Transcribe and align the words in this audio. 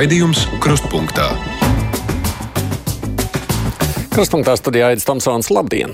Raidījums 0.00 0.46
Krustpunktā. 0.64 1.26
Krustpunktā 4.14 4.54
studijā 4.56 4.86
Aits 4.94 5.04
Tomsons. 5.04 5.50
Labdien! 5.52 5.92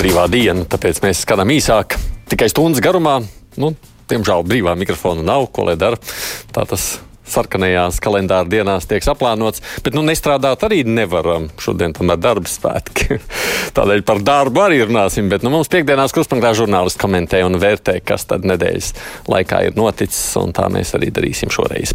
Brīvā 0.00 0.24
diena, 0.32 0.64
tāpēc 0.66 0.98
mēs 1.04 1.22
skatām 1.22 1.54
īsāk, 1.54 1.94
tikai 2.34 2.48
stundas 2.50 2.82
garumā. 2.82 3.20
Nu, 3.62 3.76
Diemžēl 4.10 4.42
brīvā 4.50 4.74
mikrofona 4.74 5.22
nav, 5.22 5.46
ko 5.54 5.68
lai 5.68 5.76
dara. 5.78 6.02
Tā 6.50 6.66
tas 6.66 6.96
sarkanajās 7.28 8.00
kalendāra 8.04 8.48
dienās 8.48 8.88
tiek 8.88 9.04
aplānots, 9.08 9.62
bet 9.84 9.96
nu, 9.96 10.04
nestrādāt 10.06 10.64
arī 10.66 10.82
nevaram. 10.86 11.48
Šodien 11.60 11.94
tomēr 11.96 12.20
darba 12.20 12.50
svētki. 12.50 13.18
Tādēļ 13.76 14.04
par 14.06 14.22
darbu 14.24 14.64
arī 14.66 14.82
runāsim. 14.84 15.30
Bet 15.32 15.44
nu, 15.46 15.52
mums 15.54 15.70
piekdienās 15.72 16.14
kruspunktā 16.14 16.54
žurnālisti 16.56 17.00
komentē 17.00 17.42
un 17.46 17.58
vērtē, 17.62 17.98
kas 18.06 18.28
tad 18.30 18.46
nedēļas 18.48 18.92
laikā 19.30 19.64
ir 19.68 19.78
noticis, 19.78 20.22
un 20.40 20.54
tā 20.56 20.68
mēs 20.72 20.94
arī 20.98 21.10
darīsim 21.14 21.52
šoreiz. 21.54 21.94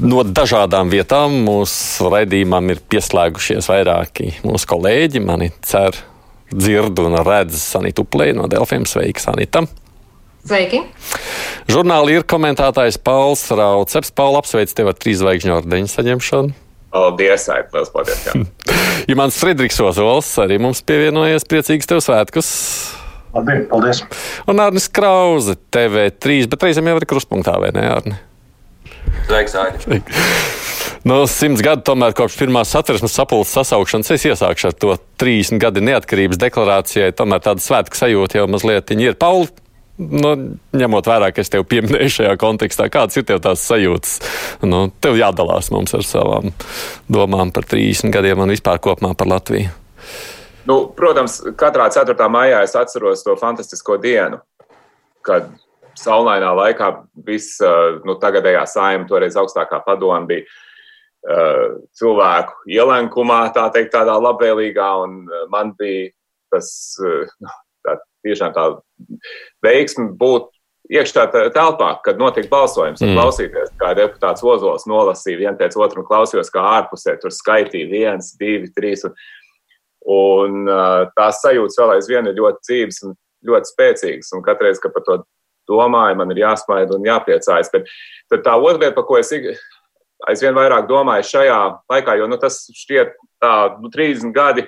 No 0.00 0.24
dažādām 0.26 0.92
vietām 0.92 1.40
mūsu 1.46 2.10
raidījumam 2.12 2.74
ir 2.74 2.84
pieslēgušies 2.92 3.70
vairāki 3.70 4.34
mūsu 4.44 4.70
kolēģi. 4.70 5.24
Mani 5.24 5.52
cer, 5.66 5.96
dzird 6.52 7.00
un 7.02 7.20
redz 7.24 7.58
Sanita 7.62 8.04
Uplē 8.04 8.32
no 8.36 8.50
Delfiem. 8.50 8.88
Sveika, 8.88 9.22
Sanita! 9.30 9.66
Sveiki! 10.40 10.80
Žurnāli 11.70 12.16
ir 12.16 12.24
komentētājs 12.28 12.96
Pauls 13.04 13.42
Rauceps. 13.52 14.12
Paula 14.16 14.40
apsveic 14.40 14.72
tevi 14.72 14.90
ar 14.90 14.96
trīs 14.96 15.20
zvaigžņu 15.20 15.52
ordeņu 15.58 15.90
saņemšanu. 15.92 16.54
Paldies, 16.90 17.44
Aita! 17.52 17.68
Lielas 17.76 17.92
paldies! 17.92 18.22
ja 19.10 19.18
mans 19.20 19.36
Frederiks 19.38 19.78
Ozols 19.84 20.30
arī 20.42 20.56
mums 20.62 20.80
pievienojies, 20.86 21.46
priecīgs 21.50 21.90
tev 21.90 22.00
svētkus! 22.02 22.48
Labdien, 23.36 23.66
paldies! 23.70 24.00
Un 24.50 24.64
Arnis 24.64 24.88
Krause, 24.90 25.54
TV3, 25.70 26.48
bet 26.50 26.66
reizēm 26.66 26.88
jau 26.90 26.96
ir 26.98 27.06
krustpunktā, 27.12 27.54
vai 27.62 27.70
ne, 27.76 27.84
Arni? 27.92 28.16
Sveiks, 29.28 29.54
Aini! 29.60 30.00
No 31.00 31.22
simts 31.30 31.62
gadu 31.64 31.80
tomēr 31.88 32.12
kopš 32.12 32.34
pirmās 32.36 32.68
satversmes 32.74 33.14
sapulces 33.16 33.54
sasaukšanas 33.56 34.10
es 34.12 34.26
iesākšu 34.28 34.66
ar 34.68 34.74
to 34.76 34.96
30 35.22 35.56
gadu 35.62 35.80
neatkarības 35.80 36.36
deklarācijai. 36.42 37.14
Tomēr 37.16 37.40
tāda 37.46 37.64
svētku 37.64 37.96
sajūta 37.96 38.36
jau 38.36 38.44
mazliet 38.52 38.92
ir. 38.92 39.16
Pauli, 39.16 39.48
nu, 40.00 40.32
ņemot 40.76 41.08
vērā, 41.10 41.30
ka 41.34 41.44
es 41.44 41.52
tevi 41.52 41.66
pieminēju 41.74 42.14
šajā 42.16 42.34
kontekstā, 42.40 42.88
kādas 42.92 43.20
ir 43.20 43.26
tev 43.28 43.42
tās 43.44 43.62
sajūtas? 43.68 44.16
Nu, 44.66 44.86
tev 45.02 45.18
jādalās 45.20 45.70
mums 45.74 45.94
ar 45.96 46.04
savām 46.06 46.52
domām 47.12 47.52
par 47.54 47.68
30 47.68 48.12
gadiem 48.14 48.42
un 48.42 48.52
vispār 48.54 48.80
kopumā 48.82 49.12
par 49.18 49.30
Latviju. 49.30 49.72
Nu, 50.68 50.82
protams, 50.96 51.40
katrā 51.58 51.88
4. 51.92 52.16
maijā 52.32 52.62
es 52.64 52.76
atceros 52.76 53.24
to 53.26 53.36
fantastisko 53.40 53.96
dienu, 54.00 54.40
kad 55.26 55.48
saulainā 55.98 56.50
laikā 56.56 56.90
viss 57.26 57.60
nu, 58.06 58.16
tagadējā 58.20 58.64
saima, 58.70 59.08
toreiz 59.08 59.36
augstākā 59.40 59.80
padoma 59.86 60.20
bija 60.28 60.44
uh, 60.46 61.80
cilvēku 61.96 62.70
ielenkumā, 62.70 63.40
tā 63.56 63.66
teikt, 63.74 63.92
tādā 63.96 64.16
labvēlīgā, 64.20 64.90
un 65.04 65.24
man 65.52 65.74
bija 65.78 66.12
tas 66.52 66.70
uh, 67.04 67.26
tiešām 68.26 68.54
tā 68.56 68.66
veiksme 69.64 70.10
būt 70.20 70.50
iekšā 70.90 71.26
telpā, 71.54 71.90
kad 72.04 72.18
notika 72.18 72.50
balsojums, 72.50 73.02
mm. 73.02 73.14
klausīties, 73.14 73.72
kā 73.78 73.92
deputāts 73.98 74.44
Ozols 74.46 74.88
nolasīja 74.90 75.38
vienu 75.44 75.56
pēc 75.60 75.76
otru 75.78 76.02
un 76.02 76.08
klausījos, 76.08 76.50
kā 76.52 76.64
ārpusē 76.80 77.14
tur 77.22 77.34
skaitīja 77.34 77.90
viens, 77.90 78.32
divi, 78.40 78.72
trīs. 78.74 79.06
Un, 79.06 79.14
un 80.10 80.70
tās 81.16 81.42
sajūtas 81.44 81.78
vēl 81.78 81.94
aizvien 81.96 82.30
ir 82.30 82.40
ļoti 82.40 82.66
dzīves 82.66 83.02
un 83.06 83.14
ļoti 83.46 83.72
spēcīgas, 83.72 84.32
un 84.36 84.44
katreiz, 84.46 84.82
kad 84.82 84.94
par 84.96 85.06
to 85.06 85.20
domāju, 85.70 86.18
man 86.18 86.34
ir 86.34 86.42
jāsmaida 86.42 86.96
un 86.96 87.06
jāpriecājas. 87.06 87.70
Bet 87.72 87.86
tad 88.32 88.44
tā 88.48 88.56
otra 88.58 88.80
lieta, 88.80 88.96
par 88.98 89.06
ko 89.08 89.20
es 89.20 89.30
aizvien 90.28 90.56
vairāk 90.56 90.88
domāju 90.90 91.28
šajā 91.30 91.60
laikā, 91.92 92.18
jo 92.18 92.26
nu, 92.28 92.40
tas 92.40 92.64
šķiet 92.82 93.14
tā, 93.40 93.54
nu, 93.80 93.92
30 93.94 94.34
gadi 94.36 94.66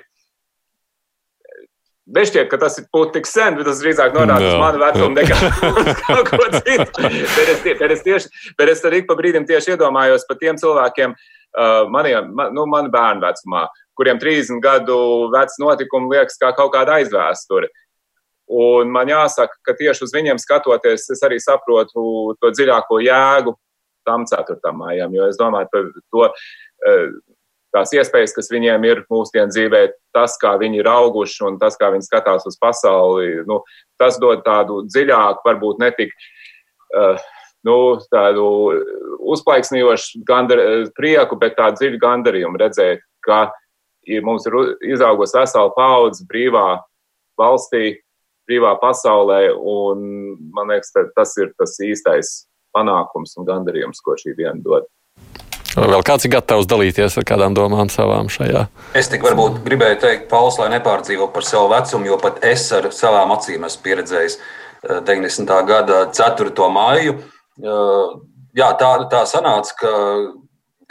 Nešķiet, 2.03 2.49
ka 2.51 2.57
tas 2.59 2.75
būtu 2.91 3.13
tik 3.15 3.27
sen, 3.29 3.55
bet 3.55 3.63
tas 3.69 3.79
drīzāk 3.79 4.11
norāda 4.11 4.49
uz 4.49 4.57
manu 4.59 4.79
vecumu 4.81 5.15
nekā 5.15 5.37
kaut 6.01 6.31
ko 6.33 6.47
citu. 6.57 6.99
Bet 6.99 7.51
es, 7.53 7.61
bet 7.63 7.93
es, 7.95 8.01
tieši, 8.03 8.41
bet 8.59 8.71
es 8.73 8.83
arī 8.89 8.99
pa 9.07 9.15
brīdim 9.15 9.45
tieši 9.47 9.77
iedomājos 9.77 10.27
par 10.27 10.39
tiem 10.41 10.59
cilvēkiem, 10.59 11.13
uh, 11.15 11.85
maniem, 11.93 12.27
man, 12.35 12.51
nu, 12.57 12.65
mani 12.67 12.91
bērnu 12.91 13.23
vecumā, 13.23 13.63
kuriem 13.95 14.19
30 14.19 14.59
gadu 14.63 14.97
vecs 15.31 15.55
notikumi 15.63 16.11
liekas 16.17 16.35
kā 16.41 16.51
kaut 16.57 16.73
kāda 16.75 16.99
aizvēsture. 16.99 17.71
Un 18.51 18.91
man 18.91 19.07
jāsaka, 19.07 19.55
ka 19.63 19.71
tieši 19.79 20.03
uz 20.03 20.11
viņiem 20.11 20.43
skatoties, 20.43 21.07
es 21.15 21.23
arī 21.23 21.39
saprotu 21.39 22.35
to 22.35 22.51
dziļāko 22.51 22.99
jēgu 22.99 23.55
tam 24.03 24.27
4. 24.27 24.59
maijam, 24.75 25.15
jo 25.15 25.31
es 25.31 25.39
domāju 25.39 25.71
par 25.71 25.87
to. 25.95 26.27
Tās 27.73 27.93
iespējas, 27.97 28.35
kas 28.35 28.51
viņiem 28.53 28.83
ir 28.85 29.03
mūsdienu 29.09 29.49
dzīvē, 29.49 29.83
tas, 30.13 30.35
kā 30.41 30.53
viņi 30.61 30.83
ir 30.83 30.89
auguši 30.91 31.47
un 31.47 31.55
tas, 31.61 31.77
kā 31.79 31.89
viņi 31.93 32.05
skatās 32.05 32.45
uz 32.49 32.59
pasauli, 32.61 33.39
nu, 33.49 33.63
tas 34.01 34.19
dod 34.21 34.43
tādu 34.45 34.83
dziļāku, 34.89 35.41
varbūt 35.47 35.81
netik. 35.81 36.13
Uh, 36.93 37.17
Nu, 37.63 37.95
tādu 38.11 38.45
uzplaiksnījošu 39.31 40.19
gandar, 40.27 40.59
prieku, 40.97 41.37
bet 41.39 41.55
tādu 41.55 41.79
dziļu 41.79 41.99
gandarījumu 42.01 42.59
redzēt, 42.59 43.05
ka 43.23 43.45
ir, 44.03 44.23
mums 44.27 44.43
ir 44.49 44.57
izaugusi 44.91 45.37
vesela 45.37 45.71
paudze 45.71 46.27
brīvā 46.27 46.81
valstī, 47.39 48.01
brīvā 48.49 48.73
pasaulē, 48.81 49.53
un 49.55 50.03
man 50.51 50.73
liekas, 50.73 50.91
tas 51.15 51.37
ir 51.39 51.53
tas 51.55 51.77
īstais 51.79 52.35
panākums 52.75 53.37
un 53.39 53.47
gandarījums, 53.47 54.03
ko 54.03 54.17
šī 54.19 54.35
diena 54.35 54.59
dod. 54.59 54.91
Vai 55.73 55.87
vēl 55.89 56.03
kāds 56.05 56.27
ir 56.27 56.33
gatavs 56.35 56.67
dalīties 56.69 57.15
ar 57.17 57.25
kādām 57.25 57.55
domām 57.57 57.89
savām 57.89 58.27
šajā? 58.29 58.67
Es 58.99 59.07
tik 59.09 59.23
varbūt 59.25 59.63
gribēju 59.65 59.97
teikt, 60.03 60.27
Pauls, 60.29 60.59
lai 60.61 60.69
nepārdzīvo 60.75 61.31
par 61.33 61.47
savu 61.47 61.71
vecumu, 61.71 62.11
jo 62.11 62.17
pat 62.21 62.43
es 62.45 62.67
ar 62.77 62.91
savām 62.93 63.33
acīm 63.33 63.65
esmu 63.65 63.81
pieredzējis 63.87 64.37
90. 65.07 65.49
Eh, 65.49 65.65
gada 65.65 66.03
4. 66.13 66.69
maiju. 66.69 67.15
Eh, 67.17 68.13
jā, 68.59 68.69
tā, 68.77 68.91
tā 69.09 69.23
sanāca, 69.29 69.73
ka 69.79 69.93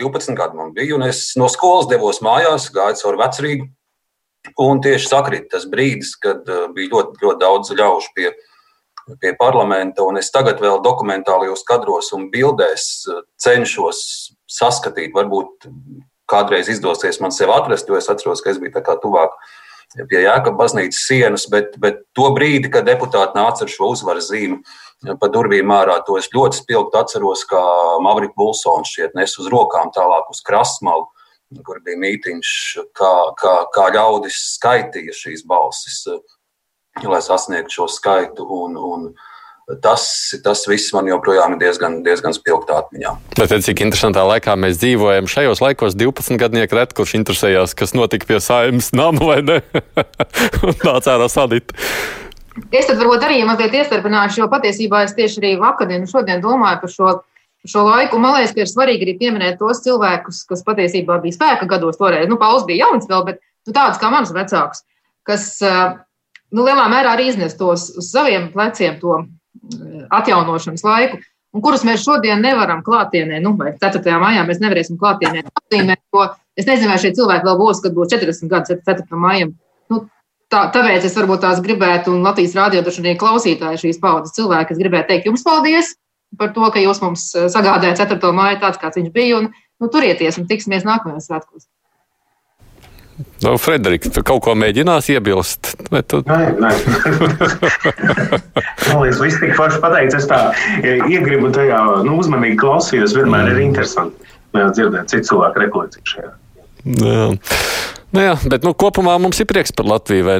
12 0.03 0.35
gadi 0.35 0.59
man 0.59 0.75
bija, 0.75 0.97
un 0.97 1.07
es 1.07 1.29
no 1.39 1.47
skolas 1.53 1.87
devos 1.87 2.19
mājās, 2.25 2.73
gāju 2.75 2.99
cauri 3.05 3.23
vecrīgu. 3.23 3.71
Un 4.59 4.81
tieši 4.83 5.07
sakrīt 5.07 5.51
tas 5.55 5.69
brīdis, 5.71 6.17
kad 6.19 6.43
eh, 6.51 6.67
bija 6.75 6.97
ļoti, 6.97 7.23
ļoti 7.23 7.45
daudz 7.45 7.71
ļaužu 7.79 8.15
pie, 8.19 8.35
pie 9.23 9.37
parlamenta, 9.39 10.03
un 10.03 10.19
es 10.19 10.35
tagad 10.35 10.59
vēl 10.59 10.83
dokumentālajos 10.83 11.63
kadros 11.71 12.11
un 12.19 12.33
bildēs 12.35 13.05
cenšos 13.39 14.33
saskatīt. 14.59 15.13
Varbūt 15.17 15.69
kādreiz 16.31 16.71
izdosies 16.73 17.21
man 17.21 17.35
sevi 17.35 17.53
atrast, 17.55 17.89
jo 17.89 17.99
es 17.99 18.09
atceros, 18.13 18.43
ka 18.45 18.53
es 18.53 18.61
biju 18.63 18.75
tā 18.77 18.85
kā 18.85 18.97
tuvāk 19.03 19.35
pie 20.09 20.23
Jēkabas 20.23 20.59
baznīcas 20.73 21.03
sienas, 21.05 21.45
bet, 21.53 21.75
bet 21.81 22.01
to 22.17 22.31
brīdi, 22.37 22.71
kad 22.73 22.87
deputāti 22.89 23.37
nāca 23.37 23.67
ar 23.67 23.73
šo 23.73 23.91
uzvaras 23.93 24.31
zīmi 24.31 24.63
pa 25.21 25.29
durvīm 25.33 25.73
ārā, 25.75 25.99
to 26.07 26.17
es 26.21 26.31
ļoti 26.33 26.63
spilgti 26.63 26.99
atceros, 26.99 27.43
kā 27.51 27.63
Mavrika 28.05 28.37
Bulsons 28.39 28.93
šķiet 28.93 29.19
nes 29.19 29.35
uz 29.43 29.51
rokām 29.53 29.91
tālāk 29.95 30.31
uz 30.31 30.41
krastmalu, 30.47 31.09
kur 31.67 31.83
bija 31.85 31.99
mītiņš, 32.01 32.53
kā, 32.97 33.13
kā, 33.41 33.57
kā 33.75 33.89
ļaudis 33.97 34.39
skaitīja 34.55 35.17
šīs 35.17 35.45
balsis, 35.49 36.05
lai 37.05 37.21
sasniegtu 37.25 37.81
šo 37.81 37.89
skaitu. 37.91 38.47
Un, 38.47 38.79
un, 38.79 39.11
tas, 39.83 40.05
tas 40.45 40.65
viss 40.69 40.93
man 40.95 41.09
joprojām 41.09 41.55
ir 41.55 41.61
diezgan, 41.63 42.01
diezgan 42.07 42.35
spilgti 42.37 42.75
atmiņā. 42.75 43.13
Bet 43.39 43.55
cik 43.67 43.83
interesantā 43.85 44.25
laikā 44.27 44.57
mēs 44.59 44.81
dzīvojam 44.83 45.31
šajos 45.31 45.63
laikos, 45.63 45.97
12 45.99 46.41
gadnieki 46.41 46.79
ret, 46.79 46.95
kurš 46.97 47.15
interesējās, 47.21 47.77
kas 47.79 47.95
notika 47.97 48.29
pie 48.29 48.41
saimnes 48.43 48.93
nama 48.97 49.31
vai 49.33 49.41
ne? 49.47 49.61
Nāc 50.87 51.09
ārā 51.09 51.29
sadīt. 51.33 51.75
Es 52.75 52.89
tad 52.89 52.99
varbūt 53.01 53.25
arī 53.25 53.43
mazliet 53.49 53.75
iestarpināšu, 53.81 54.43
jo 54.43 54.49
patiesībā 54.53 55.07
es 55.07 55.15
tieši 55.17 55.41
arī 55.41 55.53
vakardien 55.61 56.05
šodien 56.11 56.43
domāju 56.45 56.83
par 56.83 56.93
šo, 56.93 57.13
šo 57.65 57.85
laiku. 57.87 58.21
Man 58.21 58.37
liekas, 58.37 58.53
ka 58.53 58.65
ir 58.65 58.69
svarīgi 58.71 59.07
arī 59.07 59.15
pieminēt 59.21 59.61
tos 59.63 59.81
cilvēkus, 59.87 60.43
kas 60.51 60.65
patiesībā 60.67 61.17
bija 61.23 61.39
spēka 61.39 61.71
gados 61.71 62.01
toreiz. 62.01 62.29
Nu, 62.29 62.37
Pauls 62.41 62.67
bija 62.69 62.89
jauns 62.89 63.09
vēl, 63.09 63.25
bet 63.31 63.41
nu, 63.41 63.73
tādus 63.73 64.03
kā 64.03 64.11
mans 64.13 64.35
vecāks, 64.37 64.85
kas 65.25 65.47
nu, 66.53 66.67
lielā 66.67 66.85
mērā 66.93 67.17
arī 67.17 67.31
iznes 67.31 67.57
tos 67.57 67.89
uz 67.97 68.11
saviem 68.13 68.51
pleciem 68.53 69.01
to 69.01 69.23
atjaunošanas 70.13 70.85
laiku, 70.87 71.19
un 71.53 71.65
kurus 71.65 71.85
mēs 71.87 72.05
šodien 72.05 72.43
nevaram 72.43 72.83
klātienē, 72.87 73.41
nu, 73.45 73.55
vai 73.59 73.75
4. 73.81 74.03
maijā 74.23 74.45
mēs 74.49 74.61
nevarēsim 74.63 74.99
klātienē 75.01 75.45
atzīmēt, 75.49 76.03
jo 76.15 76.27
es 76.59 76.69
nezinu, 76.69 76.91
vai 76.91 76.99
šie 77.03 77.13
cilvēki 77.19 77.49
vēl 77.49 77.59
būs, 77.61 77.83
kad 77.85 77.97
būs 77.97 78.13
40 78.13 78.53
gadi 78.53 78.79
4. 78.89 79.21
maijam. 79.23 79.55
Nu, 79.93 80.05
tā, 80.53 80.67
tāpēc 80.75 81.07
es 81.09 81.17
varbūt 81.19 81.45
tās 81.45 81.61
gribētu, 81.65 82.15
un 82.15 82.27
Latvijas 82.27 82.57
arī 82.57 83.17
klausītāji 83.21 83.85
šīs 83.87 84.01
paudzes 84.03 84.37
cilvēki, 84.39 84.75
es 84.75 84.83
gribētu 84.83 85.13
teikt 85.13 85.29
jums 85.31 85.45
paldies 85.47 85.95
par 86.39 86.53
to, 86.57 86.65
ka 86.73 86.81
jūs 86.81 87.03
mums 87.05 87.29
sagādājat 87.53 88.01
4. 88.09 88.33
māju 88.33 88.63
tāds, 88.63 88.81
kāds 88.81 88.97
viņš 88.97 89.13
bija, 89.13 89.43
un 89.43 89.51
nu, 89.53 89.89
turieties 89.93 90.39
un 90.41 90.49
tiksimies 90.49 90.87
nākamajos 90.89 91.29
svētkos. 91.29 91.69
Nu, 93.43 93.57
Frederika, 93.61 94.11
tu 94.15 94.23
kaut 94.27 94.41
ko 94.45 94.55
mēģinās 94.59 95.11
iebilst? 95.13 95.75
Tu... 96.09 96.21
Nē, 96.27 96.41
nē. 96.63 96.71
Man 98.89 99.03
liekas, 99.03 99.21
viss 99.21 99.41
tik 99.43 99.55
forši 99.59 99.81
pateicis. 99.83 100.23
Es 100.23 100.29
tā 100.31 100.41
iegribu 101.11 101.53
tajā 101.55 101.81
nu, 102.07 102.17
uzmanīgi 102.23 102.61
klausījos. 102.63 103.17
Vienmēr 103.19 103.49
mm. 103.49 103.53
ir 103.53 103.67
interesanti 103.67 104.33
dzirdēt 104.53 105.13
citu 105.13 105.33
cilvēku 105.33 105.67
rekolekciju 105.67 106.15
šajā. 106.15 106.33
Jā. 106.83 107.27
Nu 108.13 108.21
jā, 108.21 108.33
bet 108.45 108.65
nu, 108.67 108.75
kopumā 108.77 109.15
mums 109.23 109.39
ir 109.41 109.47
prieks 109.49 109.73
par 109.73 109.87
Latviju. 109.89 110.35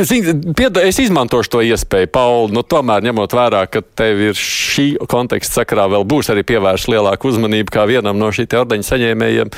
Es 0.00 1.00
izmantošu 1.02 1.52
to 1.52 1.60
iespēju, 1.68 2.08
Pauli, 2.14 2.54
nu, 2.56 2.62
tomēr 2.64 3.04
ņemot 3.04 3.34
vērā, 3.36 3.66
ka 3.68 3.82
tev 3.84 4.22
ir 4.30 4.38
šī 4.38 4.94
konteksta 5.10 5.60
sakarā 5.60 5.84
vēl 5.92 6.06
būs 6.08 6.32
arī 6.32 6.46
pievērsta 6.48 6.94
lielāka 6.94 7.28
uzmanība 7.28 7.76
kā 7.76 7.84
vienam 7.90 8.16
no 8.16 8.30
šī 8.32 8.48
ordeņa 8.62 8.88
saņēmējiem. 8.88 9.52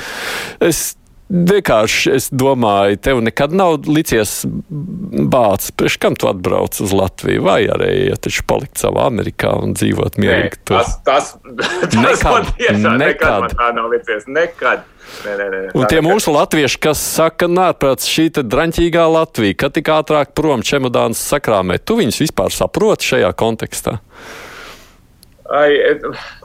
Es 0.67 0.89
Vienkārši 1.31 2.11
es 2.17 2.27
domāju, 2.35 2.97
tev 3.01 3.21
nekad 3.23 3.53
nav 3.55 3.87
licies 3.87 4.43
bācis, 4.43 5.71
priekš 5.73 5.95
kam 6.03 6.17
tu 6.19 6.27
atbrauc 6.29 6.75
uz 6.83 6.91
Latviju, 6.93 7.45
vai 7.47 7.63
arī 7.71 7.91
ja 8.09 8.17
taču 8.19 8.43
palikt 8.49 8.81
savā 8.81 9.07
Amerikā 9.07 9.53
un 9.63 9.71
dzīvot 9.77 10.19
mierīgi. 10.19 10.59
Nē, 10.59 10.65
tas, 10.67 10.97
tas, 11.07 11.31
tas 11.39 11.95
nekad, 11.95 12.51
tiešā, 12.59 12.75
nekad. 12.75 12.99
nekad 13.05 13.45
man 13.45 13.55
tā 13.55 13.69
nav 13.79 13.89
licies, 13.95 14.27
nekad. 14.27 14.83
Nē, 15.23 15.33
nē, 15.39 15.47
nē, 15.53 15.63
un 15.79 15.87
tie 15.89 16.03
mūsu 16.03 16.35
latvieši, 16.35 16.79
kas 16.83 17.01
saka, 17.15 17.47
nārprāt, 17.51 18.03
šī 18.03 18.29
draņķīgā 18.37 19.07
Latvija, 19.15 19.57
ka 19.63 19.71
tik 19.73 19.89
ātrāk 19.95 20.35
prom 20.37 20.63
čemodāns 20.65 21.23
sakrāmē, 21.23 21.79
tu 21.79 21.97
viņus 22.03 22.21
vispār 22.27 22.53
saproti 22.55 23.13
šajā 23.13 23.33
kontekstā? 23.39 23.97
Ai, 25.53 25.75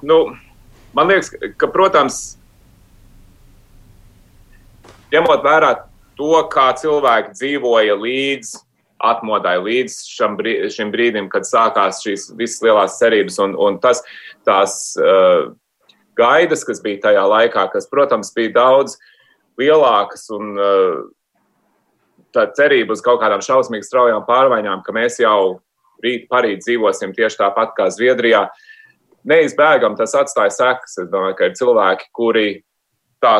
nu, 0.06 0.24
man 0.94 1.12
liekas, 1.12 1.34
ka, 1.58 1.70
protams, 1.70 2.37
ņemot 5.12 5.44
vērā 5.44 5.74
to, 6.18 6.34
kā 6.52 6.70
cilvēki 6.78 7.36
dzīvoja 7.36 7.96
līdz 7.98 8.54
atmodai, 8.98 9.58
līdz 9.62 9.98
brī, 10.38 10.54
šim 10.74 10.90
brīdim, 10.90 11.28
kad 11.30 11.46
sākās 11.46 12.02
šīs 12.02 12.32
visas 12.38 12.62
lielās 12.64 12.98
cerības 12.98 13.38
un, 13.44 13.54
un 13.54 13.78
tas, 13.82 14.02
tās 14.46 14.96
uh, 14.98 15.52
gaidas, 16.18 16.64
kas 16.66 16.82
bija 16.82 17.04
tajā 17.06 17.22
laikā, 17.30 17.68
kas, 17.72 17.86
protams, 17.90 18.32
bija 18.34 18.56
daudz 18.56 18.98
lielākas 19.60 20.26
un 20.34 20.58
uh, 20.58 20.98
tā 22.34 22.48
cerība 22.58 22.96
uz 22.96 23.04
kaut 23.04 23.22
kādām 23.22 23.42
šausmīgi 23.44 23.86
straujām 23.86 24.26
pārmaiņām, 24.28 24.82
ka 24.86 24.94
mēs 24.96 25.20
jau 25.22 25.60
rīt, 26.04 26.26
parīt 26.30 26.64
dzīvosim 26.64 27.14
tieši 27.16 27.40
tāpat 27.40 27.74
kā 27.78 27.88
Zviedrijā. 27.94 28.48
Neizbēgam 29.28 29.96
tas 29.98 30.14
atstāja 30.16 30.52
sekas. 30.54 30.98
Es 31.02 31.08
domāju, 31.10 31.36
ka 31.38 31.48
ir 31.48 31.56
cilvēki, 31.58 32.10
kuri 32.14 32.48
tā 33.22 33.34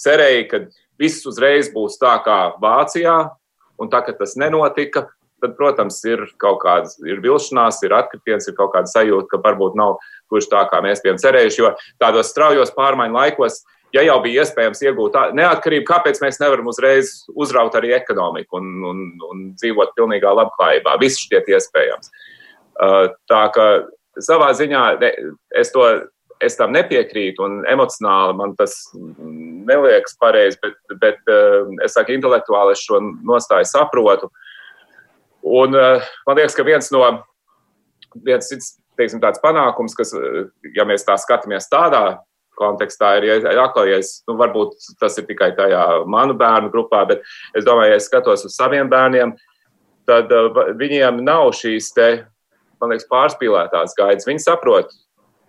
cerēja, 0.00 0.44
ka 0.50 0.60
viss 1.00 1.26
uzreiz 1.28 1.70
būs 1.72 1.98
tā 2.00 2.14
kā 2.24 2.38
Vācijā, 2.62 3.16
un 3.80 3.92
tā, 3.92 4.02
ka 4.06 4.14
tas 4.16 4.36
nenotika, 4.40 5.06
tad, 5.42 5.54
protams, 5.58 5.98
ir 6.08 6.24
kaut 6.40 6.60
kāda 6.64 6.90
ir 7.08 7.20
vilšanās, 7.24 7.82
ir 7.84 7.94
atkritiens, 7.96 8.48
ir 8.48 8.56
kaut 8.56 8.72
kāda 8.74 8.90
sajūta, 8.90 9.28
ka 9.32 9.40
varbūt 9.44 9.76
nav 9.78 9.98
kurš 10.32 10.48
tā, 10.52 10.64
kā 10.70 10.80
mēs 10.84 11.02
bijām 11.04 11.20
cerējuši. 11.20 11.60
Jo 11.60 11.72
tādos 12.02 12.30
straujos 12.32 12.72
pārmaiņu 12.76 13.18
laikos, 13.18 13.60
ja 13.94 14.04
jau 14.06 14.16
bija 14.24 14.44
iespējams 14.44 14.82
iegūt 14.86 15.18
neatkarību, 15.36 15.86
kāpēc 15.88 16.22
mēs 16.24 16.40
nevaram 16.42 16.70
uzreiz 16.72 17.12
uzraut 17.36 17.76
arī 17.78 17.94
ekonomiku 17.96 18.60
un, 18.60 18.72
un, 18.90 19.04
un 19.28 19.44
dzīvot 19.60 19.94
pilnīgā 19.98 20.32
labklājībā? 20.40 20.96
Viss 21.02 21.20
šķiet 21.26 21.52
iespējams. 21.52 22.12
Uh, 22.76 23.12
tā 23.30 23.44
kā 23.54 23.68
savā 24.20 24.50
ziņā 24.56 24.82
es 25.56 25.72
to 25.72 25.84
es 26.44 26.56
tam 26.58 26.74
nepiekrītu, 26.76 27.44
un 27.44 27.60
emocionāli 27.70 28.36
man 28.36 28.54
tas 28.58 28.74
neliekas 28.96 30.16
pareizi, 30.20 30.58
bet, 30.62 30.76
bet 31.00 31.32
eh, 31.32 31.70
es 31.86 31.96
saku, 31.96 32.16
intelektuāli 32.16 32.76
es 32.76 32.82
šo 32.84 33.00
nostāju 33.00 33.68
saprotu. 33.70 34.30
Un 35.46 35.76
eh, 35.78 36.04
man 36.28 36.38
liekas, 36.38 36.56
ka 36.58 36.66
viens 36.66 36.90
no 36.94 37.02
viens 38.26 38.48
cits, 38.50 38.76
teiksim, 39.00 39.20
tāds 39.22 39.40
panākums, 39.42 39.96
kas, 39.96 40.12
eh, 40.16 40.46
ja 40.76 40.86
mēs 40.88 41.06
tā 41.08 41.16
skatāmies 41.20 41.70
tādā 41.72 42.20
kontekstā, 42.56 43.18
ir 43.20 43.44
jāklājas, 43.44 44.22
nu, 44.28 44.38
varbūt 44.40 44.78
tas 45.00 45.18
ir 45.20 45.26
tikai 45.28 45.50
tajā 45.58 45.82
manu 46.08 46.36
bērnu 46.40 46.70
grupā, 46.72 47.02
bet 47.08 47.24
es 47.56 47.66
domāju, 47.66 47.92
ja 47.92 47.98
es 48.00 48.08
skatos 48.08 48.46
uz 48.48 48.56
saviem 48.56 48.88
bērniem, 48.88 49.34
tad 50.08 50.32
viņiem 50.80 51.20
nav 51.26 51.50
šīs 51.58 51.90
te, 51.92 52.08
man 52.80 52.94
liekas, 52.94 53.08
pārspīlētās 53.10 53.92
gaidas. 53.98 54.24
Viņi 54.28 54.44
saprot, 54.46 54.94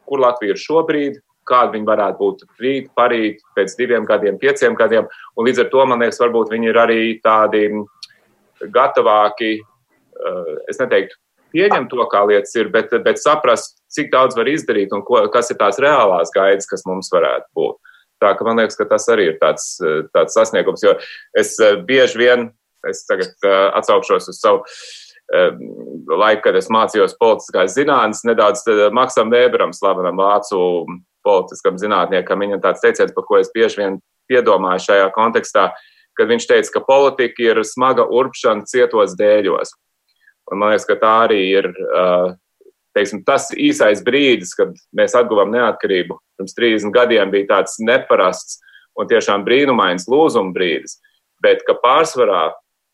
kur 0.07 0.23
Latvija 0.23 0.55
ir 0.55 0.61
šobrīd, 0.61 1.21
kāda 1.47 1.75
viņi 1.75 1.87
varētu 1.87 2.19
būt 2.19 2.43
rīt, 2.63 2.89
parīt, 2.97 3.39
pēc 3.55 3.75
diviem 3.79 4.07
gadiem, 4.07 4.39
pieciem 4.41 4.75
gadiem. 4.79 5.07
Un 5.37 5.47
līdz 5.47 5.63
ar 5.63 5.71
to, 5.71 5.85
man 5.87 6.03
liekas, 6.03 6.19
varbūt 6.23 6.51
viņi 6.51 6.71
ir 6.71 6.81
arī 6.81 7.01
tādi 7.23 7.63
gatavāki, 8.73 9.55
eh, 9.61 10.53
es 10.71 10.81
neteiktu, 10.81 11.15
pieņemt 11.55 11.89
to, 11.89 12.03
kā 12.11 12.25
lietas 12.27 12.55
ir, 12.59 12.69
bet, 12.73 12.91
bet 13.03 13.21
saprast, 13.21 13.79
cik 13.93 14.11
daudz 14.11 14.35
var 14.37 14.49
izdarīt 14.51 14.91
un 14.91 15.03
ko, 15.07 15.23
kas 15.33 15.51
ir 15.51 15.59
tās 15.61 15.79
reālās 15.79 16.33
gaidas, 16.35 16.67
kas 16.69 16.83
mums 16.85 17.11
varētu 17.13 17.47
būt. 17.55 17.77
Tā 18.21 18.33
ka 18.33 18.45
man 18.45 18.57
liekas, 18.57 18.75
ka 18.75 18.87
tas 18.89 19.05
arī 19.13 19.29
ir 19.31 19.37
tāds, 19.41 19.77
tāds 20.13 20.33
sasniegums, 20.33 20.83
jo 20.83 20.97
es 21.37 21.55
eh, 21.63 21.77
bieži 21.87 22.23
vien, 22.23 22.49
es 22.87 23.05
tagad 23.07 23.33
eh, 23.45 23.59
atsaukšos 23.77 24.31
uz 24.33 24.41
savu 24.41 24.65
laiku, 25.27 26.41
kad 26.45 26.55
es 26.55 26.69
mācījos 26.71 27.17
politiskās 27.19 27.75
zinātnes, 27.75 28.23
nedaudz 28.27 28.63
Maksam 28.95 29.31
Vēberam, 29.33 29.73
slavenam 29.75 30.19
vācu 30.21 30.59
politiskam 31.27 31.79
zinātniekam, 31.79 32.39
viņam 32.39 32.63
tāds 32.63 32.83
teiciens, 32.83 33.11
par 33.15 33.27
ko 33.27 33.41
es 33.41 33.51
bieži 33.51 33.81
vien 33.81 33.99
piedomāju 34.31 34.85
šajā 34.85 35.09
kontekstā, 35.15 35.69
kad 36.17 36.31
viņš 36.31 36.47
teica, 36.49 36.73
ka 36.73 36.85
politika 36.87 37.43
ir 37.43 37.61
smaga 37.67 38.07
urpšana 38.07 38.67
cietos 38.69 39.15
dēļos. 39.19 39.75
Un 40.51 40.61
man 40.61 40.71
liekas, 40.71 40.87
ka 40.87 40.95
tā 41.01 41.13
arī 41.25 41.41
ir 41.59 41.67
teiksim, 42.97 43.21
tas 43.27 43.49
īsais 43.51 44.01
brīdis, 44.05 44.55
kad 44.57 44.71
mēs 44.95 45.15
atguvām 45.19 45.51
neatkarību. 45.53 46.17
Pirms 46.39 46.55
30 46.57 46.95
gadiem 46.95 47.33
bija 47.33 47.51
tāds 47.51 47.77
neparasts 47.83 48.61
un 48.97 49.09
tiešām 49.09 49.43
brīnumains 49.45 50.07
lūzuma 50.09 50.55
brīdis, 50.55 50.97
bet 51.43 51.61
ka 51.67 51.75
pārsvarā 51.83 52.47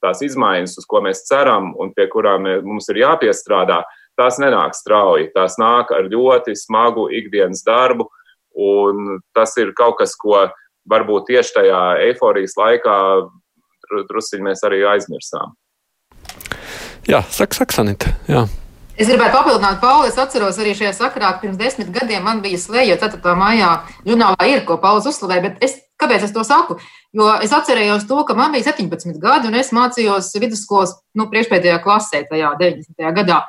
tās 0.03 0.21
izmaiņas, 0.25 0.77
uz 0.81 0.87
ko 0.89 1.01
mēs 1.05 1.23
ceram 1.29 1.71
un 1.79 1.93
pie 1.95 2.09
kurām 2.11 2.47
mums 2.67 2.89
ir 2.91 3.01
jāpiestrādā, 3.03 3.81
tās 4.19 4.39
nenāk 4.41 4.75
strauji. 4.77 5.31
Tās 5.35 5.57
nāk 5.61 5.93
ar 5.95 6.09
ļoti 6.11 6.55
smagu 6.59 7.07
ikdienas 7.15 7.63
darbu, 7.65 8.09
un 8.53 9.21
tas 9.33 9.55
ir 9.57 9.73
kaut 9.77 9.97
kas, 10.01 10.17
ko 10.19 10.45
varbūt 10.89 11.31
tieši 11.31 11.55
tajā 11.57 11.83
eifórijas 12.09 12.57
laikā 12.59 12.97
druskuļi 14.09 14.49
mēs 14.49 14.63
arī 14.67 14.83
aizmirsām. 14.89 15.55
Jā, 17.07 17.23
saka, 17.31 17.63
saka, 17.63 17.75
Sanita. 17.75 18.13
Jā. 18.31 18.45
Es 18.93 19.09
gribētu 19.09 19.33
papildināt, 19.33 19.79
Pauli. 19.81 20.09
Es 20.11 20.19
atceros 20.21 20.59
arī 20.61 20.75
šajā 20.77 20.93
sakarā, 20.95 21.33
ka 21.33 21.43
pirms 21.43 21.57
desmit 21.59 21.89
gadiem 21.93 22.23
man 22.23 22.43
bija 22.43 22.59
slēdza 22.61 22.99
4. 23.01 23.33
maijā 23.39 23.71
žurnālā 24.05 24.47
ir, 24.51 24.61
ko 24.67 24.77
Pauls 24.81 25.07
uzslavēja. 25.09 25.47
Bet 25.47 25.65
es, 25.65 25.79
kāpēc 26.03 26.27
es 26.27 26.35
to 26.35 26.43
saku? 26.47 26.77
Jo 27.15 27.31
es 27.41 27.55
atcerējos 27.55 28.05
to, 28.09 28.19
ka 28.27 28.35
man 28.37 28.53
bija 28.53 28.69
17 28.69 29.19
gadi 29.23 29.49
un 29.49 29.57
es 29.59 29.71
mācījos 29.75 30.31
vidusskolas 30.37 30.97
nu, 31.17 31.29
priekšpēdējā 31.31 31.79
klasē, 31.83 32.25
tajā 32.29 32.53
90. 32.59 33.13
gadā. 33.17 33.43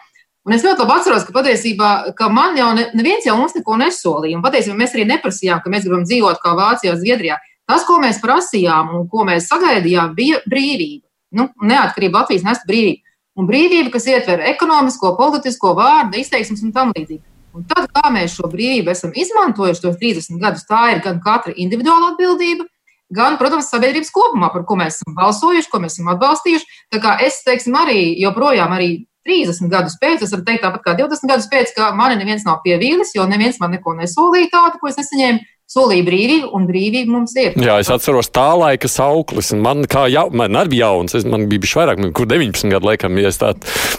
Un 0.45 0.53
es 0.53 0.65
ļoti 0.65 0.85
labi 0.85 0.93
atceros, 0.99 1.25
ka 1.25 1.33
patiesībā 1.33 1.91
ka 2.19 2.29
man 2.29 2.59
jau 2.59 2.69
ne, 2.77 2.91
neviens 2.97 3.25
jau 3.25 3.37
mums 3.39 3.55
neko 3.57 3.79
nesolīja. 3.81 4.37
Un 4.37 4.45
patiesībā 4.45 4.77
mēs 4.77 4.93
arī 4.97 5.07
neprasījām, 5.09 5.63
ka 5.65 5.73
mēs 5.73 5.87
gribam 5.87 6.05
dzīvot 6.05 6.41
kā 6.43 6.53
Vācijā, 6.59 6.93
Zviedrijā. 7.01 7.39
Tas, 7.65 7.87
ko 7.89 7.97
mēs 8.03 8.21
prasījām 8.21 8.93
un 8.93 9.07
ko 9.09 9.25
mēs 9.25 9.49
sagaidījām, 9.49 10.13
bija 10.19 10.43
brīvība. 10.45 11.09
Nu, 11.35 11.49
neatkarība 11.65 12.23
Latvijas 12.23 12.45
nesta 12.45 12.69
brīvību 12.69 13.01
un 13.41 13.49
brīvība, 13.49 13.91
kas 13.97 14.07
ietver 14.11 14.45
ekonomisko, 14.53 15.15
politisko 15.19 15.73
vārdu, 15.79 16.21
izteiksmes 16.21 16.63
un 16.63 16.75
tam 16.77 16.93
līdzīgi. 16.95 17.25
Un 17.55 17.63
tad, 17.71 17.87
kā 17.95 18.11
mēs 18.11 18.35
šo 18.35 18.49
brīvību 18.51 18.91
esam 18.91 19.13
izmantojuši 19.15 19.85
tos 19.85 19.99
30 20.01 20.41
gadus, 20.43 20.65
tā 20.67 20.89
ir 20.95 21.03
gan 21.05 21.21
katra 21.23 21.55
individuāla 21.55 22.13
atbildība, 22.13 22.67
gan, 23.15 23.39
protams, 23.39 23.69
sabiedrības 23.71 24.11
kopumā, 24.15 24.51
par 24.51 24.65
ko 24.67 24.79
mēs 24.81 24.99
esam 24.99 25.15
balsojuši, 25.15 25.71
ko 25.71 25.81
mēs 25.85 25.95
esam 25.95 26.11
atbalstījuši. 26.17 26.81
Tā 26.91 27.01
kā 27.05 27.15
es, 27.23 27.39
teiksim, 27.47 27.77
arī 27.79 28.09
joprojām 28.19 28.75
arī 28.75 28.89
30 29.25 29.73
gadus 29.73 29.97
pēc, 30.01 30.23
es 30.25 30.33
varu 30.35 30.45
teikt 30.47 30.65
tāpat 30.67 30.85
kā 30.85 30.95
20 30.99 31.31
gadus 31.31 31.49
pēc, 31.51 31.75
ka 31.77 31.91
mani 31.97 32.19
neviens 32.21 32.45
nav 32.47 32.61
pievīlis, 32.67 33.15
jo 33.17 33.27
neviens 33.31 33.61
man 33.63 33.75
neko 33.77 33.97
nesolīja 33.99 34.53
tādu, 34.53 34.81
ko 34.81 34.91
es 34.91 35.01
nesaņēmu 35.01 35.45
solīja 35.75 36.05
brīvību, 36.05 36.51
un 36.55 36.67
brīvība 36.69 37.13
mums 37.15 37.33
ir. 37.41 37.57
Jā, 37.61 37.79
es 37.81 37.89
atceros 37.93 38.29
tā 38.35 38.51
laika 38.61 38.89
sauklis, 38.91 39.51
un 39.57 39.63
man, 39.65 39.87
jau, 40.13 40.27
man 40.37 40.61
arī 40.61 40.75
bija 40.77 40.91
jauns, 40.91 41.17
es, 41.17 41.25
man 41.29 41.49
bija 41.49 41.65
bijis 41.65 41.77
vairāk, 41.81 42.05
kur 42.17 42.29
19 42.29 42.75
gadu 42.75 42.91
laikam, 42.91 43.17
ja 43.21 43.33
es 43.33 43.41
tā 43.41 43.55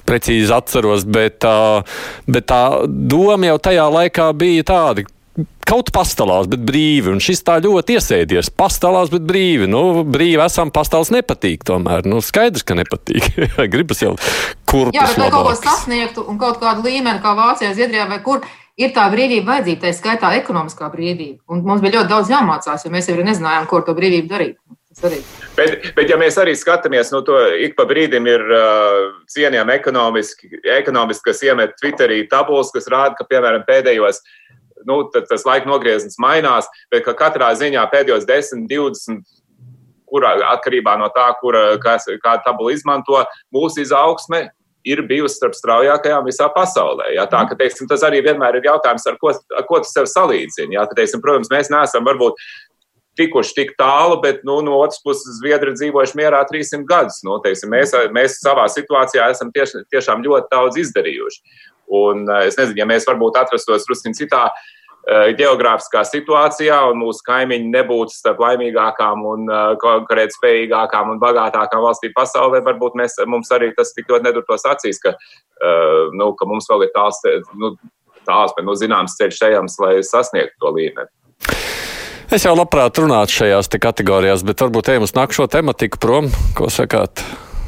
precīzi 0.06 0.54
atceros, 0.56 1.08
bet, 1.10 1.48
bet 2.30 2.48
tā 2.52 2.62
doma 2.86 3.50
jau 3.50 3.58
tajā 3.70 3.90
laikā 3.98 4.30
bija 4.38 4.70
tāda. 4.70 5.08
Kaut 5.68 5.90
pastāvās, 5.92 6.48
bet 6.48 6.62
brīvi. 6.64 7.12
Un 7.12 7.20
šis 7.24 7.42
tā 7.44 7.58
ļoti 7.64 7.98
iesēdies. 7.98 8.52
Pastāvās, 8.56 9.10
bet 9.12 9.26
brīvi. 9.28 9.68
Nu, 9.68 10.06
brīvi 10.08 10.40
esam, 10.46 10.72
pastāvs 10.72 11.12
nepatīk. 11.12 11.66
Tomēr 11.68 12.08
nu, 12.08 12.22
skaidrs, 12.24 12.64
ka 12.64 12.78
nepatīk. 12.80 13.34
Gribas 13.74 14.04
jau 14.06 14.14
kurpes. 14.70 14.96
Jā, 14.96 15.10
bet 15.10 15.20
lai 15.20 15.32
kaut 15.34 15.50
ko 15.50 15.56
sasniegtu 15.60 16.24
un 16.32 16.40
kaut 16.40 16.62
kādu 16.64 16.86
līmeni, 16.88 17.20
kā 17.24 17.36
Vācijā, 17.36 17.74
Zviedrijā 17.76 18.08
vai 18.12 18.22
kur, 18.24 18.46
ir 18.80 18.94
tā 18.96 19.10
brīvība 19.12 19.58
vajadzīga, 19.58 19.82
tā 19.84 19.96
skaitā 19.98 20.32
ekonomiskā 20.40 20.88
brīvība. 20.94 21.42
Un 21.52 21.66
mums 21.68 21.84
bija 21.84 22.00
ļoti 22.00 22.14
daudz 22.14 22.32
jāmācās, 22.32 22.88
jo 22.88 22.94
mēs 22.96 23.12
jau 23.12 23.20
nezinājām, 23.20 23.68
ko 23.68 23.82
ar 23.82 23.90
to 23.90 23.98
brīvību 23.98 24.32
darīt. 24.32 24.62
Bet, 24.96 25.90
bet, 25.92 26.06
ja 26.08 26.16
mēs 26.16 26.38
arī 26.40 26.54
skatāmies, 26.56 27.10
nu, 27.12 27.20
to 27.28 27.36
ik 27.66 27.74
pa 27.76 27.84
brīdim 27.88 28.28
ir 28.32 28.44
uh, 28.48 29.10
cienījami 29.32 29.74
ekonomiski, 29.76 30.48
ekonomiski, 30.78 31.26
kas 31.28 31.44
iemet 31.44 31.76
Twitterī 31.82 32.22
tabulas, 32.32 32.72
kas 32.72 32.88
rāda, 32.92 33.12
ka, 33.18 33.28
piemēram, 33.28 33.66
pēdējos, 33.68 34.22
nu, 34.88 35.02
tas 35.14 35.46
laika 35.48 35.70
nogrieznis 35.70 36.20
mainās, 36.22 36.70
bet 36.94 37.06
ka 37.08 37.16
katrā 37.18 37.52
ziņā 37.58 37.86
pēdējos 37.92 38.28
10, 38.30 38.68
20, 38.72 39.24
kurā 40.10 40.36
atkarībā 40.54 40.96
no 41.02 41.10
tā, 41.14 41.30
kura, 41.42 41.74
kas, 41.82 42.08
kādu 42.24 42.46
tabulu 42.46 42.76
izmanto, 42.76 43.24
mūsu 43.54 43.84
izaugsme 43.84 44.48
ir 44.86 45.02
bijusi 45.10 45.40
starp 45.40 45.56
straujākajām 45.58 46.28
visā 46.28 46.48
pasaulē. 46.54 47.10
Jā, 47.16 47.26
tā, 47.30 47.42
ka, 47.50 47.58
teiksim, 47.58 47.90
tas 47.90 48.06
arī 48.06 48.22
vienmēr 48.26 48.60
ir 48.60 48.70
jautājums, 48.70 49.08
ar 49.10 49.18
ko, 49.22 49.34
ar 49.34 49.66
ko 49.66 49.82
tu 49.82 49.90
sev 49.90 50.06
salīdzini. 50.12 50.78
Jā, 50.78 50.86
ka, 50.90 50.98
teiksim, 51.00 51.24
protams, 51.26 51.50
mēs 51.54 51.72
neesam 51.74 52.06
varbūt 52.06 52.38
tikuši 53.18 53.56
tik 53.56 53.74
tālu, 53.80 54.20
bet 54.22 54.44
nu, 54.48 54.60
no 54.66 54.78
otras 54.84 55.02
puses 55.04 55.40
Zviedri 55.40 55.74
dzīvojuši 55.76 56.20
mierā 56.20 56.44
300 56.50 56.86
gadus. 56.90 57.22
Nu, 57.26 57.40
teiksim, 57.44 57.72
mēs, 57.74 57.96
mēs 58.14 58.40
savā 58.44 58.68
situācijā 58.72 59.30
esam 59.34 59.54
tieš, 59.56 59.78
tiešām 59.94 60.24
ļoti 60.26 60.52
daudz 60.52 60.80
izdarījuši. 60.84 61.62
Un 61.96 62.26
es 62.42 62.58
nezinu, 62.60 62.80
ja 62.82 62.88
mēs 62.90 63.06
varbūt 63.08 63.38
atrastos 63.40 63.86
drusku 63.88 64.14
citā 64.18 64.48
geogrāfiskā 65.38 66.02
situācijā, 66.08 66.78
un 66.90 67.02
mūsu 67.04 67.22
kaimiņi 67.28 67.70
nebūtu 67.74 68.16
starp 68.16 68.40
laimīgākām, 68.42 69.26
un 69.30 69.52
konkurētspējīgākām 69.82 71.12
un 71.14 71.22
bagātākām 71.22 71.84
valstīm 71.86 72.16
pasaulē, 72.16 72.64
varbūt 72.66 72.98
mēs, 72.98 73.20
mums 73.30 73.52
arī 73.54 73.72
tas 73.78 73.94
tik 73.94 74.10
ļoti 74.10 74.30
nedurtos 74.30 74.66
acīs, 74.70 75.02
ka, 75.04 75.14
nu, 76.18 76.32
ka 76.38 76.50
mums 76.50 76.70
vēl 76.72 76.88
ir 76.88 76.94
tāls, 76.96 77.22
nu, 77.54 77.76
tāls 78.26 78.58
bet 78.58 78.66
nu, 78.66 78.74
zināms 78.74 79.18
ceļš 79.20 79.44
ejams, 79.52 79.78
lai 79.84 80.00
sasniegtu 80.02 80.58
to 80.64 80.74
līmeni. 80.74 81.12
Es 82.34 82.48
jau 82.48 82.56
labprāt 82.58 82.98
runātu 82.98 83.44
šajās 83.44 83.70
kategorijās, 83.78 84.42
bet 84.48 84.64
varbūt 84.66 84.90
ejam 84.90 85.06
uz 85.06 85.14
nākamo 85.14 85.46
tematiku 85.46 86.02
prom. 86.02 86.32
Ko 86.58 86.72
sakāt? 86.74 87.22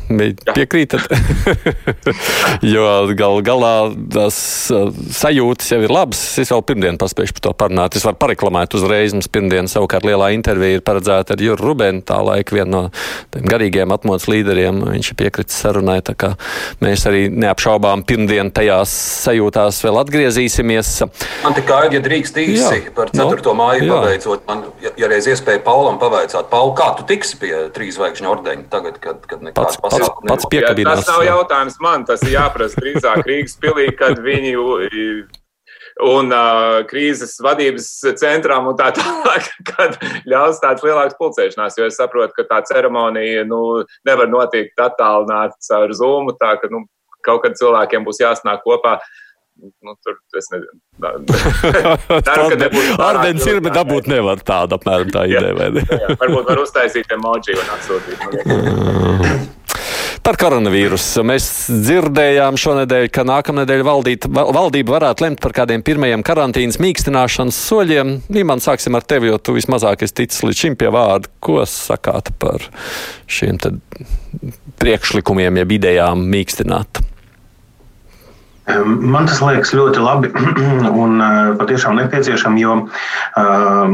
Piekrītat? 0.08 1.04
jo 2.74 2.88
gal 3.18 3.42
galā 3.46 3.74
tās 4.14 4.38
uh, 4.74 4.88
sajūtas 4.94 5.74
jau 5.74 5.82
ir 5.84 5.94
labas. 5.94 6.22
Es 6.42 6.52
vēl 6.54 6.64
pirmdien 6.68 7.00
paspēju 7.02 7.36
par 7.38 7.46
to 7.48 7.54
parunāt. 7.64 7.98
Es 8.00 8.06
varu 8.08 8.20
pareklamēt 8.22 8.78
uzreiz. 8.78 9.16
Mums 9.16 9.30
pirmdien 9.32 9.70
savukārt 9.72 10.08
lielā 10.08 10.32
intervija 10.36 10.80
ir 10.80 10.86
paredzēta 10.88 11.36
ar 11.36 11.44
Juru 11.44 11.72
Rubenu, 11.72 12.04
tā 12.08 12.20
laika 12.24 12.56
vienu 12.56 12.72
no 12.72 12.84
garīgiem 13.36 13.92
atmodas 13.96 14.30
līderiem. 14.32 14.80
Viņš 14.96 15.12
ir 15.12 15.20
piekritis 15.20 15.60
sarunai, 15.64 16.00
tā 16.06 16.16
kā 16.18 16.34
mēs 16.84 17.06
arī 17.10 17.28
neapšaubām 17.34 18.06
pirmdien 18.08 18.52
tajās 18.56 18.94
sajūtās 19.26 19.82
vēl 19.86 20.02
atgriezīsimies. 20.04 20.94
Man 21.44 21.58
tikai, 21.58 21.84
ja 21.96 22.02
drīkst 22.04 22.40
īsi 22.42 22.64
jā, 22.64 22.94
par 22.96 23.12
4. 23.14 23.44
No, 23.48 23.56
māju 23.58 23.86
jā. 23.86 23.92
pabeidzot, 23.94 24.46
man, 24.48 24.64
ja, 24.84 24.94
ja 25.00 25.12
reiz 25.12 25.28
iespēja 25.30 25.62
Paulam 25.66 26.00
pavaicāt, 26.02 26.50
Paul, 26.52 26.74
kā 26.78 26.92
tu 26.98 27.08
tiksi 27.10 27.40
pie 27.42 27.54
trīs 27.76 27.98
zvaigžņu 27.98 28.32
ordeņa 28.32 28.68
tagad, 28.72 29.00
kad, 29.04 29.24
kad 29.30 29.44
nekāds 29.46 29.80
pasaules 29.82 29.97
pats, 30.04 30.30
pats 30.30 30.50
piekabinās. 30.54 31.04
Tas 31.04 31.12
nav 31.16 31.26
jautājums 31.28 31.82
man, 31.84 32.06
tas 32.08 32.24
ir 32.28 32.38
jāprasa 32.38 32.80
drīzāk 32.82 33.26
Rīgas 33.28 33.60
pilī, 33.62 33.90
kad 33.98 34.22
viņi 34.24 34.56
un 36.04 36.32
uh, 36.34 36.86
krīzes 36.90 37.38
vadības 37.44 37.88
centram 38.20 38.70
un 38.72 38.78
tā 38.80 38.92
tālāk, 38.96 39.50
kad 39.72 39.98
ļaus 40.30 40.62
tāds 40.64 40.86
lielāks 40.86 41.18
pulcēšanās, 41.20 41.78
jo 41.80 41.88
es 41.90 41.98
saprotu, 42.00 42.34
ka 42.38 42.48
tā 42.50 42.62
ceremonija 42.70 43.46
nu, 43.50 43.62
nevar 44.08 44.30
notikt 44.32 44.80
attālināti 44.82 45.58
caur 45.70 45.94
Zoom, 45.98 46.34
tā 46.40 46.56
ka 46.62 46.70
nu, 46.74 46.86
kaut 47.26 47.44
kad 47.46 47.58
cilvēkiem 47.60 48.06
būs 48.08 48.22
jāsnāk 48.24 48.64
kopā. 48.66 49.00
Nu, 49.58 49.96
tur 50.06 50.14
es 50.38 50.52
nezinu. 50.54 50.78
Ardens 53.02 53.48
ir, 53.50 53.58
bet 53.66 53.74
dabūt 53.74 54.06
nevar 54.12 54.38
tādu 54.46 54.78
apmēram 54.78 55.10
tā 55.16 55.26
ideja. 55.26 55.50
Jā, 55.58 55.98
jā, 56.04 56.14
varbūt 56.22 56.54
var 56.54 56.62
uztaisīt 56.62 57.18
emoji 57.18 57.58
un 57.58 57.78
atsūtīt. 57.80 59.48
Par 60.28 60.36
koronavīrusu 60.36 61.22
mēs 61.24 61.46
dzirdējām 61.72 62.58
šonadēļ, 62.60 63.06
ka 63.16 63.24
nākamnedēļ 63.30 63.84
valdīt, 63.88 64.26
valdība 64.28 64.98
varētu 64.98 65.24
lemt 65.24 65.40
par 65.40 65.54
kādiem 65.56 65.86
pirmajiem 65.88 66.26
karantīnas 66.28 66.82
mīkstināšanas 66.84 67.56
soļiem. 67.70 68.12
Nīman, 68.36 68.60
sāksim 68.60 69.00
ar 69.00 69.08
tevi, 69.08 69.30
jo 69.32 69.40
tu 69.40 69.56
vismazāk 69.56 70.04
esi 70.04 70.18
ticis 70.20 70.44
līdz 70.44 70.60
šim 70.66 70.76
pie 70.82 70.92
vārda. 70.92 71.32
Ko 71.40 71.62
sakāt 71.72 72.34
par 72.44 72.68
šiem 73.24 73.62
priekšlikumiem, 74.84 75.62
jeb 75.64 75.78
idejām 75.78 76.28
mīkstināt? 76.36 77.00
Man 78.68 79.30
tas 79.30 79.40
liekas 79.40 79.70
ļoti 79.72 80.02
labi 80.04 80.30
un 81.04 81.22
eh, 81.24 81.52
patiešām 81.60 81.96
nepieciešami, 82.02 82.64
jo 82.66 82.74
um, 83.40 83.94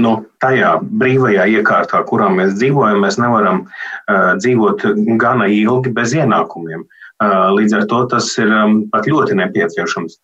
no 0.00 0.14
tajā 0.40 0.78
brīvajā 0.80 1.44
iekārtā, 1.58 2.00
kurā 2.08 2.30
mēs 2.32 2.54
dzīvojam, 2.56 3.02
mēs 3.04 3.18
nevaram 3.20 3.66
uh, 3.66 4.32
dzīvot 4.40 4.86
gana 5.20 5.50
ilgi 5.52 5.92
bez 5.92 6.16
ienākumiem. 6.16 6.86
Uh, 7.18 7.50
līdz 7.58 7.76
ar 7.80 7.86
to 7.90 8.00
tas 8.14 8.30
ir 8.40 8.48
um, 8.48 8.80
pat 8.88 9.10
ļoti 9.10 9.36
nepieciešams. 9.42 10.16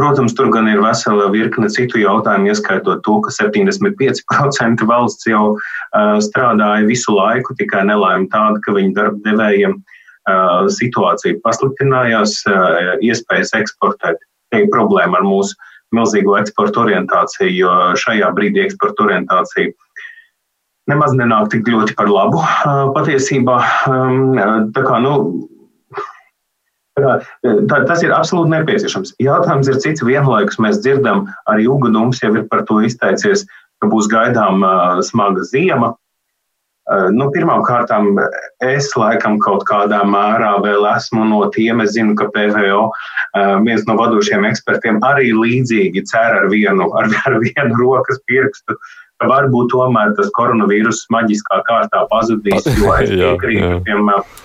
Protams, 0.00 0.32
tur 0.32 0.48
gan 0.54 0.70
ir 0.70 0.80
vesela 0.80 1.28
virkne 1.28 1.68
citu 1.68 2.00
jautājumu, 2.00 2.48
ieskaitot 2.54 3.02
to, 3.04 3.18
ka 3.20 3.34
75% 3.36 4.86
valsts 4.88 5.28
jau 5.28 5.58
strādāja 6.24 6.86
visu 6.88 7.12
laiku, 7.12 7.52
tikai 7.58 7.82
nelaime 7.90 8.30
tāda, 8.32 8.62
ka 8.64 8.72
viņu 8.78 8.94
darba 8.96 9.20
devējiem 9.26 9.74
uh, 9.76 9.98
situācija 10.76 11.40
pasliktinājās, 11.44 12.40
iespējas 13.04 13.54
eksportēt. 13.56 14.20
Ir 14.56 14.66
problēma 14.72 15.20
ar 15.20 15.26
mūsu 15.26 15.54
milzīgo 15.94 16.34
eksporta 16.38 16.82
orientāciju, 16.82 17.52
jo 17.54 17.70
šajā 17.98 18.32
brīdī 18.34 18.64
eksporta 18.66 19.06
orientācija 19.06 19.70
nemaz 20.90 21.14
nenāk 21.14 21.50
tik 21.52 21.68
ļoti 21.70 21.94
par 21.98 22.10
labu 22.10 22.42
patiesībā. 22.96 23.60
Tā 24.74 24.84
kā, 24.86 25.00
nu, 25.06 25.14
Tā, 27.00 27.78
tas 27.88 28.02
ir 28.04 28.10
absolūti 28.12 28.50
nepieciešams. 28.52 29.14
Jautājums 29.22 29.70
ir 29.70 29.78
cits. 29.80 30.02
Vienlaikus 30.04 30.58
mēs 30.60 30.82
dzirdam, 30.84 31.22
arī 31.48 31.64
Ugunums 31.70 32.18
jau 32.20 32.32
ir 32.34 32.44
par 32.50 32.66
to 32.68 32.80
izteicies, 32.84 33.46
ka 33.80 33.88
būs 33.88 34.10
gaidām 34.10 34.60
smaga 35.06 35.46
ziema. 35.48 35.94
Eh, 36.90 37.08
nu, 37.14 37.28
Pirmkārt, 37.30 37.92
es 38.66 38.88
laikam 38.98 39.36
kaut 39.44 39.62
kādā 39.68 40.00
mērā 40.02 40.56
vēl 40.64 40.88
esmu 40.90 41.26
no 41.28 41.44
tiem. 41.54 41.84
Es 41.84 41.94
zinu, 41.94 42.16
ka 42.18 42.26
PVO 42.34 42.88
eh, 42.88 43.52
viens 43.66 43.86
no 43.86 43.94
vadošiem 44.00 44.48
ekspertiem 44.48 44.98
arī 45.06 45.30
līdzīgi 45.36 46.02
cer 46.10 46.40
ar 46.40 46.48
vienu, 46.50 46.90
ar, 46.98 47.06
ar 47.28 47.38
vienu 47.44 47.78
rokas 47.78 48.18
pirkstu. 48.26 48.74
Varbūt 49.20 49.68
tomēr 49.70 50.14
tas 50.16 50.30
koronavīrus 50.34 51.04
maģiskā 51.12 51.60
kārtā 51.68 52.06
pazudīs, 52.10 52.66
jo 52.80 52.94
es 52.98 53.12
piekrītu 53.12 53.82
tiem 53.86 54.10
eh, 54.16 54.38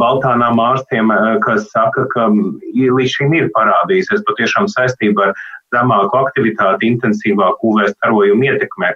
Baltānām 0.00 0.60
ārstiem, 0.64 1.12
kas 1.44 1.66
saka, 1.72 2.06
ka 2.12 2.28
līdz 2.32 3.16
šim 3.16 3.34
ir 3.36 3.50
parādījusies 3.56 4.24
patiešām 4.28 4.68
saistība 4.72 5.28
ar 5.28 5.34
zemāku 5.76 6.20
aktivitāti, 6.20 6.88
intensīvāku 6.88 7.72
UV 7.72 7.90
starojumu 7.92 8.48
ietekmē. 8.48 8.94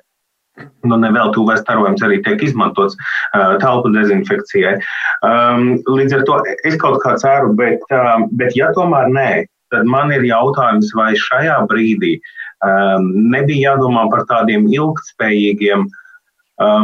Nu, 0.84 0.98
nevēl 1.00 1.30
tūvēs 1.32 1.62
starojums 1.62 2.02
arī 2.04 2.18
tiek 2.26 2.42
izmantots 2.44 2.96
uh, 2.98 3.54
telpu 3.62 3.92
dezinfekcijai. 3.94 4.74
Um, 5.24 5.78
līdz 5.88 6.18
ar 6.18 6.26
to 6.28 6.36
es 6.68 6.76
kaut 6.82 7.00
kā 7.04 7.14
ceru, 7.22 7.54
bet, 7.56 7.80
uh, 7.94 8.26
bet 8.36 8.56
ja 8.58 8.68
tomēr 8.76 9.08
nē, 9.14 9.30
tad 9.72 9.88
man 9.88 10.12
ir 10.12 10.26
jautājums, 10.28 10.92
vai 10.98 11.14
šajā 11.16 11.56
brīdī 11.70 12.18
um, 12.18 13.08
nebija 13.32 13.72
jādomā 13.72 14.04
par 14.12 14.26
tādiem 14.28 14.68
ilgtspējīgiem 14.68 15.86
uh, 15.86 16.01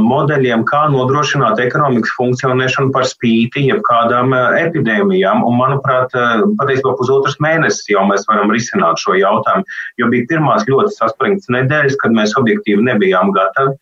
modeļiem, 0.04 0.64
kā 0.68 0.84
nodrošināt 0.92 1.60
ekonomikas 1.62 2.12
funkcionēšanu 2.16 2.92
par 2.94 3.06
spīti 3.08 3.66
jebkādām 3.68 4.34
epidēmijām. 4.34 5.44
Un, 5.46 5.58
manuprāt, 5.60 6.14
patiesībā 6.60 6.94
pusotras 6.98 7.38
mēnesis 7.44 7.90
jau 7.92 8.04
mēs 8.08 8.26
varam 8.30 8.52
risināt 8.54 9.00
šo 9.02 9.16
jautājumu, 9.18 9.66
jo 10.00 10.10
bija 10.12 10.28
pirmās 10.32 10.66
ļoti 10.68 10.96
saspringtas 10.96 11.52
nedēļas, 11.54 11.98
kad 12.02 12.16
mēs 12.16 12.34
objektīvi 12.40 12.84
nebijām 12.90 13.32
gatavi 13.36 13.76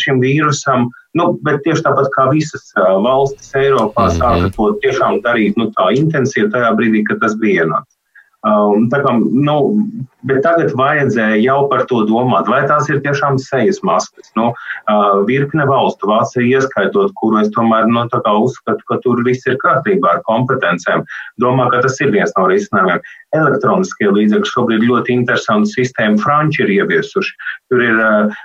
šim 0.00 0.20
vīrusam. 0.24 0.88
Nu, 1.14 1.28
bet 1.46 1.60
tieši 1.62 1.84
tāpat 1.86 2.08
kā 2.16 2.26
visas 2.32 2.72
valstis 2.74 3.52
Eiropā 3.54 4.08
mhm. 4.10 4.16
sāka 4.18 4.54
to 4.56 4.72
tiešām 4.82 5.20
darīt 5.26 5.60
nu, 5.60 5.70
tā 5.78 5.92
intensīvi 5.94 6.50
tajā 6.54 6.74
brīdī, 6.78 7.04
kad 7.08 7.22
tas 7.22 7.38
bija 7.38 7.64
ienācis. 7.64 7.92
Um, 8.44 8.90
kā, 8.92 9.12
nu, 9.16 9.54
bet 10.28 10.42
tagad 10.46 10.72
vajadzēja 10.78 11.40
jau 11.42 11.58
par 11.70 11.84
to 11.90 12.04
domāt, 12.08 12.48
vai 12.50 12.62
tās 12.68 12.88
ir 12.92 13.02
tiešām 13.04 13.38
sejas 13.42 13.80
maskas. 13.86 14.30
Nu, 14.38 14.50
virkne 15.28 15.66
valstu, 15.68 16.08
Vācija 16.10 16.44
ieskaitot, 16.58 17.12
kuru 17.20 17.42
es 17.42 17.52
tomēr 17.54 17.88
nu, 17.90 18.06
uzskatu, 18.44 18.82
ka 18.88 18.98
tur 19.04 19.22
viss 19.26 19.46
ir 19.46 19.58
kārtībā 19.62 20.16
ar 20.16 20.24
kompetencēm. 20.28 21.04
Domāju, 21.42 21.74
ka 21.74 21.84
tas 21.86 22.00
ir 22.00 22.12
viens 22.14 22.32
no 22.38 22.48
risinājumiem 22.50 23.02
elektroniskie 23.34 24.08
līdzekļi. 24.14 24.50
Šobrīd 24.50 24.86
ļoti 24.86 25.14
interesantu 25.18 25.72
sistēmu 25.72 26.20
Franči 26.22 26.62
ir 26.64 26.72
ieviesuši. 26.78 27.34
Tur 27.72 27.82
ir, 27.82 28.00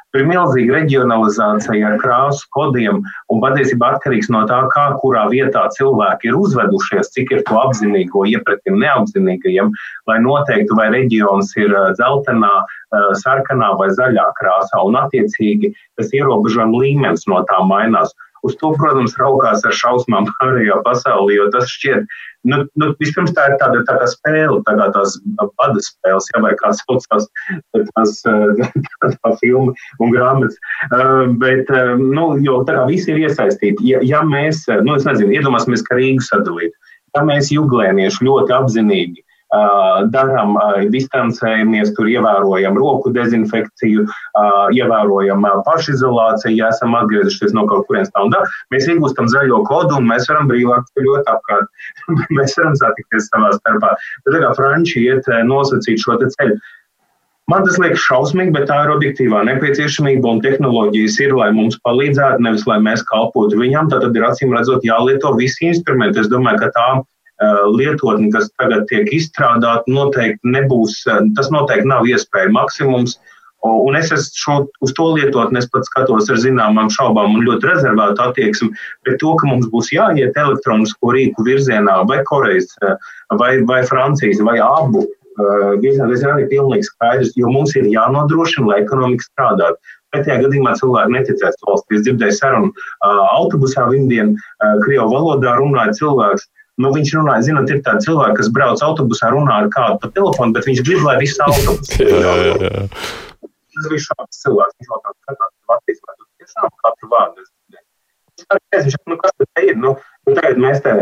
tur 0.10 0.24
ir 0.24 0.30
milzīga 0.30 0.80
reģionalizācija 0.80 1.92
ar 1.92 1.98
krāsu 2.02 2.48
kodiem 2.56 3.02
un 3.30 3.44
patiesībā 3.44 3.94
atkarīgs 3.96 4.32
no 4.34 4.46
tā, 4.50 4.62
kā 4.74 4.88
kurā 5.02 5.28
vietā 5.32 5.68
cilvēki 5.76 6.32
ir 6.32 6.40
uzvedušies, 6.40 7.12
cik 7.16 7.36
ir 7.36 7.44
to 7.50 7.60
apzinīgo 7.62 8.26
iepratim 8.30 8.80
neapzinīgajiem, 8.82 9.72
lai 10.10 10.18
noteiktu, 10.26 10.78
vai 10.80 10.90
reģions 10.96 11.54
ir 11.62 11.69
ir 11.70 11.76
dzeltenā, 12.00 12.54
sarkanā 13.24 13.74
vai 13.80 13.92
zaļā 13.94 14.26
krāsā, 14.40 14.82
un 14.86 14.98
attiecīgi 15.00 15.74
tas 16.00 16.12
ierobežojuma 16.16 16.82
līmenis 16.84 17.30
no 17.30 17.44
tā 17.50 17.62
mainās. 17.70 18.16
Uz 18.48 18.54
to, 18.56 18.70
protams, 18.80 19.18
raugās 19.20 19.66
ar 19.68 19.74
šausmām 19.76 20.30
pārējā 20.38 20.80
pasaulē, 20.86 21.36
jo 21.36 21.48
tas 21.52 21.68
šķiet, 21.68 22.06
nu, 22.48 22.62
nu, 22.80 22.90
vispirms 23.02 23.34
tā 23.36 23.50
ir 23.52 23.58
tāda 23.60 23.82
tā 23.88 23.98
kā 24.00 24.08
spēle, 24.08 24.62
tā 24.68 24.76
kā 24.80 24.88
tās 24.96 25.18
bada 25.60 25.84
spēles, 25.84 26.30
ja, 26.32 26.44
vai 26.46 26.54
kā 26.62 26.72
saucās 26.80 27.28
tās 27.76 28.16
tā 29.20 29.34
filma 29.42 29.76
un 30.00 30.16
grāmatas. 30.16 30.60
Bet, 31.42 31.72
nu, 32.00 32.30
jo 32.46 32.62
tā 32.68 32.78
kā 32.80 32.86
visi 32.90 33.12
ir 33.14 33.26
iesaistīti, 33.28 33.92
ja, 33.92 34.04
ja 34.08 34.24
mēs, 34.24 34.64
nu, 34.86 34.96
es 34.96 35.08
nezinu, 35.08 35.36
iedomāsimies, 35.36 35.84
ka 35.88 36.00
Rīgu 36.00 36.24
sadalītu. 36.30 36.76
Ja 37.18 37.24
mēs 37.26 37.50
juglēnieši 37.50 38.22
ļoti 38.22 38.54
apzinīgi 38.54 39.24
darām, 40.14 40.58
distancējamies, 40.94 41.94
tur 41.98 42.10
ievērojam 42.10 42.78
roku 42.78 43.10
dezinfekciju, 43.14 44.06
ievērojam 44.78 45.46
pašizolāciju, 45.66 46.56
ja 46.56 46.70
esam 46.70 46.96
atgriezušies 46.96 47.56
no 47.58 47.66
kaut 47.68 47.88
kurienes 47.88 48.12
tā 48.14 48.26
un 48.26 48.34
tā. 48.34 48.44
Mēs 48.74 48.90
iegūstam 48.94 49.30
zaļo 49.32 49.64
kodu 49.66 49.98
un 49.98 50.10
mēs 50.10 50.30
varam 50.30 50.50
brīvāk 50.52 50.86
ceļot 50.94 51.32
apkārt. 51.34 51.70
mēs 52.38 52.58
varam 52.60 52.76
satikties 52.78 53.30
savā 53.34 53.54
starpā. 53.58 53.96
Tad 54.28 54.42
kā 54.44 54.54
Franči 54.58 55.08
iet 55.08 55.26
nosacīt 55.50 55.98
šo 56.04 56.20
ceļu. 56.22 56.60
Man 57.50 57.64
tas 57.66 57.80
liekas 57.82 58.04
šausmīgi, 58.06 58.54
bet 58.54 58.68
tā 58.70 58.84
ir 58.86 58.92
objektīvā 58.94 59.40
nepieciešamība 59.48 60.36
un 60.36 60.42
tehnoloģijas 60.44 61.16
ir, 61.26 61.32
lai 61.34 61.48
mums 61.50 61.80
palīdzētu, 61.82 62.46
nevis 62.46 62.68
lai 62.70 62.78
mēs 62.86 63.02
kalpotu 63.10 63.58
viņam. 63.58 63.90
Tad 63.90 64.06
ir 64.14 64.28
acīm 64.28 64.54
redzot 64.54 64.86
jālieto 64.86 65.34
visi 65.40 65.72
instrumenti. 65.72 66.22
Es 66.22 66.30
domāju, 66.30 66.62
ka 66.62 66.70
tā 66.76 66.90
Eh, 67.00 67.19
lietotni, 67.40 68.32
kas 68.32 68.50
tagad 68.60 68.86
tiek 68.90 69.10
izstrādāta, 69.16 69.88
noteikti 69.88 70.44
nebūs, 70.44 71.06
eh, 71.08 71.20
tas 71.36 71.50
noteikti 71.50 71.88
nav 71.88 72.04
iespēja 72.04 72.52
maksimums. 72.52 73.18
Un 73.64 73.96
es 73.96 74.08
šo, 74.40 74.70
uz 74.82 74.94
to 74.96 75.04
lietotni 75.18 75.58
es 75.60 75.68
pat 75.68 75.84
skatos 75.84 76.30
ar 76.30 76.38
zināmām 76.40 76.88
šaubām 76.88 77.36
un 77.36 77.44
ļoti 77.44 77.68
rezervētu 77.68 78.24
attieksmi 78.24 78.70
pret 79.04 79.20
to, 79.20 79.36
ka 79.36 79.48
mums 79.48 79.68
būs 79.68 79.92
jāiet 79.92 80.32
elektronisko 80.40 81.12
rīku 81.12 81.44
virzienā 81.44 82.08
vai 82.08 82.24
Korejas, 82.24 82.72
eh, 82.82 82.96
vai, 83.36 83.62
vai 83.64 83.84
Francijas, 83.84 84.40
vai 84.40 84.60
abu. 84.60 85.08
Tas 85.40 86.22
ir 86.24 86.28
arī 86.28 86.50
pilnīgi 86.52 86.84
skaidrs, 86.84 87.32
jo 87.38 87.48
mums 87.48 87.74
ir 87.76 87.86
jānodrošina, 87.88 88.68
lai 88.68 88.82
ekonomika 88.82 89.24
strādātu. 89.24 89.78
Pretējā 90.12 90.42
gadījumā 90.44 90.74
cilvēki 90.76 91.16
neticēs 91.16 91.56
valstī. 91.64 91.96
Es 91.96 92.04
dzirdēju 92.04 92.36
sarunu 92.36 92.72
autobusā, 93.08 93.86
viņdien 93.88 94.36
Krievu 94.84 95.08
valodā 95.14 95.56
runāja 95.56 95.96
cilvēks. 95.96 96.44
Nu, 96.80 96.94
viņš 96.96 97.14
runāja, 97.18 97.46
zinot, 97.50 97.72
ir 97.74 97.82
tādi 97.84 98.08
cilvēki, 98.08 98.38
kas 98.40 98.52
brauc 98.56 98.84
autobusā, 98.86 99.34
runā 99.36 99.62
ar 99.66 99.70
kādu 99.74 100.00
pa 100.00 100.12
telefonu, 100.16 100.56
bet 100.56 100.68
viņš 100.70 100.84
grib, 100.88 101.04
lai 101.04 101.18
viss 101.20 101.42
autobus 101.44 101.92
ir. 102.00 102.88
Tas 103.76 103.92
bija 103.92 104.06
šāds 104.08 104.44
cilvēks. 104.46 104.78
Viņš 104.80 104.92
vēl 104.94 105.02
tāds 105.06 105.20
skatās, 105.20 105.56
Latvijas, 105.74 106.04
vai 106.08 106.16
tu 106.16 106.30
tiešām 106.40 106.76
katru 106.84 107.12
vārdu 107.12 107.50
Viņš 108.74 108.96
nu, 109.10 109.18
kas 109.20 109.34
te 109.38 109.64
ir? 109.68 109.76
Nu, 109.78 109.92
nu, 110.26 110.34
tagad 110.38 110.60
mēs 110.62 110.80
te 110.86 110.94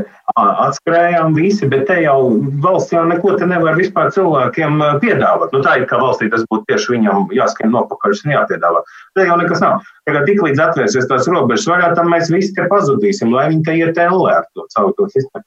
atskrējām 0.42 1.36
visi, 1.38 1.68
bet 1.70 1.86
te 1.90 2.00
jau 2.02 2.18
valsts 2.64 2.96
jau 2.96 3.04
neko 3.08 3.36
te 3.40 3.48
nevar 3.50 3.78
vispār 3.80 4.10
cilvēkiem 4.16 4.82
piedāvāt. 5.04 5.54
Nu, 5.54 5.62
tā 5.66 5.78
ir 5.80 5.86
kā 5.90 6.00
valstī 6.02 6.32
tas 6.34 6.46
būtu 6.52 6.68
tieši 6.72 6.96
viņam 6.96 7.30
jāskrien 7.38 7.72
nopakaļ 7.76 8.18
un 8.18 8.34
jāpiedāvā. 8.36 8.82
Te 9.18 9.28
jau 9.30 9.38
nekas 9.40 9.64
nav. 9.64 9.86
Tagad 10.10 10.28
tik 10.30 10.42
līdz 10.48 10.64
atvērsies 10.66 11.10
tās 11.12 11.30
robežas 11.32 11.70
vaļā, 11.70 11.94
tam 12.00 12.12
mēs 12.14 12.32
visi 12.34 12.56
te 12.58 12.68
pazudīsim, 12.72 13.32
lai 13.36 13.50
viņi 13.54 13.68
te 13.68 13.78
iet 13.84 14.02
ellē 14.08 14.40
ar 14.42 14.50
to 14.56 14.68
savu 14.74 14.96
to 14.98 15.10
sistēmu 15.14 15.46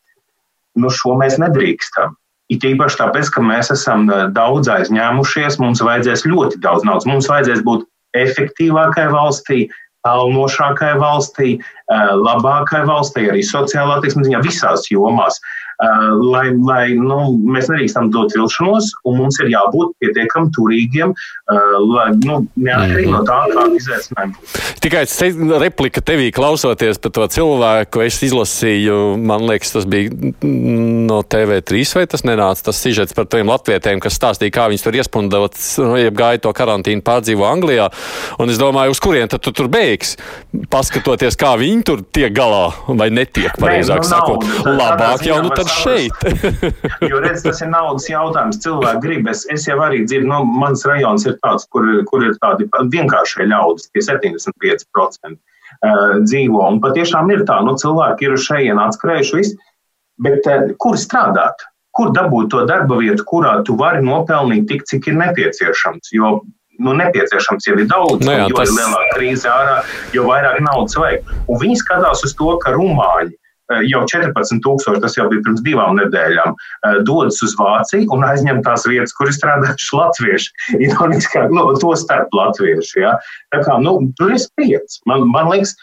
nu, 0.82 0.90
šo 0.92 1.16
mēs 1.20 1.38
nedrīkstam. 1.42 2.16
It 2.50 2.64
īpaši 2.66 2.98
tāpēc, 2.98 3.30
ka 3.30 3.44
mēs 3.46 3.70
esam 3.74 4.08
eh, 4.10 4.26
daudz 4.34 4.70
aizņēmušies, 4.72 5.60
mums 5.62 5.84
vajadzēs 5.86 6.26
ļoti 6.26 6.60
daudz 6.64 6.86
naudas. 6.88 7.08
Mums 7.10 7.30
vajadzēs 7.30 7.62
būt 7.66 7.86
efektīvākai 8.18 9.06
valstī, 9.12 9.68
pelnošākai 10.06 10.94
valstī, 10.98 11.56
eh, 11.60 12.12
labākai 12.26 12.82
valstī, 12.88 13.28
arī 13.30 13.44
sociālā 13.46 14.00
attieksmes 14.00 14.30
ziņā, 14.30 14.42
visās 14.48 14.88
jomās. 14.90 15.38
Uh, 15.38 15.59
lai, 15.80 16.50
lai 16.52 16.84
nu, 16.98 17.18
mēs 17.48 17.70
nedrīkstam 17.70 18.10
dot 18.12 18.34
vilšanos, 18.36 18.90
un 19.08 19.16
mums 19.20 19.38
ir 19.40 19.48
jābūt 19.54 19.94
pietiekami 20.02 20.52
turīgiem, 20.56 21.14
lai 21.90 22.08
nu, 22.20 22.42
neatkarīgi 22.56 23.08
-hmm. 23.08 23.16
no 23.16 23.22
tā, 23.24 23.38
kāda 23.54 23.78
izaicinājuma 23.78 24.34
būs. 24.36 24.56
Tikai 24.84 25.04
replika 25.62 26.00
tevī 26.04 26.30
klausoties 26.32 26.98
par 26.98 27.14
to 27.16 27.26
cilvēku, 27.36 28.04
es 28.04 28.20
izlasīju, 28.22 29.16
man 29.16 29.46
liekas, 29.48 29.72
tas 29.72 29.86
bija 29.88 30.10
no 30.42 31.22
TV3 31.22 31.96
vai 31.96 32.06
tas 32.06 32.24
nenāca, 32.28 32.64
tas 32.68 32.82
sižets 32.82 33.16
par 33.16 33.26
tiem 33.26 33.48
latvietiem, 33.48 34.00
kas 34.00 34.18
stāstīja, 34.20 34.52
kā 34.52 34.68
viņus 34.68 34.84
tur 34.84 35.00
iespundot, 35.00 35.56
ja 36.04 36.10
gāja 36.10 36.44
to 36.44 36.52
karantīnu 36.52 37.02
pārdzīvo 37.06 37.48
Anglijā, 37.48 37.88
un 38.38 38.52
es 38.52 38.60
domāju, 38.60 38.90
uz 38.90 39.00
kurien 39.00 39.28
tad 39.28 39.40
tu 39.40 39.52
tur 39.52 39.68
beigs, 39.68 40.16
paskatoties, 40.70 41.36
kā 41.40 41.56
viņi 41.60 41.82
tur 41.88 42.04
tiek 42.12 42.32
galā, 42.36 42.70
vai 42.88 43.10
netiek, 43.10 43.56
pareizāk 43.60 44.04
nu, 44.04 44.08
sakot. 44.08 44.46
Labāk 44.66 45.24
jau, 45.26 45.40
nu 45.42 45.50
tad 45.54 45.69
šeit. 45.80 46.24
jo, 47.10 47.20
redz, 47.22 47.44
tas 47.46 47.62
ir 47.64 47.70
naudas 47.72 48.08
jautājums. 48.10 48.60
Cilvēki 48.64 49.02
grib. 49.04 49.30
Es, 49.32 49.46
es 49.52 49.66
jau 49.68 49.78
arī 49.84 50.02
dzirdu, 50.04 50.28
no 50.30 50.42
nu, 50.44 50.58
mans 50.62 50.84
rajons 50.88 51.26
ir 51.28 51.38
tāds, 51.44 51.66
kur, 51.72 51.86
kur 52.10 52.26
ir 52.26 52.36
tādi 52.42 52.68
vienkāršie 52.92 53.48
ļaudis, 53.50 53.90
tie 53.94 54.04
75% 54.06 55.38
dzīvo. 56.26 56.62
Un 56.66 56.80
patiešām 56.82 57.32
ir 57.32 57.44
tā, 57.48 57.60
nu, 57.64 57.76
cilvēki 57.80 58.28
ir 58.28 58.36
uz 58.36 58.46
šejienes 58.48 58.90
atskrējuši 58.90 59.40
visu, 59.40 59.58
bet 60.22 60.48
kur 60.82 60.98
strādāt? 61.00 61.66
Kur 61.96 62.12
dabūt 62.14 62.52
to 62.52 62.62
darba 62.68 63.00
vietu, 63.00 63.24
kurā 63.26 63.56
tu 63.66 63.74
vari 63.78 63.98
nopelnīt 64.06 64.68
tik, 64.70 64.84
cik 64.86 65.08
ir 65.10 65.16
nepieciešams? 65.18 66.12
Jo 66.14 66.36
nu, 66.80 66.94
nepieciešams 66.96 67.66
jau 67.66 67.74
ir 67.76 67.88
daudz, 67.90 68.22
no 68.22 68.30
nu 68.30 68.36
jā, 68.36 68.44
jo 68.52 68.60
tas... 68.60 68.70
lielāka 68.76 69.16
krīze 69.16 69.50
ārā, 69.50 69.80
jo 70.14 70.24
vairāk 70.28 70.62
naudas 70.64 70.96
vajag. 70.96 71.32
Un 71.50 71.60
viņi 71.60 71.80
skatās 71.82 72.22
uz 72.24 72.36
to, 72.38 72.54
ka 72.62 72.72
rumāņi 72.76 73.34
Eh, 73.34 73.38
jau 73.86 74.02
14,000, 74.10 75.00
tas 75.02 75.16
jau 75.18 75.26
bija 75.30 75.44
pirms 75.46 75.62
divām 75.66 76.00
nedēļām, 76.00 76.56
eh, 76.56 76.98
dodas 77.06 77.40
uz 77.46 77.54
Vāciju 77.58 78.08
un 78.16 78.26
aizņem 78.26 78.62
tās 78.66 78.86
vietas, 78.88 79.14
kur 79.16 79.30
ir 79.30 79.36
strādājuši 79.36 79.96
latvieši. 80.00 80.50
Ironiskāk, 80.86 81.50
nu, 81.54 81.66
to 81.82 81.94
starp 81.98 82.34
latvieši. 82.36 83.00
Ja. 83.04 83.16
Tā 83.54 83.62
kā, 83.66 83.78
nu, 83.82 83.98
tur 84.18 84.34
ir 84.34 84.42
spriedz. 84.42 85.00
Man, 85.10 85.28
man 85.30 85.50
liekas, 85.52 85.74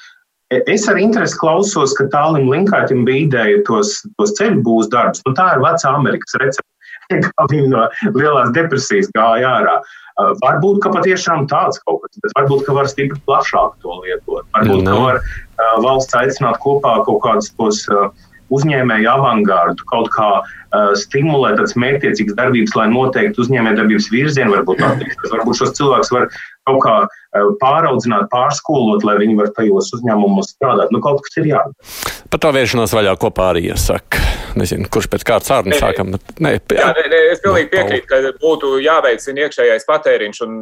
e, 0.52 0.63
Es 0.71 0.88
ar 0.88 0.95
interesi 0.95 1.36
klausos, 1.36 1.93
ka 1.97 2.08
tālim 2.13 2.47
Linkāķim 2.47 3.04
bija 3.08 3.26
ideja 3.28 3.63
tos, 3.67 4.00
tos 4.19 4.32
ceļu 4.39 4.63
būs 4.63 4.88
darbus. 4.93 5.23
Nu, 5.28 5.36
tā 5.36 5.54
ir 5.56 5.63
vecā 5.63 5.91
Amerikas 5.91 6.38
recepte, 6.39 6.71
kā 7.28 7.47
viņi 7.52 7.71
no 7.73 7.88
lielās 8.15 8.54
depresijas 8.56 9.12
gāja 9.15 9.58
ārā. 9.60 9.80
Uh, 9.82 10.07
varbūt, 10.17 10.80
ka 10.84 10.91
patiešām 10.95 11.45
tāds 11.51 11.82
kaut 11.86 12.01
kas, 12.03 12.21
bet 12.23 12.34
varbūt, 12.38 12.63
ka 12.65 12.77
var 12.77 12.89
stipri 12.89 13.19
plašāk 13.30 13.75
to 13.84 13.99
lietot. 14.01 14.47
Varbūt, 14.56 14.82
no. 14.86 14.93
ka 14.93 15.03
var 15.03 15.19
uh, 15.21 15.75
valsts 15.86 16.17
aicināt 16.17 16.58
kopā 16.63 16.97
kaut 17.06 17.21
kādus 17.25 17.51
tos 17.58 17.84
uh, 17.93 18.10
uzņēmēju 18.54 19.10
avangārdu, 19.12 19.86
kaut 19.92 20.10
kā 20.14 20.30
uh, 20.42 20.92
stimulēt 21.00 21.58
tādas 21.60 21.76
mērķtiecīgas 21.80 22.38
darbības, 22.38 22.76
lai 22.80 22.88
noteikti 22.92 23.44
uzņēmējdarbības 23.44 24.10
virzienu 24.14 24.56
varbūt 24.56 24.84
attīstītos. 24.88 25.34
Varbūt 25.34 25.62
šos 25.62 25.74
cilvēkus 25.80 26.14
var 26.16 26.30
kaut 26.68 26.80
kā 26.84 26.96
uh, 27.08 27.50
pāraudzināt, 27.62 28.30
pārskolot, 28.34 29.06
lai 29.08 29.18
viņi 29.22 29.38
var 29.40 29.52
tajos 29.58 29.92
uzņēmumos 29.98 30.54
strādāt. 30.56 30.94
Nu, 30.96 31.04
kaut 31.04 31.24
kas 31.26 31.40
ir 31.42 31.52
jādara. 31.54 31.92
Par 32.28 32.44
to 32.44 32.52
vēršanos 32.56 32.96
vaļā 32.98 33.16
kopā 33.20 33.52
arī 33.54 33.68
iesaka. 33.72 34.24
Nezinu, 34.58 34.88
kurš 34.92 35.10
pēc 35.12 35.24
kārtas 35.28 35.52
ārni 35.54 35.78
sākam. 35.78 36.16
Nē, 36.42 36.54
jā, 36.58 36.80
jā, 36.80 36.88
nē, 36.98 37.04
nē, 37.12 37.20
es 37.34 37.44
pilnīgi 37.44 37.70
piekrītu, 37.76 38.08
ka 38.10 38.22
būtu 38.42 38.78
jāveicina 38.82 39.46
iekšējais 39.46 39.86
patēriņš, 39.88 40.40
un 40.48 40.56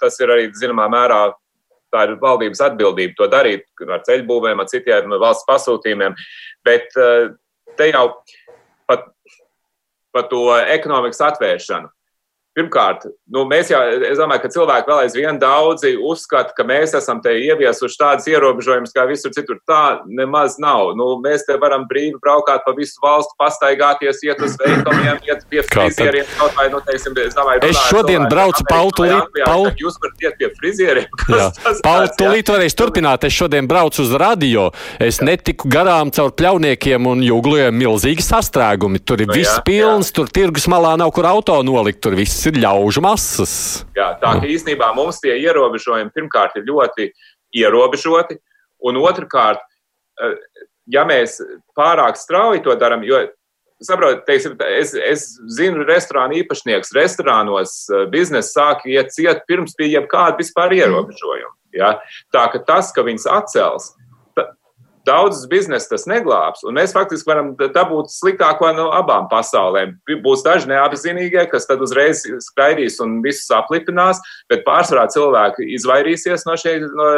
tas 0.00 0.20
ir 0.22 0.30
arī 0.30 0.46
zināmā 0.54 0.86
mērā 0.92 1.24
tā 1.94 2.04
ir 2.08 2.16
valdības 2.22 2.62
atbildība 2.68 3.16
to 3.18 3.30
darīt 3.30 3.66
ar 3.86 4.02
ceļbūvēm, 4.06 4.60
ar 4.60 4.70
citiem 4.70 5.14
valsts 5.22 5.46
pasūtījumiem. 5.48 6.16
Bet 6.66 6.94
eh, 7.00 7.32
te 7.78 7.90
jau 7.92 8.08
pat 8.90 9.08
par 10.14 10.28
to 10.30 10.46
ekonomikas 10.74 11.22
atvēršanu. 11.30 11.90
Pirmkārt, 12.54 13.08
nu, 13.34 13.42
mēs 13.50 13.72
jau, 13.72 13.80
es 14.06 14.20
domāju, 14.20 14.44
ka 14.44 14.48
cilvēki 14.54 14.86
vēl 14.86 15.00
aizvien 15.02 15.38
daudzi 15.42 15.96
uzskata, 15.98 16.54
ka 16.54 16.62
mēs 16.66 16.92
esam 16.94 17.18
te 17.22 17.32
ieviesuši 17.34 17.98
tādas 17.98 18.28
ierobežojumus, 18.30 18.92
kā 18.94 19.08
visur 19.08 19.32
citur. 19.34 19.58
Tā 19.66 20.04
nemaz 20.06 20.54
nav. 20.62 20.92
Nu, 20.94 21.16
mēs 21.24 21.42
te 21.48 21.56
varam 21.58 21.82
brīvi 21.90 22.20
braukāt 22.22 22.62
pa 22.62 22.74
visu 22.76 23.02
valstu, 23.02 23.34
pastaigāties, 23.42 24.22
iet 24.28 24.44
uz 24.46 24.54
veikaliem, 24.60 25.18
iet 25.26 25.42
pie 25.50 25.64
frizieriem. 25.66 26.28
Kaut 26.38 26.54
vai, 26.54 26.68
nu, 26.70 26.78
teiksim, 26.86 27.16
es 27.24 27.34
domāju, 27.34 27.64
es 27.66 27.80
šodien 27.88 28.28
braucu 28.30 28.68
pautulīt. 28.70 29.42
Paul... 29.42 29.66
Jūs 29.82 29.98
varat 30.04 30.22
iet 30.22 30.38
pie 30.38 30.52
frizieriem. 30.60 31.10
Pautulīt 31.88 32.54
varēs 32.54 32.78
turpināt. 32.78 33.26
Es 33.26 33.34
šodien 33.34 33.66
braucu 33.66 34.04
uz 34.06 34.14
radio. 34.20 34.68
Es 35.02 35.18
netiku 35.26 35.66
garām 35.74 36.14
caur 36.14 36.30
pļauniekiem 36.38 37.10
un 37.10 37.26
jūgliem 37.26 37.74
milzīgi 37.82 38.22
sastrēgumi. 38.22 39.02
Tur 39.02 39.26
ir 39.26 39.32
nu, 39.32 39.38
viss 39.42 39.58
pilns, 39.66 40.14
tur 40.14 40.30
tirgus 40.30 40.70
malā 40.70 40.94
nav 41.02 41.10
kur 41.18 41.26
auto 41.34 41.58
nolikt, 41.66 42.04
tur 42.04 42.14
viss 42.14 42.43
ir 42.50 42.60
ļaužu 42.62 43.02
masas. 43.04 43.54
Jā, 43.96 44.12
tā 44.20 44.34
ka 44.40 44.48
īstenībā 44.50 44.90
mums 44.96 45.20
tie 45.22 45.36
ierobežojumi 45.42 46.12
pirmkārt 46.14 46.58
ir 46.60 46.66
ļoti 46.68 47.10
ierobežoti, 47.54 48.38
un 48.84 49.00
otrkārt, 49.02 49.62
eh, 50.20 50.36
ja 50.92 51.06
mēs 51.08 51.40
pārāk 51.76 52.18
strauji 52.20 52.64
to 52.64 52.76
darām, 52.80 53.04
jo 53.06 53.22
saprotiet, 53.82 54.24
teiksim, 54.26 54.54
es, 54.78 54.94
es 54.94 55.26
zinu, 55.56 55.84
restorānu 55.88 56.38
īpašnieks 56.42 56.94
restorānos 56.96 57.74
biznesa 58.12 58.52
sāk 58.52 58.86
iet 58.88 59.12
ciet 59.14 59.44
pirms 59.48 59.74
bija 59.78 60.00
jebkāda 60.00 60.38
vispār 60.40 60.76
ierobežojuma. 60.78 61.54
Ja? 61.74 61.96
Tā 62.32 62.46
ka 62.52 62.62
tas, 62.66 62.92
ka 62.94 63.04
viņas 63.06 63.26
atcels, 63.30 63.92
daudzas 65.06 65.46
biznesa 65.50 65.94
tas 65.94 66.06
neglābs, 66.10 66.64
un 66.66 66.76
mēs 66.78 66.94
faktiski 66.96 67.28
varam 67.30 67.52
dabūt 67.58 68.12
sliktāko 68.12 68.70
no 68.76 68.90
abām 68.96 69.28
pasaulēm. 69.30 69.96
Būs 70.24 70.44
daži 70.46 70.70
neapzinīgie, 70.72 71.46
kas 71.52 71.68
tad 71.70 71.82
uzreiz 71.84 72.24
skraidīs 72.48 73.00
un 73.04 73.20
visus 73.24 73.50
aplipinās, 73.54 74.22
bet 74.50 74.66
pārsvarā 74.66 75.06
cilvēki 75.12 75.70
izvairīsies 75.78 76.46
no 76.48 76.56
šī 76.60 76.78
no 76.86 77.10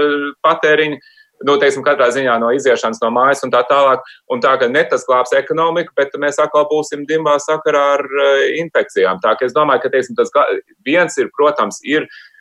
patēriņa. 0.47 1.03
Nu, 1.45 1.59
teiksim, 1.61 1.83
katrā 1.85 2.07
ziņā 2.15 2.39
no 2.41 2.49
iziešanas 2.57 3.03
no 3.03 3.11
mājas 3.13 3.43
un 3.45 3.51
tā 3.53 3.61
tālāk. 3.69 4.07
Un 4.33 4.41
tā, 4.41 4.55
ka 4.57 4.71
ne 4.73 4.81
tas 4.89 5.03
glābs 5.05 5.35
ekonomiku, 5.37 5.93
bet 5.99 6.17
mēs 6.17 6.41
atkal 6.41 6.65
būsim 6.71 7.03
dimbā 7.05 7.35
sakarā 7.45 7.83
ar 7.99 8.05
uh, 8.09 8.47
infekcijām. 8.63 9.21
Tā, 9.21 9.35
ka 9.37 9.45
es 9.45 9.53
domāju, 9.53 9.83
ka, 9.85 9.91
teiksim, 9.93 10.17
tas 10.17 10.33
viens 10.89 11.21
ir, 11.21 11.29
protams, 11.37 11.83
ir 11.85 12.09
Eh, 12.09 12.36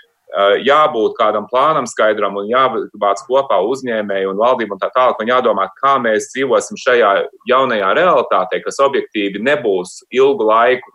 jābūt 0.65 1.15
kādam 1.19 1.45
plānam 1.47 1.85
skaidram 1.88 2.35
un 2.41 2.49
jāvāc 2.49 3.21
kopā 3.27 3.59
uzņēmēji 3.71 4.27
un 4.27 4.39
valdība 4.39 4.75
un 4.75 4.81
tā 4.81 4.89
tālāk, 4.95 5.21
un 5.21 5.29
jādomā, 5.31 5.69
kā 5.79 5.95
mēs 6.01 6.31
dzīvosim 6.33 6.79
šajā 6.81 7.11
jaunajā 7.47 7.91
realitātē, 7.95 8.59
kas 8.63 8.81
objektīvi 8.83 9.43
nebūs 9.45 10.01
ilgu 10.11 10.49
laiku 10.49 10.91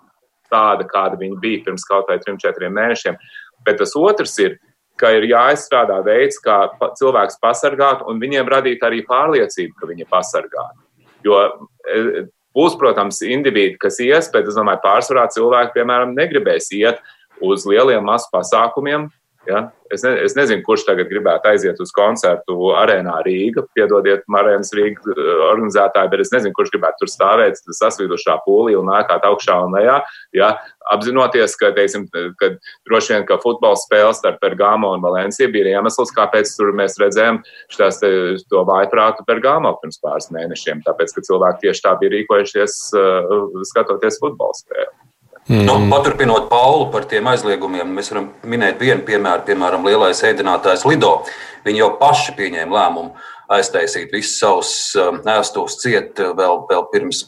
tāda, 0.51 0.85
kāda 0.85 1.17
viņa 1.21 1.39
bija 1.41 1.63
pirms 1.65 1.87
kaut 1.89 2.11
vai 2.11 2.19
trim, 2.21 2.41
četriem 2.43 2.75
mēnešiem. 2.75 3.17
Bet 3.65 3.79
tas 3.81 3.95
otrs 3.97 4.35
ir, 4.43 4.59
ka 5.01 5.13
ir 5.17 5.29
jāizstrādā 5.31 6.01
veids, 6.05 6.41
kā 6.43 6.67
cilvēks 6.99 7.41
pasargāt, 7.41 8.03
un 8.05 8.21
viņiem 8.21 8.51
radīt 8.51 8.83
arī 8.85 9.05
pārliecību, 9.09 9.77
ka 9.79 9.89
viņi 9.89 10.05
ir 10.05 10.11
pasargāti. 10.11 10.83
Jo 11.25 11.39
eh, 11.47 12.27
būs, 12.57 12.77
protams, 12.81 13.23
indivīdi, 13.25 13.79
kas 13.81 14.01
ies, 14.05 14.29
bet 14.35 14.51
es 14.51 14.59
domāju, 14.59 14.83
pārsvarā 14.85 15.29
cilvēki, 15.33 15.79
piemēram, 15.79 16.13
negribēs 16.19 16.69
iet 16.77 17.01
uz 17.41 17.65
lieliem 17.69 18.05
masu 18.05 18.29
pasākumiem, 18.35 19.09
Ja? 19.49 19.71
Es, 19.91 20.03
ne, 20.05 20.13
es 20.23 20.35
nezinu, 20.37 20.61
kurš 20.67 20.85
tagad 20.87 21.09
gribētu 21.11 21.49
aiziet 21.51 21.79
uz 21.81 21.91
koncertu 21.97 22.71
arēnā 22.79 23.17
Rīga, 23.25 23.65
piedodiet, 23.75 24.27
Marēnas 24.31 24.71
Rīga 24.77 25.01
uh, 25.15 25.31
organizētāji, 25.49 26.11
bet 26.13 26.23
es 26.27 26.33
nezinu, 26.35 26.53
kurš 26.57 26.71
gribētu 26.75 27.03
tur 27.03 27.11
stāvēt 27.11 27.59
sasvīdušā 27.79 28.37
pūlī 28.45 28.77
un 28.79 28.93
lēkāt 28.93 29.25
augšā 29.27 29.57
un 29.65 29.75
lejā. 29.79 29.97
Ja? 30.37 30.53
Apzinoties, 30.93 31.57
ka, 31.59 31.73
teiksim, 31.75 32.07
ka 32.13 32.53
droši 32.89 33.17
vien, 33.17 33.27
ka 33.27 33.41
futbola 33.43 33.81
spēles 33.81 34.21
starp 34.21 34.39
Pergamo 34.45 34.93
un 34.95 35.05
Valenciju 35.05 35.51
bija 35.57 35.77
iemesls, 35.79 36.15
kāpēc 36.15 36.53
tur 36.59 36.75
mēs 36.77 37.01
redzējām 37.01 37.41
šitās, 37.73 38.03
te, 38.05 38.15
to 38.53 38.65
vājprātu 38.69 39.27
Pergamo 39.27 39.73
pirms 39.81 40.03
pāris 40.05 40.31
mēnešiem, 40.37 40.85
tāpēc, 40.87 41.17
ka 41.17 41.29
cilvēki 41.33 41.67
tieši 41.67 41.87
tā 41.89 41.97
bija 42.03 42.19
rīkojušies 42.19 42.83
uh, 42.99 43.65
skatoties 43.73 44.21
futbola 44.23 44.61
spēli. 44.61 45.10
Mm. 45.49 45.65
Nu, 45.67 45.89
paturpinot 45.91 46.49
Paulu 46.51 46.91
par 46.93 47.07
tiem 47.11 47.27
aizliegumiem, 47.27 47.89
mēs 47.97 48.13
varam 48.13 48.29
minēt 48.47 48.79
vienu 48.79 49.03
piemēru, 49.07 49.43
piemēram, 49.49 49.87
lielais 49.89 50.21
ēdinātājs 50.29 50.85
Lido. 50.87 51.25
Viņi 51.65 51.81
jau 51.81 51.89
paši 51.99 52.35
pieņēma 52.37 52.77
lēmumu 52.77 53.15
aiztaisīt 53.51 54.13
visus 54.15 54.37
savus 54.39 54.73
um, 55.01 55.19
ēstos 55.33 55.81
ciet 55.81 56.21
uh, 56.23 56.35
vēl, 56.39 56.63
vēl 56.71 56.85
pirms, 56.93 57.25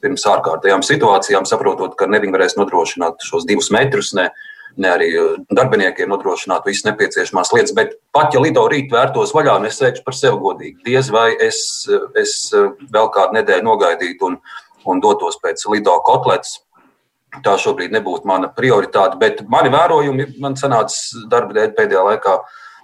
pirms 0.00 0.24
ārkārtējām 0.30 0.84
situācijām, 0.86 1.48
saprotot, 1.48 1.92
ka 1.98 2.08
ne 2.08 2.22
viņi 2.22 2.34
varēs 2.38 2.56
nodrošināt 2.56 3.20
šos 3.26 3.44
divus 3.50 3.68
metrus, 3.74 4.14
ne, 4.16 4.30
ne 4.80 4.94
arī 4.94 5.10
uh, 5.18 5.36
darbiniekiem 5.52 6.08
nodrošināt 6.14 6.64
visas 6.70 6.88
nepieciešamās 6.88 7.52
lietas. 7.52 7.74
Bet 7.76 7.98
pat 8.16 8.32
ja 8.32 8.40
Lido 8.40 8.64
rīt 8.70 8.94
vērtos 8.94 9.34
vaļā, 9.36 9.58
un 9.60 9.68
es 9.68 9.82
teikšu 9.82 10.06
par 10.06 10.16
sevi 10.16 10.40
godīgi, 10.40 10.80
diez 10.88 11.12
vai 11.12 11.34
es, 11.36 11.60
uh, 11.90 12.08
es 12.16 12.38
vēl 12.54 13.12
kādu 13.12 13.42
nedēļu 13.42 13.68
nogaidītu 13.68 14.32
un, 14.32 14.40
un 14.88 15.04
dotos 15.04 15.36
pēc 15.44 15.68
Lido 15.74 16.00
kotletes 16.08 16.62
tā 17.44 17.54
šobrīd 17.60 17.94
nebūtu 17.94 18.28
mana 18.28 18.50
prioritāte. 18.54 19.18
Bet 19.20 19.44
mani 19.50 19.70
vērojumi, 19.72 20.32
man 20.42 20.58
sanāca 20.58 21.22
darba 21.30 21.56
dēļ 21.58 21.76
pēdējā 21.78 22.08
laikā. 22.08 22.40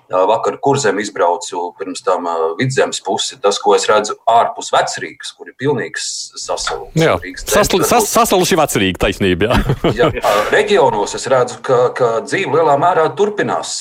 Vakar 0.06 0.60
kurzem 0.62 1.00
izbraucu 1.02 1.72
pirms 1.80 2.04
tam 2.06 2.28
vidzemes 2.60 3.00
pusi. 3.02 3.40
Tas, 3.42 3.58
ko 3.58 3.74
es 3.74 3.88
redzu 3.90 4.14
ārpus 4.30 4.70
vecrīgas, 4.70 5.32
kur 5.34 5.50
ir 5.50 5.56
pilnīgs 5.58 6.04
sasalums. 6.38 6.94
Sas, 7.42 7.72
Sasaluši 8.12 8.58
vecrīga 8.60 9.02
taisnība. 9.08 9.58
Jā. 9.96 10.12
jā, 10.20 10.36
reģionos 10.54 11.16
es 11.18 11.26
redzu, 11.32 11.58
ka, 11.66 11.80
ka 11.96 12.12
dzīve 12.22 12.54
lielā 12.54 12.78
mērā 12.78 13.08
turpinās. 13.18 13.80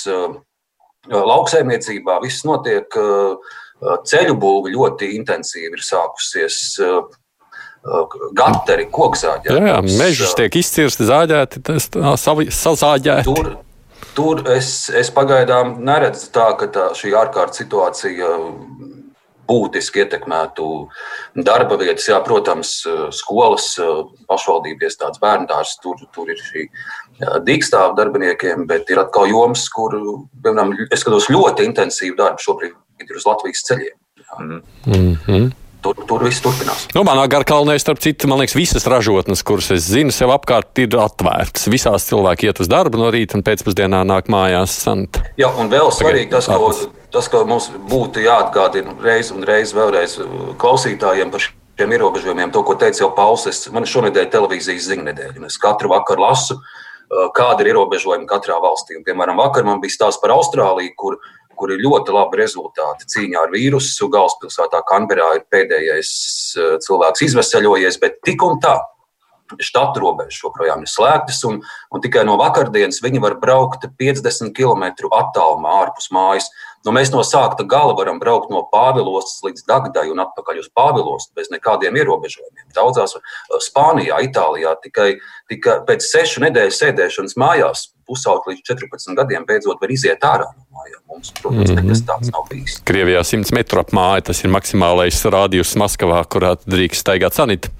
Lauksaimniecībā 1.06 2.18
viss 2.24 2.42
notiek, 2.50 2.98
ceļu 4.10 4.34
būve 4.42 4.74
ļoti 4.74 5.12
intensīvi 5.20 5.78
ir 5.78 5.86
sākusies 5.86 6.80
gateri, 8.36 8.88
kokzāģēti. 8.94 9.54
Jā, 9.54 9.76
jā 9.76 10.00
mežus 10.00 10.34
tiek 10.38 10.58
izcirsti, 10.58 11.06
zāģēti, 11.10 11.62
tas 11.66 11.90
sazāģēti. 12.58 13.30
Tur, 13.30 13.52
tur 14.18 14.44
es, 14.56 14.90
es 14.90 15.12
pagaidām 15.14 15.78
neredzu 15.86 16.32
tā, 16.36 16.52
ka 16.60 16.70
tā, 16.74 16.90
šī 16.98 17.14
ārkārtas 17.18 17.62
situācija 17.62 18.32
būtiski 19.46 20.02
ietekmētu 20.02 20.68
darba 21.46 21.78
vietas. 21.78 22.08
Jā, 22.10 22.18
protams, 22.26 22.80
skolas, 23.14 23.76
pašvaldību 24.30 24.88
iestādes, 24.88 25.22
bērndārs, 25.22 25.76
tur, 25.84 26.02
tur 26.16 26.32
ir 26.34 26.42
šī 26.42 26.66
dīkstāva 27.46 27.94
darbiniekiem, 28.00 28.66
bet 28.70 28.90
ir 28.90 29.04
atkal 29.04 29.30
joms, 29.30 29.68
kur, 29.74 29.94
piemēram, 30.42 30.74
es 30.90 31.06
skatos 31.06 31.30
ļoti 31.30 31.70
intensīvu 31.70 32.18
darbu 32.18 32.42
šobrīd 32.42 33.06
ir 33.06 33.20
uz 33.20 33.30
Latvijas 33.30 33.62
ceļiem. 33.68 33.94
Mm 34.40 35.14
-hmm 35.28 35.54
tur, 35.86 36.06
tur 36.10 36.26
viss 36.26 36.42
turpinās. 36.44 36.88
Nu, 36.96 37.04
manā 37.08 37.26
garkalnē, 37.32 37.78
starp 37.82 38.02
citu, 38.04 38.30
man 38.32 38.42
liekas, 38.42 38.58
visas 38.58 38.88
ražotnes, 38.90 39.44
kuras 39.46 39.70
es 39.76 39.88
zinu, 39.92 40.14
sev 40.16 40.34
apkārt 40.34 40.82
ir 40.82 40.98
atvērtas. 41.02 41.68
Visās 41.72 42.08
cilvēki 42.10 42.50
iet 42.50 42.62
uz 42.64 42.72
darbu 42.72 43.02
no 43.02 43.12
rīta 43.14 43.38
un 43.38 43.46
pēcpusdienā 43.46 44.02
nāk 44.08 44.32
mājās. 44.32 44.80
Sant. 44.86 45.22
Jā, 45.40 45.52
un 45.62 45.70
vēl 45.72 45.92
svarīgi 45.94 46.32
tas, 46.34 46.50
ko, 46.50 46.72
tas, 47.14 47.30
ko 47.32 47.44
mums 47.48 47.70
būtu 47.90 48.26
jāatgādina 48.26 48.96
reiz 49.06 49.32
un 49.36 49.46
reiz 49.48 49.76
vēlreiz 49.78 50.18
klausītājiem 50.62 51.34
par 51.34 51.46
šiem 51.46 51.96
ierobežojumiem, 51.98 52.54
to, 52.56 52.64
ko 52.66 52.78
teica 52.80 53.06
jau 53.06 53.12
Pauls. 53.16 53.46
Es, 53.52 53.66
man 53.74 53.88
šonadēļ 53.90 54.32
televīzijas 54.34 54.90
ziņnedēļa, 54.92 55.38
un 55.42 55.50
es 55.50 55.60
katru 55.62 55.92
vakaru 55.94 56.26
lasu, 56.26 56.60
kāda 57.36 57.62
ir 57.62 57.74
ierobežojuma 57.74 58.28
katrā 58.30 58.58
valstī. 58.64 58.98
Un, 58.98 59.06
piemēram, 59.06 59.38
vakar 59.38 59.68
man 59.68 59.82
bija 59.84 59.94
stāsts 59.94 60.22
par 60.24 60.34
Austrāliju, 60.36 60.96
kur 60.98 61.20
kur 61.58 61.74
ir 61.74 61.84
ļoti 61.84 62.16
labi 62.16 62.42
rezultāti 62.42 63.08
cīņā 63.12 63.46
ar 63.46 63.54
vīrusu. 63.54 64.10
Galvaspilsētā 64.14 64.82
Kanberā 64.90 65.32
ir 65.40 65.46
pēdējais 65.52 66.12
eh, 66.58 66.76
cilvēks 66.86 67.26
izvesaļojies, 67.30 68.02
bet 68.04 68.22
tik 68.26 68.46
un 68.46 68.60
tā. 68.64 68.78
Štatu 69.62 70.02
robežas 70.02 70.40
joprojām 70.42 70.82
ir 70.82 70.90
slēgtas, 70.90 71.44
un, 71.46 71.60
un 71.94 72.02
tikai 72.02 72.24
no 72.26 72.34
vakardienas 72.42 72.98
viņi 73.06 73.22
var 73.22 73.36
braukt 73.38 73.86
50 74.02 74.56
km 74.58 74.88
attālumā 75.14 75.76
ārpus 75.84 76.10
mājas. 76.16 76.50
Nu, 76.86 76.94
mēs 76.94 77.10
no 77.10 77.24
sākta 77.26 77.66
gala 77.66 77.96
varam 77.98 78.20
braukt 78.22 78.52
no 78.54 78.62
Pāvilostas 78.70 79.42
līdz 79.46 79.66
Dagdai 79.66 80.06
un 80.12 80.22
atpakaļ 80.22 80.62
uz 80.62 80.70
Pāvilostu 80.78 81.34
bez 81.38 81.50
nekādiem 81.50 81.98
ierobežojumiem. 81.98 82.68
Daudzās 82.78 83.18
eh, 83.18 83.24
Spānijā, 83.66 84.20
Itālijā 84.28 84.76
tikai, 84.84 85.16
tikai 85.50 85.80
pēc 85.88 86.06
sešu 86.06 86.46
nedēļu 86.46 86.76
sēdēšanas 86.78 87.38
mājās 87.42 87.88
pusauģi 88.06 88.54
līdz 88.54 88.68
14 88.70 89.18
gadiem 89.18 89.48
beidzot 89.50 89.82
var 89.82 89.94
iziet 89.96 90.28
ārā 90.30 90.46
no 90.52 90.78
mājām. 90.78 91.02
Mums, 91.10 91.32
protams, 91.40 91.72
mm 91.72 91.74
-hmm. 91.74 91.88
nekas 91.90 92.04
tāds 92.06 92.30
nav 92.36 92.46
bijis. 92.52 92.78
Krievijā 92.86 93.24
100 93.26 93.56
metru 93.58 93.82
ap 93.82 93.90
māju 93.90 94.28
tas 94.30 94.44
ir 94.44 94.54
maksimālais 94.54 95.24
rādījus 95.26 95.74
Maskavā, 95.82 96.22
kurā 96.30 96.54
drīkst 96.66 97.02
staigāt 97.02 97.34
sanīt. 97.34 97.72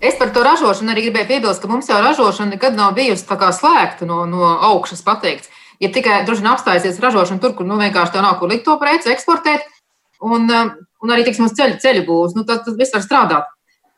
Es 0.00 0.16
par 0.18 0.32
to 0.32 0.42
ražošanu 0.44 0.92
arī 0.92 1.08
gribēju 1.08 1.28
piebilst, 1.28 1.60
ka 1.60 1.68
mums 1.68 1.88
jau 1.88 2.00
ražošana 2.00 2.56
nekad 2.56 2.76
nav 2.76 2.94
bijusi 2.94 3.24
slēgta 3.24 4.06
no, 4.06 4.24
no 4.26 4.56
augšas 4.72 5.02
pateikts. 5.02 5.48
Ja 5.82 5.90
tikai 5.92 6.22
droši 6.26 6.44
vien 6.44 6.52
apstāsies 6.52 7.00
ražošana 7.02 7.42
tur, 7.42 7.56
kur 7.58 7.68
nu, 7.68 7.76
vienkārši 7.80 8.16
tā 8.16 8.22
nav, 8.24 8.38
kur 8.40 8.52
likt 8.52 8.64
to 8.68 8.78
preci, 8.80 9.12
eksportēt, 9.12 9.66
un, 10.24 10.48
um, 10.48 10.72
un 11.04 11.12
arī 11.12 11.26
tiksim, 11.26 11.50
ceļu, 11.52 11.76
ceļu 11.82 12.06
būs, 12.06 12.36
nu, 12.38 12.46
tad, 12.48 12.64
tad 12.64 12.80
viss 12.80 12.96
var 12.96 13.04
strādāt. 13.04 13.52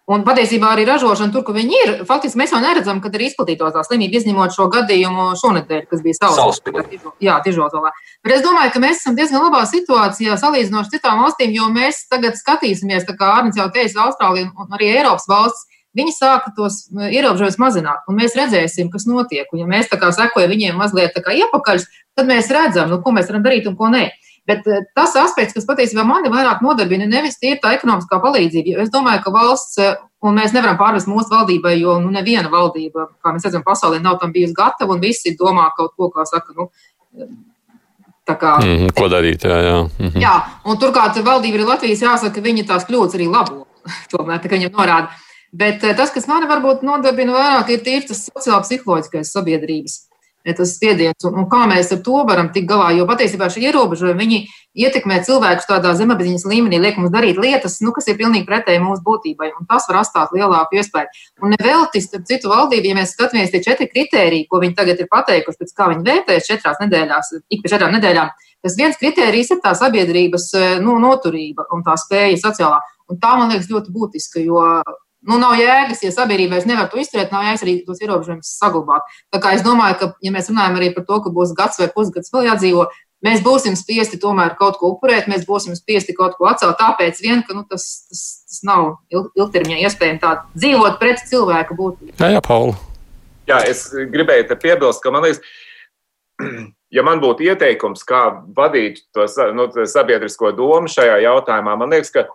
Un 0.08 0.22
patiesībā 0.24 0.70
arī 0.72 0.86
ražošana 0.88 1.34
tur, 1.34 1.42
kur 1.44 1.52
viņi 1.52 1.78
ir, 1.84 1.90
faktiski 2.08 2.40
mēs 2.40 2.54
jau 2.54 2.62
neredzam, 2.64 3.02
kad 3.04 3.12
ir 3.12 3.26
izplatītās 3.26 3.74
tā 3.74 3.82
slimība, 3.84 4.16
izņemot 4.16 4.54
šo 4.56 4.64
gadījumu 4.72 5.26
šonadēļ, 5.36 5.82
kas 5.90 6.00
bija 6.04 6.16
sauspilī. 6.16 6.84
Jā, 7.20 7.34
Tižotolā. 7.44 7.92
Bet 8.24 8.38
es 8.38 8.44
domāju, 8.46 8.72
ka 8.72 8.80
mēs 8.80 9.02
esam 9.02 9.18
diezgan 9.18 9.44
labā 9.44 9.66
situācijā 9.68 10.38
salīdzinoši 10.40 10.94
citām 10.94 11.20
valstīm, 11.20 11.52
jo 11.58 11.68
mēs 11.74 12.06
tagad 12.08 12.40
skatīsimies, 12.40 13.04
tā 13.04 13.18
kā 13.20 13.34
Arnits 13.34 13.60
jau 13.60 13.68
teica, 13.74 14.06
Austrālija 14.06 14.48
un 14.48 14.78
arī 14.78 14.88
Eiropas 14.94 15.28
valsts, 15.28 15.68
viņi 15.96 16.14
sāka 16.14 16.52
tos 16.56 16.86
ierobežojumus 16.92 17.58
mazināt, 17.58 18.04
un 18.08 18.18
mēs 18.20 18.36
redzēsim, 18.38 18.90
kas 18.92 19.06
notiek. 19.08 19.48
Un 19.52 19.64
ja 19.64 19.66
mēs 19.66 19.88
tā 19.88 19.98
kā 20.00 20.10
sekojam 20.12 20.50
viņiem 20.50 20.76
mazliet 20.78 21.16
kā 21.24 21.32
iepakaļ, 21.32 21.84
tad 22.16 22.28
mēs 22.28 22.50
redzam, 22.52 22.90
nu, 22.90 23.00
ko 23.02 23.12
mēs 23.16 23.30
varam 23.30 23.44
darīt 23.46 23.68
un 23.70 23.76
ko 23.78 23.90
nē. 23.92 24.08
Bet 24.48 24.64
eh, 24.66 24.84
tas 24.96 25.12
aspekts, 25.20 25.52
kas 25.56 25.66
patiesībā 25.68 26.04
mani 26.08 26.30
vairāk 26.32 26.62
nodarbina, 26.64 27.08
nevis 27.08 27.36
tīri 27.40 27.58
tā 27.60 27.74
ekonomiskā 27.76 28.20
palīdzība. 28.22 28.72
Jo 28.72 28.84
es 28.84 28.92
domāju, 28.94 29.20
ka 29.26 29.32
valsts, 29.34 29.76
eh, 29.84 29.98
un 30.24 30.38
mēs 30.40 30.54
nevaram 30.56 30.78
pārvest 30.80 31.10
mūsu 31.10 31.28
valdībai, 31.34 31.74
jo 31.82 31.98
nu, 32.00 32.12
neviena 32.14 32.48
valdība, 32.52 33.10
kā 33.24 33.34
mēs 33.34 33.44
redzam, 33.44 33.66
pasaulē 33.66 34.00
nav 34.00 34.16
tam 34.22 34.32
bijusi 34.32 34.56
gatava, 34.56 34.96
un 34.96 35.04
visi 35.04 35.36
domā 35.36 35.68
kaut 35.76 35.92
ko, 35.96 36.08
kā 36.14 36.24
saka, 36.28 36.56
nu, 36.56 36.70
kā, 38.28 38.56
mm 38.62 38.76
-hmm, 38.78 38.94
ko 38.96 39.08
darīt. 39.08 39.44
Jā, 39.44 39.58
jā. 39.68 39.78
Mm 39.84 40.08
-hmm. 40.08 40.20
jā, 40.22 40.34
un 40.64 40.76
turklāt 40.76 41.22
valdība 41.24 41.58
ir 41.58 41.66
Latvijas 41.66 42.02
jāsaka, 42.02 42.34
ka 42.34 42.40
viņi 42.40 42.66
tās 42.66 42.88
kļūdas 42.88 43.14
arī 43.14 43.28
labo. 43.30 43.66
Tomēr 44.12 44.40
tā, 44.40 44.48
viņam 44.48 44.72
norāda. 44.72 45.08
Bet 45.52 45.80
tas, 45.80 46.12
kas 46.12 46.28
man 46.28 46.44
varbūt 46.50 46.84
nodarbina 46.84 47.32
vairāk, 47.32 47.72
ir 47.72 47.84
tīri 47.86 48.10
tas 48.10 48.26
sociālo-psiholoģiskais 48.28 49.32
sabiedrības 49.32 50.02
tas 50.56 50.74
spiediens 50.76 51.26
un, 51.28 51.34
un 51.42 51.46
kā 51.50 51.64
mēs 51.68 51.90
ar 51.92 52.00
to 52.04 52.22
varam 52.28 52.50
tikt 52.54 52.68
galā. 52.70 52.90
Jo 52.96 53.06
patiesībā 53.08 53.48
šie 53.52 53.66
ierobežojumi 53.68 54.22
viņi 54.22 54.38
ietekmē 54.84 55.20
cilvēkus 55.26 55.68
tādā 55.68 55.94
zemapziņas 55.98 56.46
līmenī, 56.48 56.80
liek 56.80 56.98
mums 57.00 57.12
darīt 57.12 57.40
lietas, 57.40 57.78
nu, 57.84 57.92
kas 57.96 58.08
ir 58.08 58.18
pilnīgi 58.20 58.46
pretēji 58.48 58.82
mūsu 58.82 59.02
būtībai, 59.06 59.50
un 59.58 59.68
tas 59.68 59.88
var 59.90 60.00
atstāt 60.02 60.34
lielāku 60.36 60.78
iespēju. 60.78 61.24
Un 61.42 61.54
nevelti, 61.56 62.02
starp 62.04 62.28
citu, 62.28 62.52
valdību, 62.52 62.92
ja 62.92 62.98
mēs 63.00 63.14
skatāmies 63.16 63.52
tie 63.54 63.62
četri 63.64 63.88
kriteriji, 63.90 64.46
ko 64.50 64.62
viņi 64.62 64.78
tagad 64.78 65.02
ir 65.02 65.10
pateikuši, 65.10 65.60
pēc 65.64 65.74
kā 65.74 65.88
viņi 65.92 66.06
vērtēs 66.06 66.52
četrās 66.52 66.78
nedēļās, 66.84 67.34
ik 67.50 67.64
pēc 67.64 67.74
četrām 67.74 67.98
nedēļām, 67.98 68.30
tas 68.64 68.78
viens 68.78 69.00
kriterijs 69.00 69.52
ir 69.54 69.60
tā 69.64 69.74
sabiedrības 69.78 70.52
nu, 70.84 70.96
noturība 71.02 71.68
un 71.74 71.84
tā 71.86 71.98
spēja 71.98 72.38
sociālā. 72.46 72.80
Un 73.08 73.20
tā 73.20 73.34
man 73.40 73.50
liekas 73.50 73.70
ļoti 73.72 73.92
būtiska, 73.94 74.42
jo 74.44 74.62
nu, 75.26 75.38
nav 75.40 75.56
jēgas, 75.58 76.02
ja 76.04 76.12
sabiedrība 76.14 76.56
vairs 76.56 76.68
nevar 76.68 76.88
to 76.92 77.00
izturēt, 77.00 77.32
nav 77.34 77.46
jēgas 77.46 77.64
arī 77.66 77.74
tos 77.86 78.00
ierobežojumus 78.02 78.54
saglabāt. 78.60 79.18
Tā 79.34 79.42
kā 79.42 79.54
es 79.56 79.64
domāju, 79.66 79.98
ka, 80.00 80.10
ja 80.24 80.32
mēs 80.34 80.50
runājam 80.52 80.78
arī 80.78 80.92
par 80.94 81.06
to, 81.08 81.20
ka 81.24 81.34
būs 81.34 81.54
gads 81.58 81.80
vai 81.80 81.90
pusgads 81.94 82.32
vēl 82.34 82.48
jādzīvo, 82.50 82.86
mēs 83.26 83.42
būsim 83.44 83.76
spiesti 83.78 84.20
tomēr 84.22 84.54
kaut 84.58 84.78
ko 84.78 84.92
upurēt, 84.94 85.28
mēs 85.30 85.46
būsim 85.48 85.76
spiesti 85.78 86.14
kaut 86.16 86.36
ko 86.38 86.50
atcelt, 86.50 86.78
tāpēc 86.78 87.22
vien, 87.24 87.42
ka 87.46 87.56
nu, 87.56 87.64
tas, 87.68 87.86
tas, 88.08 88.24
tas 88.46 88.60
nav 88.68 88.98
ilgtermiņā 89.10 89.80
iespējams 89.88 90.22
tā 90.22 90.34
dzīvot 90.54 91.00
pret 91.02 91.24
cilvēku 91.30 91.78
būtību. 91.78 92.14
Jā, 92.14 92.34
jā, 92.36 92.44
Paula. 92.44 92.76
Jā, 93.48 93.62
es 93.64 93.88
gribēju 94.12 94.50
te 94.50 94.58
piebilst, 94.60 95.02
ka 95.02 95.12
man 95.14 95.24
liekas, 95.24 95.40
ja 96.96 97.04
man 97.06 97.22
būtu 97.24 97.48
ieteikums, 97.48 98.04
kā 98.06 98.28
vadīt 98.54 99.02
to 99.16 99.26
nu, 99.56 99.66
sabiedrisko 99.88 100.52
domu 100.56 100.90
šajā 100.92 101.18
jautājumā, 101.24 101.74
man 101.80 101.96
liekas, 101.96 102.12
ka 102.14 102.28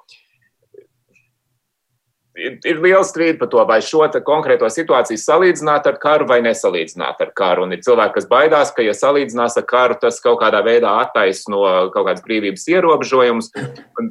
ir, 2.37 2.57
ir 2.65 2.79
liela 2.81 3.03
strīda 3.05 3.37
par 3.41 3.49
to, 3.51 3.63
vai 3.69 3.79
šo 3.83 4.05
konkrēto 4.25 4.69
situāciju 4.71 5.19
salīdzināt 5.21 5.87
ar 5.89 5.97
karu 6.01 6.27
vai 6.29 6.39
nesalīdzināt 6.45 7.21
ar 7.21 7.33
karu. 7.37 7.67
Un 7.67 7.75
ir 7.75 7.83
cilvēki, 7.85 8.15
kas 8.17 8.29
baidās, 8.29 8.73
ka, 8.75 8.85
ja 8.85 8.95
salīdzinās 8.97 9.57
ar 9.59 9.67
karu, 9.69 9.97
tas 10.01 10.19
kaut 10.23 10.39
kādā 10.41 10.63
veidā 10.65 10.95
attaisno 11.03 11.63
kaut 11.93 12.07
kādas 12.09 12.23
brīvības 12.25 12.65
ierobežojumus. 12.73 13.51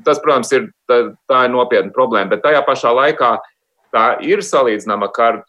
Tas, 0.06 0.20
protams, 0.22 0.52
ir, 0.54 0.70
tā, 0.90 1.02
tā 1.30 1.46
ir 1.46 1.54
nopietna 1.54 1.94
problēma, 1.94 2.32
bet 2.34 2.44
tajā 2.46 2.62
pašā 2.66 2.94
laikā 2.98 3.34
tā 3.94 4.06
ir 4.24 4.44
salīdzināma 4.46 5.10
ar 5.10 5.16
karu. 5.16 5.44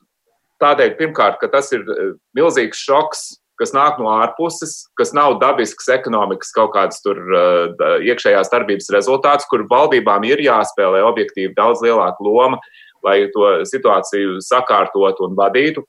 Tādēļ, 0.63 0.93
pirmkārt, 0.99 1.39
ka 1.41 1.49
tas 1.51 1.71
ir 1.75 1.81
eh, 1.83 2.13
milzīgs 2.38 2.79
šoks 2.86 3.23
kas 3.59 3.73
nāk 3.75 3.99
no 4.01 4.09
ārpuses, 4.11 4.87
kas 4.97 5.13
nav 5.15 5.37
dabisks 5.41 5.89
ekonomikas 5.93 6.53
kaut 6.55 6.73
kāds 6.75 7.01
tur 7.03 7.19
uh, 7.19 7.99
iekšējās 8.01 8.51
darbības 8.53 8.89
rezultāts, 8.95 9.47
kur 9.49 9.67
valdībām 9.69 10.25
ir 10.29 10.41
jāspēlē 10.43 11.03
objektīvi 11.05 11.53
daudz 11.57 11.83
lielāka 11.85 12.25
loma, 12.25 12.59
lai 13.05 13.27
to 13.35 13.59
situāciju 13.69 14.39
sakārtotu 14.43 15.27
un 15.27 15.37
vadītu. 15.37 15.83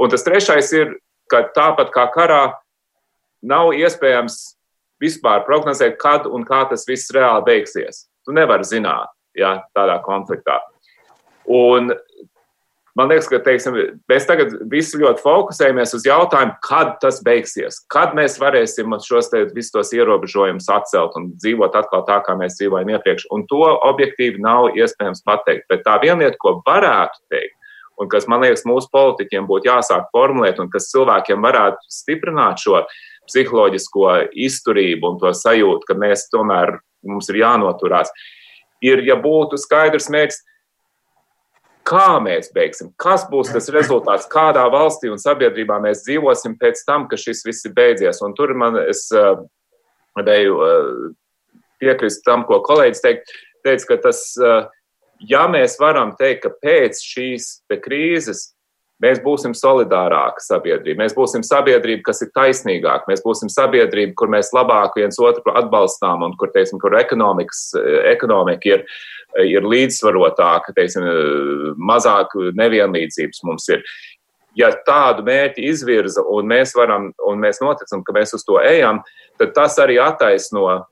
Un 0.00 0.10
tas 0.10 0.24
trešais 0.26 0.72
ir, 0.74 0.96
ka 1.30 1.44
tāpat 1.54 1.92
kā 1.94 2.08
karā, 2.14 2.42
nav 3.42 3.72
iespējams 3.76 4.38
vispār 5.02 5.42
prognozēt, 5.46 5.98
kad 6.00 6.26
un 6.30 6.46
kā 6.46 6.62
tas 6.70 6.86
viss 6.88 7.12
reāli 7.14 7.44
beigsies. 7.46 8.06
Tu 8.26 8.34
nevari 8.34 8.66
zināt, 8.66 9.10
ja 9.38 9.58
tādā 9.76 9.98
konfliktā. 10.04 10.60
Un 11.50 11.90
Man 12.98 13.08
liekas, 13.08 13.24
ka 13.32 13.38
teiksim, 13.40 13.76
mēs 14.10 14.26
tagad 14.28 14.50
visi 14.68 14.98
ļoti 15.00 15.22
fokusējamies 15.24 15.94
uz 15.96 16.02
jautājumu, 16.04 16.58
kad 16.66 16.98
tas 17.00 17.22
beigsies, 17.24 17.78
kad 17.92 18.12
mēs 18.16 18.36
varēsim 18.40 18.92
šos 19.00 19.30
te, 19.32 19.46
visus 19.56 19.72
tos 19.72 19.94
ierobežojumus 19.96 20.68
atcelt 20.74 21.16
un 21.16 21.30
dzīvot 21.40 21.78
atkal 21.78 22.04
tā, 22.08 22.18
kā 22.26 22.36
mēs 22.36 22.58
dzīvojam 22.58 22.92
iepriekš. 22.92 23.30
Un 23.32 23.46
to 23.48 23.62
objektīvi 23.88 24.44
nav 24.44 24.76
iespējams 24.76 25.24
pateikt. 25.24 25.64
Bet 25.72 25.86
tā 25.88 25.96
viena 26.04 26.20
lieta, 26.26 26.36
ko 26.42 26.58
varētu 26.66 27.24
teikt, 27.32 27.56
un 27.96 28.12
kas 28.12 28.28
man 28.28 28.44
liekas 28.44 28.66
mūsu 28.68 28.92
politiķiem 28.92 29.48
būtu 29.48 29.72
jāsāk 29.72 30.12
formulēt, 30.12 30.60
un 30.60 30.68
kas 30.72 30.90
cilvēkiem 30.92 31.48
varētu 31.48 31.96
stiprināt 31.96 32.60
šo 32.60 32.84
psiholoģisko 33.30 34.14
izturību 34.36 35.14
un 35.14 35.20
to 35.22 35.32
sajūtu, 35.32 35.88
ka 35.88 35.96
mēs 35.96 36.28
tomēr 36.32 36.76
mums 37.08 37.32
ir 37.32 37.40
jānoturās, 37.40 38.12
ir, 38.84 39.00
ja 39.06 39.16
būtu 39.16 39.56
skaidrs 39.64 40.10
mērķis 40.12 40.42
kā 41.92 42.16
mēs 42.24 42.50
beigsim, 42.54 42.90
kas 43.00 43.26
būs 43.30 43.52
tas 43.52 43.68
rezultāts, 43.74 44.28
kādā 44.32 44.64
valstī 44.72 45.10
un 45.12 45.20
sabiedrībā 45.20 45.78
mēs 45.84 46.04
dzīvosim 46.06 46.56
pēc 46.60 46.84
tam, 46.88 47.06
ka 47.10 47.18
šis 47.20 47.44
viss 47.46 47.68
ir 47.68 47.74
beidzies. 47.76 48.22
Un 48.24 48.36
tur 48.38 48.54
man 48.56 48.78
es 48.80 49.04
varēju 50.16 50.56
uh, 50.56 50.62
uh, 50.64 51.10
piekrist 51.82 52.24
tam, 52.28 52.46
ko 52.48 52.62
kolēģis 52.64 53.04
teikt, 53.04 53.34
teica, 53.66 53.88
ka 53.90 53.98
tas, 54.08 54.24
uh, 54.40 54.64
ja 55.28 55.44
mēs 55.52 55.78
varam 55.82 56.14
teikt, 56.18 56.46
ka 56.46 56.54
pēc 56.64 57.02
šīs 57.04 57.52
krīzes 57.84 58.50
mēs 59.02 59.22
būsim 59.24 59.54
solidārāka 59.58 60.42
sabiedrība, 60.44 61.02
mēs 61.02 61.16
būsim 61.16 61.42
sabiedrība, 61.46 62.04
kas 62.06 62.22
ir 62.22 62.30
taisnīgāka, 62.36 63.10
mēs 63.10 63.24
būsim 63.24 63.50
sabiedrība, 63.52 64.14
kur 64.18 64.30
mēs 64.32 64.52
labāk 64.54 64.98
viens 65.00 65.18
otru 65.18 65.54
atbalstām 65.58 66.22
un 66.26 66.36
kur, 66.38 66.52
teiksim, 66.54 66.78
kur 66.82 66.94
ekonomika 66.98 68.70
ir 68.70 68.86
ir 69.40 69.64
līdzsvarotāka, 69.64 70.74
teiksim, 70.76 71.06
mazāk 71.80 72.34
nevienlīdzības 72.58 73.44
mums 73.48 73.68
ir. 73.72 73.84
Ja 74.58 74.68
tādu 74.84 75.24
mērķi 75.24 75.64
izvirza 75.70 76.24
un 76.28 76.50
mēs 76.50 76.74
varam, 76.76 77.08
un 77.24 77.40
mēs 77.40 77.62
noticam, 77.62 78.02
ka 78.04 78.12
mēs 78.12 78.34
uz 78.36 78.44
to 78.44 78.58
ejam, 78.60 79.00
tad 79.40 79.54
tas 79.56 79.78
arī 79.80 79.96
attaisno 80.02 80.82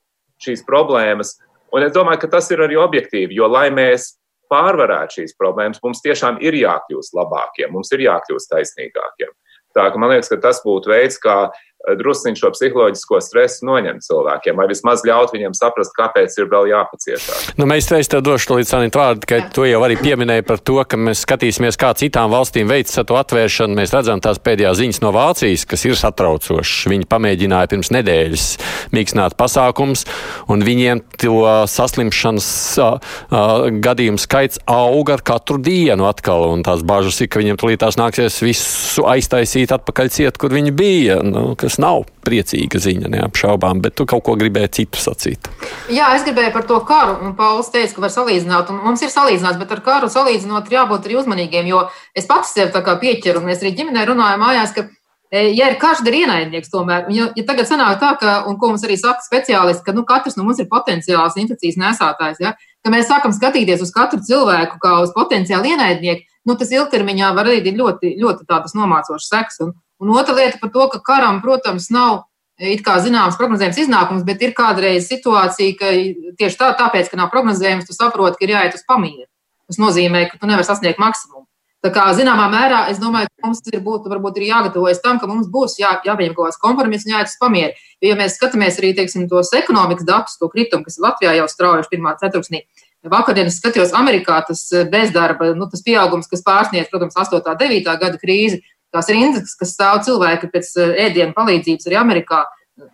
šīs 0.41 0.65
problēmas. 0.65 1.37
Un 1.71 1.85
es 1.85 1.93
domāju, 1.93 2.23
ka 2.23 2.33
tas 2.39 2.49
ir 2.51 2.65
arī 2.65 2.79
objektīvi, 2.81 3.37
jo, 3.37 3.47
lai 3.53 3.69
mēs 3.75 4.15
pārvarētu 4.51 5.21
šīs 5.21 5.37
problēmas, 5.39 5.83
mums 5.85 6.03
tiešām 6.05 6.41
ir 6.45 6.59
jākļūst 6.59 7.17
labākiem, 7.17 7.73
mums 7.75 7.93
ir 7.97 8.07
jākļūst 8.09 8.53
taisnīgākiem. 8.53 9.33
Tā 9.77 9.87
ka 9.95 10.01
man 10.03 10.11
liekas, 10.11 10.31
ka 10.33 10.41
tas 10.43 10.59
būtu 10.65 10.91
veids, 10.91 11.19
kā 11.23 11.37
uh, 11.47 11.67
drusciņš 12.01 12.43
šo 12.43 12.51
psiholoģisko 12.55 13.21
stresu 13.25 13.67
noņemt 13.69 14.05
cilvēkiem, 14.05 14.59
vai 14.59 14.67
vismaz 14.71 15.03
ļaut 15.07 15.33
viņiem 15.33 15.55
saprast, 15.57 15.95
kāpēc 15.97 16.37
ir 16.37 16.51
vēl 16.53 16.69
jāpaciešās. 16.75 17.47
Nu, 17.57 17.67
mēs 17.71 17.89
reiz 17.93 18.11
tev 18.11 18.25
došu 18.27 18.59
līdz 18.59 18.75
Anīt 18.77 18.99
vārdu, 18.99 19.29
ka 19.29 19.41
tu 19.55 19.65
jau 19.69 19.81
arī 19.87 19.97
pieminēji 20.01 20.45
par 20.49 20.61
to, 20.61 20.77
ka 20.85 20.99
mēs 21.01 21.25
skatīsimies, 21.25 21.79
kā 21.81 21.93
citām 21.97 22.33
valstīm 22.33 22.69
veids 22.71 22.99
to 23.01 23.17
atvēršanu. 23.17 23.79
Mēs 23.81 23.95
redzam 23.97 24.21
tās 24.23 24.41
pēdējās 24.45 24.81
ziņas 24.81 25.01
no 25.05 25.13
Vācijas, 25.17 25.65
kas 25.69 25.87
ir 25.89 25.97
satraucošas. 25.99 26.89
Viņi 26.93 27.09
pamēģināja 27.11 27.71
pirms 27.73 27.93
nedēļas 27.97 28.47
mīkstināt 28.95 29.37
pasākums, 29.41 30.05
un 30.53 30.65
viņiem 30.67 31.03
to 31.21 31.41
saslimšanas 31.71 32.51
uh, 32.81 32.99
uh, 33.31 33.67
gadījumu 33.83 34.21
skaits 34.21 34.61
auga 34.69 35.17
ar 35.17 35.25
katru 35.33 35.59
dienu 35.63 36.09
atkal, 36.11 36.51
un 36.55 36.65
tās 36.67 36.85
bažas 36.87 37.21
ir, 37.25 37.31
ka 37.33 37.41
viņiem 37.41 37.61
tulītās 37.61 37.99
nāksies 38.01 38.41
visu 38.45 39.07
aiztaisīt 39.09 39.73
atpakaļ 39.75 40.13
ciet, 40.13 40.41
kur 40.41 40.53
viņi 40.55 40.75
bija. 40.77 41.21
Nu, 41.25 41.55
kas 41.71 41.79
nav 41.79 42.05
priecīga 42.27 42.81
ziņa, 42.83 43.09
neapšaubām, 43.15 43.81
bet 43.85 43.95
tu 43.99 44.07
kaut 44.09 44.25
ko 44.27 44.35
gribēji 44.39 44.73
citu 44.81 45.01
sacīt. 45.01 45.49
Jā, 45.91 46.11
es 46.17 46.25
gribēju 46.27 46.53
par 46.55 46.67
to 46.67 46.79
karu, 46.87 47.19
un 47.25 47.35
Pauls 47.39 47.71
teica, 47.71 47.95
ka 47.95 48.07
var 48.07 48.15
salīdzināt, 48.15 48.71
un 48.73 48.81
mums 48.85 49.03
ir 49.07 49.13
salīdzināts, 49.13 49.61
bet 49.61 49.75
ar 49.77 49.83
karu 49.87 50.11
salīdzinot 50.11 50.67
ir 50.67 50.81
jābūt 50.81 51.07
arī 51.07 51.21
uzmanīgiem, 51.21 51.69
jo 51.71 51.85
es 52.17 52.27
pats 52.31 52.55
sev 52.57 52.73
tā 52.75 52.83
kā 52.87 52.97
pieķeru, 53.01 53.41
un 53.41 53.51
mēs 53.51 53.63
arī 53.63 53.77
ģimenē 53.79 54.07
runājam 54.11 54.43
mājās, 54.43 54.75
ka 54.75 54.89
e, 55.31 55.45
Ja 55.55 55.69
ir 55.71 55.77
karš, 55.79 56.03
ir 56.11 56.17
ienaidnieks 56.25 56.73
tomēr. 56.73 57.05
Ja, 57.15 57.29
ja 57.39 57.45
tagad 57.47 57.69
sanāk 57.71 58.01
tā, 58.03 58.17
ka, 58.19 58.33
un 58.51 58.59
ko 58.59 58.73
mums 58.73 58.83
arī 58.87 58.97
saka 58.99 59.23
speciālisti, 59.23 59.85
ka 59.87 59.95
nu, 59.95 60.03
katrs 60.09 60.35
no 60.35 60.43
mums 60.43 60.59
ir 60.59 60.67
potenciāls 60.73 61.39
infekcijas 61.39 61.79
nesātājs, 61.79 62.41
ja, 62.43 62.57
ka 62.83 62.91
mēs 62.91 63.07
sākam 63.07 63.31
skatīties 63.37 63.85
uz 63.87 63.95
katru 63.95 64.19
cilvēku 64.27 64.81
kā 64.83 64.97
uz 65.05 65.15
potenciālu 65.15 65.71
ienaidnieku, 65.71 66.27
nu, 66.51 66.59
tas 66.59 66.75
ilgtermiņā 66.75 67.31
var 67.37 67.47
radīt 67.47 67.79
ļoti, 67.79 68.17
ļoti 68.19 68.49
tādas 68.51 68.75
nomācošas 68.75 69.31
sekas. 69.31 69.63
Un, 69.63 69.77
Un 70.01 70.13
otra 70.17 70.35
lieta 70.35 70.59
par 70.61 70.73
to, 70.73 70.87
ka 70.95 71.01
karam, 71.05 71.43
protams, 71.45 71.91
nav 71.93 72.25
it 72.61 72.83
kā 72.85 72.99
zināms 73.01 73.39
prognozējums 73.41 73.83
iznākums, 73.85 74.25
bet 74.25 74.43
ir 74.45 74.55
kādreiz 74.57 75.09
situācija, 75.09 75.77
ka 75.81 75.93
tieši 76.41 76.59
tā, 76.61 76.73
tāpēc, 76.77 77.09
ka 77.09 77.21
nav 77.21 77.31
prognozējums, 77.33 77.87
tu 77.89 77.97
saproti, 77.97 78.37
ka 78.41 78.47
ir 78.47 78.55
jāiet 78.57 78.77
uz 78.77 78.85
pamieru. 78.89 79.29
Tas 79.71 79.81
nozīmē, 79.81 80.27
ka 80.29 80.41
tu 80.41 80.51
nevari 80.51 80.67
sasniegt 80.67 81.01
maksimumu. 81.01 81.47
Tā 81.81 81.89
kā 81.95 82.11
zināmā 82.13 82.51
mērā 82.53 82.83
es 82.93 82.99
domāju, 83.01 83.31
ka 83.33 83.49
mums 83.49 83.63
ir 83.71 83.81
būt, 83.81 84.09
varbūt 84.13 84.37
ir 84.37 84.51
jāgatavojas 84.51 85.01
tam, 85.01 85.17
ka 85.21 85.29
mums 85.31 85.49
būs 85.49 85.79
jā, 85.81 85.95
jāpieņem 86.05 86.35
kaut 86.37 86.51
kāds 86.51 86.61
kompromiss 86.61 87.07
un 87.09 87.15
jāiet 87.15 87.31
uz 87.33 87.39
pamieru. 87.41 87.73
Jo, 88.03 88.11
ja 88.11 88.19
mēs 88.21 88.37
skatāmies 88.37 88.77
arī 88.83 88.91
teiksim, 88.99 89.25
tos 89.31 89.55
ekonomikas 89.57 90.05
datus, 90.05 90.37
to 90.37 90.51
kritumu, 90.53 90.85
kas 90.85 91.01
Latvijā 91.01 91.33
jau 91.39 91.49
straujuši 91.49 91.93
pirmā 91.95 92.13
ceturksnī, 92.21 92.67
Vakardien 93.09 93.49
es 93.49 93.57
skatījos, 93.57 93.95
Amerikā 93.97 94.35
tas 94.45 94.61
bezdarba, 94.93 95.55
nu, 95.57 95.65
tas 95.73 95.81
pieaugums, 95.85 96.29
kas 96.29 96.43
pārsniedz, 96.45 96.91
protams, 96.93 97.17
8. 97.17 97.39
un 97.41 97.57
9. 97.63 97.95
gada 98.03 98.21
krīzi, 98.21 98.61
tās 98.95 99.11
rindas, 99.13 99.55
kas 99.59 99.75
stāv 99.77 100.01
cilvēki 100.07 100.51
pēc 100.53 100.73
eh, 100.79 100.97
ēdienu 101.09 101.37
palīdzības 101.37 101.91
arī 101.91 102.01
Amerikā, 102.01 102.47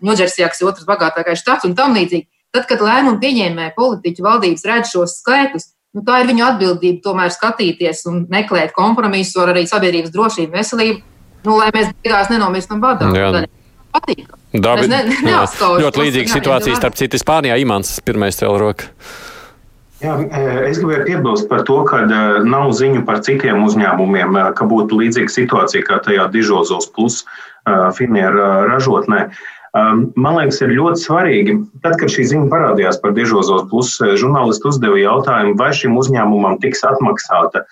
Ņūdžersijā, 0.02 0.48
kas 0.50 0.58
ir 0.58 0.66
otrs 0.66 0.86
bagātākais 0.88 1.38
štats 1.38 1.66
un 1.68 1.76
tam 1.78 1.92
līdzīgi. 1.94 2.26
Tad, 2.56 2.64
kad 2.66 2.80
lēmumu 2.82 3.20
pieņēmēji 3.22 3.74
politiķi 3.76 4.24
valdības 4.24 4.64
redz 4.66 4.90
šos 4.90 5.18
skaitļus, 5.20 5.68
nu, 5.94 6.02
tā 6.06 6.22
ir 6.22 6.30
viņu 6.30 6.42
atbildība 6.46 7.04
tomēr 7.04 7.30
skatīties 7.30 8.02
un 8.10 8.24
meklēt 8.32 8.74
kompromisu 8.74 9.44
ar 9.44 9.52
arī 9.52 9.62
sabiedrības 9.70 10.10
drošību, 10.14 10.50
veselību, 10.56 10.98
nu, 11.46 11.58
lai 11.60 11.70
mēs 11.76 11.92
beigās 12.02 12.32
nenomirstam 12.32 12.82
badā. 12.82 13.12
Patīk. 13.94 14.26
Dabi, 14.56 14.88
ne, 14.90 15.02
ne, 15.24 15.36
ļoti 15.84 16.02
līdzīga 16.02 16.32
situācija 16.32 16.76
starp 16.78 16.98
citu 16.98 17.20
Spānijā. 17.20 17.56
Imants 17.62 17.98
pirmais 18.04 18.36
cēl 18.38 18.58
roku. 18.60 18.90
Jā, 19.96 20.12
es 20.68 20.76
gribēju 20.76 21.04
piebilst 21.06 21.46
par 21.48 21.62
to, 21.64 21.78
ka 21.88 22.02
nav 22.44 22.72
ziņu 22.76 23.06
par 23.08 23.22
citiem 23.24 23.62
uzņēmumiem, 23.64 24.36
ka 24.56 24.66
būtu 24.68 24.98
līdzīga 25.00 25.32
situācija 25.32 25.86
kā 25.86 26.00
tajā 26.04 26.26
Dižozos 26.34 26.90
plus 26.92 27.22
finieru 27.96 28.42
ražotnē. 28.68 29.22
Man 29.76 30.36
liekas, 30.36 30.60
ir 30.64 30.74
ļoti 30.76 31.00
svarīgi, 31.00 31.54
tad, 31.84 31.96
kad 32.00 32.12
šī 32.12 32.26
ziņa 32.28 32.50
parādījās 32.52 33.00
par 33.00 33.14
Dižozos 33.16 33.64
plus, 33.70 33.94
žurnālisti 34.20 34.68
uzdeva 34.68 35.00
jautājumu, 35.00 35.56
vai 35.60 35.70
šim 35.76 35.96
uzņēmumam 36.00 36.58
tiks 36.60 36.84
atmaksāta 36.88 37.64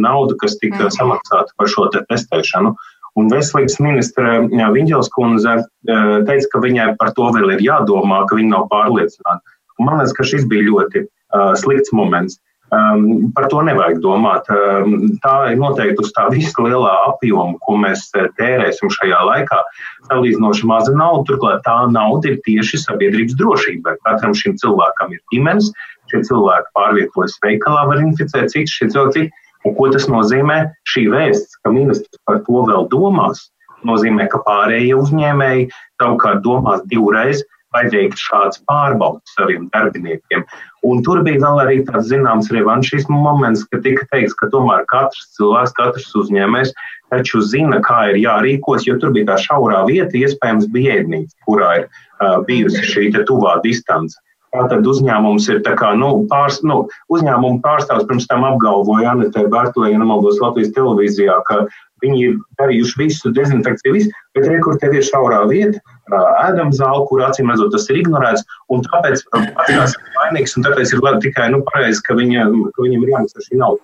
nauda, 0.00 0.36
kas 0.40 0.56
tika 0.62 0.86
mhm. 0.86 0.94
samaksāta 0.96 1.52
par 1.60 1.72
šo 1.72 1.90
te 1.92 2.04
testēšanu. 2.08 2.72
Un 3.16 3.28
veselības 3.32 3.78
ministra 3.80 4.42
Viņģels 4.72 5.08
kundze 5.12 5.58
teica, 5.84 6.48
ka 6.52 6.60
viņai 6.64 6.88
par 7.00 7.12
to 7.16 7.28
vēl 7.36 7.54
ir 7.54 7.64
jādomā, 7.64 8.24
ka 8.28 8.36
viņa 8.36 8.52
nav 8.52 8.66
pārliecināta. 8.72 9.56
Un 9.76 9.88
man 9.88 10.00
liekas, 10.00 10.16
ka 10.16 10.24
šis 10.28 10.44
bija 10.48 10.66
ļoti 10.68 11.06
slikts 11.32 11.92
moments. 11.92 12.40
Um, 12.74 13.30
par 13.30 13.46
to 13.46 13.60
nevajag 13.62 14.00
domāt. 14.02 14.48
Um, 14.50 15.14
tā 15.22 15.52
ir 15.52 15.60
noteikti 15.60 16.02
uz 16.02 16.10
tā 16.16 16.26
visa 16.32 16.64
lielā 16.64 16.94
apjoma, 17.12 17.54
ko 17.62 17.76
mēs 17.78 18.08
tērēsim 18.10 18.90
šajā 18.90 19.20
laikā. 19.28 19.60
Salīdzinoši 20.08 20.66
maza 20.66 20.94
nauda, 20.96 21.22
turklāt 21.30 21.62
tā 21.66 21.76
nauda 21.94 22.32
ir 22.32 22.40
tieši 22.46 22.82
sabiedrības 22.82 23.38
drošībai. 23.38 23.94
Katram 24.08 24.34
šim 24.34 24.58
cilvēkam 24.58 25.14
ir 25.14 25.22
ģimenes, 25.30 25.70
šie 26.10 26.24
cilvēki 26.26 26.72
pārvietojas 26.74 27.38
veikalā, 27.46 27.86
var 27.86 28.02
inficēt 28.02 28.50
citus 28.50 28.74
šie 28.74 28.90
cilvēki. 28.90 29.28
Un 29.66 29.74
ko 29.78 29.86
tas 29.94 30.10
nozīmē? 30.10 30.64
Šī 30.90 31.06
vēsts, 31.14 31.60
ka 31.62 31.70
ministrs 31.74 32.18
par 32.26 32.42
to 32.46 32.66
vēl 32.66 32.90
domās, 32.90 33.48
nozīmē, 33.86 34.26
ka 34.30 34.42
pārējie 34.46 34.94
uzņēmēji 34.98 35.68
savukārt 36.02 36.42
domās 36.42 36.82
divreiz, 36.90 37.46
veikt 37.74 38.20
šāds 38.20 38.60
pārbaudas 38.68 39.34
saviem 39.36 39.66
darbiniekiem. 39.72 40.44
Un 40.86 41.02
tur 41.02 41.22
bija 41.26 41.42
vēl 41.42 41.62
arī 41.64 41.78
tāds 41.88 42.08
zināms 42.12 42.50
revanšismu 42.54 43.16
moments, 43.16 43.64
ka 43.70 43.80
tika 43.84 44.06
teikts, 44.12 44.36
ka 44.38 44.48
tomēr 44.52 44.86
katrs 44.92 45.32
cilvēks, 45.36 45.74
katrs 45.76 46.12
uzņēmējs 46.22 46.72
taču 47.12 47.40
zina, 47.44 47.80
kā 47.84 48.10
ir 48.12 48.20
jārīkos, 48.22 48.86
jo 48.86 48.96
tur 49.02 49.12
bija 49.14 49.32
tā 49.32 49.40
šaurā 49.46 49.84
vieta, 49.88 50.14
iespējams, 50.18 50.70
bija 50.74 51.00
ēdnīca, 51.00 51.34
kurā 51.46 51.72
ir 51.80 51.88
uh, 51.88 52.38
bijusi 52.46 52.86
šī 52.86 53.10
tuvā 53.28 53.58
distance. 53.64 54.18
Tātad 54.54 54.86
uzņēmums 54.88 55.48
ir 55.52 55.58
kā, 55.66 55.90
nu, 55.98 56.24
pārs, 56.30 56.62
nu, 56.64 56.86
uzņēmuma 57.12 57.60
pārstāvs 57.64 58.06
pirms 58.08 58.28
tam 58.30 58.46
apgalvoja 58.48 59.12
Anita 59.12 59.42
Bārtaļa, 59.52 59.90
ja 59.92 60.00
nemaldos 60.00 60.40
Latvijas 60.40 60.72
televīzijā, 60.76 61.34
ka 61.48 61.66
viņi 62.04 62.22
ir 62.24 62.38
darījuši 62.60 63.00
visu 63.02 63.32
dezinfekciju, 63.36 63.96
visu, 63.96 64.14
bet 64.36 64.48
rekur 64.48 64.78
tev 64.80 64.96
ir 64.96 65.04
šaurā 65.04 65.42
vieta, 65.50 65.82
ēdam 66.14 66.72
zāli, 66.74 67.04
kur 67.08 67.24
acīm 67.26 67.50
redzot, 67.50 67.72
tas 67.74 67.88
ir 67.90 68.00
ignorēts, 68.02 68.44
tāpēc 68.70 69.24
pats 69.32 69.70
ir 69.72 70.10
vainīgs, 70.16 70.56
un 70.56 70.66
tāpēc 70.66 70.94
ir 70.94 71.20
tikai 71.24 71.50
nu, 71.54 71.62
pareizi, 71.72 72.02
ka, 72.06 72.14
viņa, 72.14 72.46
ka 72.74 72.86
viņam 72.86 73.04
ir 73.04 73.12
jāmaksā 73.14 73.46
šī 73.48 73.60
nauda. 73.62 73.82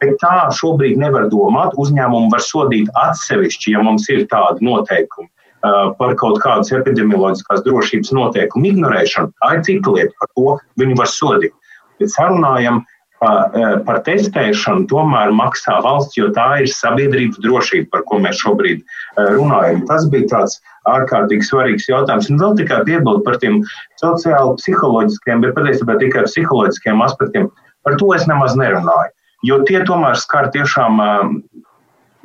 Bet 0.00 0.16
tā 0.22 0.48
šobrīd 0.56 0.96
nevar 0.96 1.28
domāt. 1.28 1.74
Uzņēmumu 1.76 2.30
var 2.32 2.40
sodīt 2.40 2.88
atsevišķi, 2.96 3.74
ja 3.74 3.82
mums 3.84 4.08
ir 4.08 4.24
tādi 4.32 4.64
noteikumi 4.64 5.28
uh, 5.28 5.92
par 5.98 6.14
kaut 6.16 6.40
kādas 6.40 6.72
epidemioloģiskās 6.72 7.60
drošības 7.66 8.14
noteikumu 8.16 8.72
ignorēšanu. 8.72 9.34
Tā 9.42 9.50
ir 9.58 9.66
cita 9.68 9.92
lieta, 9.98 10.16
par 10.22 10.32
to 10.32 10.56
viņu 10.80 10.96
var 11.02 11.12
sodīt. 11.12 11.52
Bet 12.00 12.14
sarunājam 12.14 12.80
Eh, 13.20 13.74
par 13.84 13.98
testēšanu 14.06 14.86
tomēr 14.88 15.28
maksā 15.36 15.74
valsts, 15.84 16.16
jo 16.16 16.30
tā 16.32 16.62
ir 16.62 16.70
sabiedrības 16.72 17.42
drošība, 17.44 17.90
par 17.92 18.04
ko 18.08 18.16
mēs 18.24 18.38
šobrīd 18.40 18.78
eh, 18.80 19.26
runājam. 19.34 19.82
Tas 19.90 20.06
bija 20.08 20.30
tāds 20.30 20.54
ārkārtīgi 20.88 21.48
svarīgs 21.48 21.88
jautājums. 21.90 22.30
Un 22.32 22.40
vēl 22.40 22.56
tikai 22.60 22.82
piebildu 22.88 23.24
par 23.26 23.38
tiem 23.42 23.60
sociāli 24.00 24.56
psiholoģiskiem, 24.60 25.42
bet 25.44 25.56
patiesībā 25.58 25.98
tikai 26.00 26.26
psiholoģiskiem 26.28 27.02
aspektiem. 27.04 27.50
Par 27.84 27.96
to 28.00 28.12
es 28.16 28.28
nemaz 28.30 28.56
nerunāju. 28.60 29.12
Jo 29.48 29.62
tie 29.68 29.80
tomēr 29.88 30.18
skar 30.20 30.50
tiešām 30.52 31.00
eh, 31.00 31.60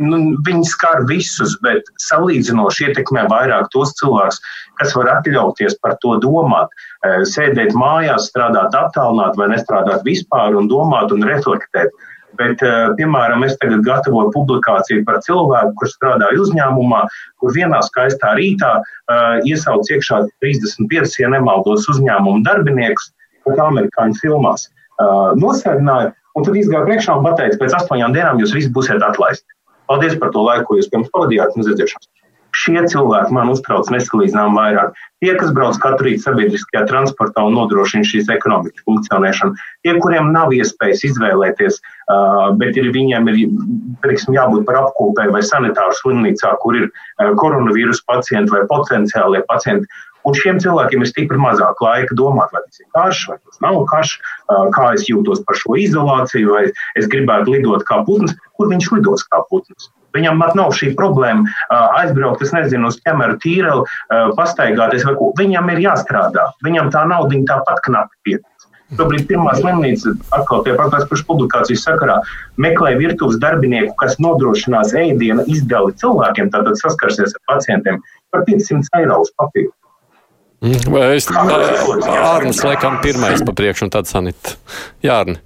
nu, 0.03 0.19
viņi 0.47 0.67
skar 0.67 1.03
visus, 1.09 1.55
bet 1.63 1.87
salīdzinoši 2.03 2.89
ietekmē 2.89 3.25
vairāk 3.31 3.69
tos 3.73 3.93
cilvēkus, 3.99 4.41
kas 4.79 4.95
var 4.97 5.11
atļauties 5.17 5.77
par 5.83 5.95
to 6.03 6.17
domāt, 6.23 6.71
e, 7.05 7.23
sēdēt 7.29 7.75
mājās, 7.77 8.29
strādāt 8.31 8.75
attālināt 8.75 9.39
vai 9.39 9.49
nestrādāt 9.53 10.03
vispār 10.07 10.57
un 10.59 10.69
domāt 10.71 11.15
un 11.15 11.23
reflektēt. 11.27 11.93
Bet, 12.39 12.61
e, 12.65 12.71
piemēram, 12.99 13.45
es 13.47 13.55
tagad 13.61 13.83
gatavoju 13.85 14.31
publikāciju 14.33 15.05
par 15.07 15.21
cilvēku, 15.25 15.73
kurš 15.79 15.95
strādāja 15.97 16.41
uzņēmumā, 16.43 17.01
kur 17.41 17.53
vienā 17.55 17.79
skaistā 17.85 18.33
rītā 18.39 18.71
uh, 18.81 19.37
iesauc 19.47 19.87
iekšā 19.91 20.21
35, 20.43 21.19
ja 21.21 21.31
nemaldos, 21.31 21.87
uzņēmumu 21.93 22.43
darbiniekus, 22.47 23.11
pat 23.45 23.61
amerikāņu 23.67 24.19
filmās. 24.21 24.67
Uh, 24.95 25.35
nosēdināja, 25.39 26.13
un 26.35 26.47
tad 26.47 26.57
izgāja 26.59 26.87
priekšā 26.87 27.17
un 27.19 27.27
pateica, 27.27 27.59
pēc 27.61 27.77
astoņām 27.81 28.15
dienām 28.15 28.41
jūs 28.41 28.55
visi 28.55 28.73
būsiet 28.75 29.03
atlaisti. 29.05 29.47
Paldies 29.91 30.17
par 30.21 30.31
to 30.33 30.43
laiku, 30.45 30.69
ko 30.69 30.79
jūs 30.79 30.89
pirms 30.91 31.11
pavadījāt 31.13 31.57
uz 31.59 31.69
izdzīšanas. 31.73 32.09
Šie 32.55 32.79
cilvēki 32.87 33.35
man 33.35 33.49
uztrauc 33.51 33.89
nesalīdzinām 33.91 34.55
vairāk. 34.55 34.95
Tie, 35.23 35.31
kas 35.39 35.51
brauc 35.55 35.77
katru 35.81 36.07
rītu 36.07 36.23
sabiedriskajā 36.23 36.85
transportā 36.87 37.43
un 37.47 37.55
nodrošina 37.57 38.07
šīs 38.07 38.29
ekonomikas 38.31 38.85
funkcionēšanu, 38.87 39.57
tie, 39.83 39.93
kuriem 40.03 40.31
nav 40.35 40.53
iespējas 40.55 41.03
izvēlēties, 41.09 41.79
bet 42.61 42.79
ir, 42.79 42.91
viņiem 42.95 43.31
ir 43.31 43.39
teiksim, 44.05 44.37
jābūt 44.37 44.65
par 44.69 44.79
apkopē 44.85 45.27
vai 45.35 45.43
sanitāru 45.43 45.95
slimnīcā, 45.99 46.53
kur 46.63 46.79
ir 46.79 46.89
koronavīrus 47.41 48.03
pacienti 48.07 48.53
vai 48.55 48.63
potenciālie 48.71 49.43
pacienti. 49.49 49.89
Un 50.25 50.33
šiem 50.33 50.57
cilvēkiem 50.61 51.03
ir 51.03 51.09
stipri 51.11 51.37
mazāk 51.37 51.81
laika 51.85 52.15
domāt, 52.17 52.49
vai 52.55 52.63
tas 52.65 52.79
ir 52.81 52.87
karš, 52.95 53.19
vai 53.29 53.35
tas 53.43 53.59
nav 53.61 53.83
karš, 53.91 54.15
kā 54.73 54.87
es 54.95 55.05
jūtos 55.09 55.43
par 55.45 55.59
šo 55.59 55.75
izolāciju, 55.83 56.55
vai 56.55 56.63
es 56.97 57.11
gribētu 57.11 57.53
lidot 57.53 57.85
kā 57.85 57.99
putns, 58.07 58.33
kur 58.57 58.71
viņš 58.71 58.89
lidos 58.95 59.27
kā 59.29 59.43
putns. 59.51 59.91
Viņam 60.15 60.41
pat 60.41 60.57
nav 60.57 60.73
šī 60.77 60.93
problēma 60.97 61.45
aizbraukt, 61.99 62.43
es 62.45 62.53
nezinu, 62.55 62.91
uz 62.91 62.99
ķemeru 63.03 63.37
tīreli, 63.43 63.85
pastaigāties 64.39 65.05
vai 65.07 65.15
ko. 65.19 65.31
Viņam 65.39 65.71
ir 65.75 65.85
jāstrādā. 65.89 66.49
Viņam 66.65 66.91
tā 66.95 67.05
nauda 67.09 67.41
tāpat 67.51 67.81
knapi 67.85 68.21
pietiek. 68.27 68.51
Šobrīd 68.95 69.23
pirmā 69.25 69.55
slimnīca, 69.57 70.13
atkal 70.37 70.61
tie 70.63 70.75
pašās 70.77 71.23
publikācijas 71.25 71.87
sakarā, 71.87 72.19
meklē 72.61 72.93
virtuves 72.99 73.39
darbinieku, 73.41 73.95
kas 73.97 74.19
nodrošinās 74.21 74.93
ēdienu 74.93 75.43
izdali 75.49 75.95
cilvēkiem, 75.97 76.51
tātad 76.53 76.77
saskarsies 76.77 77.33
ar 77.33 77.41
pacientiem 77.49 77.97
par 78.29 78.45
500 78.45 79.01
eiro 79.01 79.17
uz 79.25 79.33
papīru. 79.41 79.73
Mm, 80.65 80.95
es 81.17 81.27
Ārnis 81.33 82.61
laikam 82.63 83.01
pirmais 83.03 83.41
pa 83.45 83.57
priekšu 83.57 83.87
un 83.87 83.91
tad 83.97 84.07
sanit. 84.09 84.55
Jārni. 85.03 85.41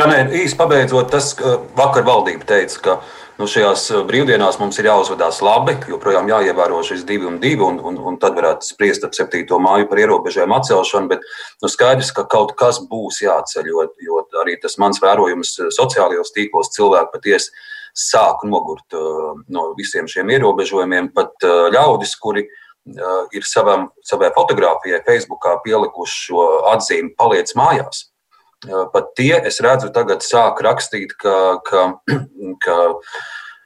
Jā, 0.00 0.08
nē, 0.08 0.18
īsi 0.40 0.56
pabeidzot, 0.56 1.12
tas 1.12 1.34
vakar 1.76 2.06
valdība 2.08 2.48
teica, 2.48 2.80
ka 2.80 2.96
nu, 3.38 3.48
šajās 3.48 3.88
brīvdienās 4.08 4.58
mums 4.60 4.78
ir 4.80 4.88
jāuzvedās 4.90 5.40
labi, 5.44 5.74
joprojām 5.90 6.28
jāievēro 6.30 6.80
šis 6.86 7.04
divi 7.08 7.28
un 7.28 7.38
divi, 7.42 7.62
un, 7.64 7.80
un, 7.80 7.98
un 8.10 8.18
tad 8.22 8.36
varētu 8.38 8.66
spriest 8.66 9.06
ap 9.06 9.16
7. 9.16 9.44
māju 9.62 9.88
par 9.90 10.02
ierobežojumu 10.02 10.56
atcelšanu, 10.58 11.10
bet 11.12 11.24
nu, 11.62 11.70
skaidrs, 11.72 12.12
ka 12.16 12.26
kaut 12.30 12.54
kas 12.58 12.80
būs 12.90 13.22
jāceļ, 13.24 13.70
jo, 13.72 13.86
jo 14.06 14.24
arī 14.44 14.56
tas 14.62 14.78
mans 14.82 15.00
vērojums 15.02 15.54
sociālajos 15.76 16.34
tīklos 16.36 16.72
cilvēki 16.76 17.14
patiesi 17.16 17.54
sāk 17.98 18.46
nogurt 18.48 18.96
no 19.52 19.66
visiem 19.76 20.08
šiem 20.08 20.30
ierobežojumiem, 20.32 21.10
pat 21.16 21.44
ļaudis, 21.44 22.14
kuri 22.20 22.46
ir 23.36 23.44
savam, 23.46 23.90
savai 24.04 24.32
fotografijai 24.34 25.02
Facebookā 25.06 25.58
pielikuši 25.64 26.24
šo 26.26 26.46
atzīmi 26.72 27.14
paliec 27.18 27.52
mājās. 27.58 28.08
Pat 28.62 29.14
tie, 29.18 29.34
es 29.42 29.58
redzu, 29.64 29.90
tagad 29.94 30.22
sāk 30.22 30.60
rakstīt, 30.62 31.16
ka, 31.18 31.58
ka, 31.66 31.86
ka, 32.64 32.76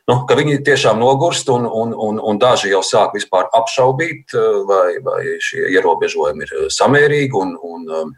nu, 0.09 0.19
ka 0.29 0.39
viņi 0.39 0.63
tiešām 0.65 1.01
nogurst, 1.03 1.51
un, 1.53 1.67
un, 1.69 1.93
un, 1.93 2.21
un 2.21 2.39
daži 2.41 2.73
jau 2.73 2.81
sāk 2.87 3.17
vispār 3.19 3.51
apšaubīt, 3.57 4.33
vai, 4.69 4.97
vai 5.05 5.21
šie 5.45 5.69
ierobežojumi 5.77 6.49
ir 6.49 6.71
samērīgi. 6.73 7.43
Un, 7.43 7.59
un, 7.61 8.15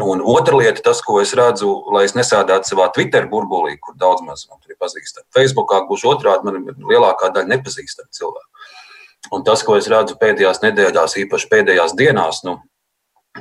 Un 0.00 0.22
otra 0.24 0.56
lieta, 0.56 0.80
tas, 0.80 1.02
ko 1.04 1.18
es 1.20 1.34
redzu, 1.36 1.68
lai 1.92 2.06
es 2.08 2.14
nesēdētu 2.16 2.70
savā 2.70 2.86
Twitter 2.96 3.26
burbulī, 3.28 3.74
kur 3.76 3.92
daudz 4.00 4.22
maz 4.24 4.46
man 4.48 4.56
ir 4.64 4.78
pazīstami. 4.80 5.28
Facebookā 5.36 5.82
gluži 5.84 6.08
otrādi, 6.08 6.48
man 6.48 6.56
ir 6.72 6.78
lielākā 6.88 7.28
daļa 7.34 7.52
nepazīstami 7.52 8.16
cilvēki. 8.16 8.70
Un 9.36 9.44
tas, 9.44 9.60
ko 9.64 9.76
es 9.76 9.88
redzu 9.92 10.16
pēdējās 10.20 10.62
nedēļās, 10.64 11.18
īpaši 11.26 11.50
pēdējās 11.52 11.94
dienās, 12.00 12.40
nu, 12.48 12.56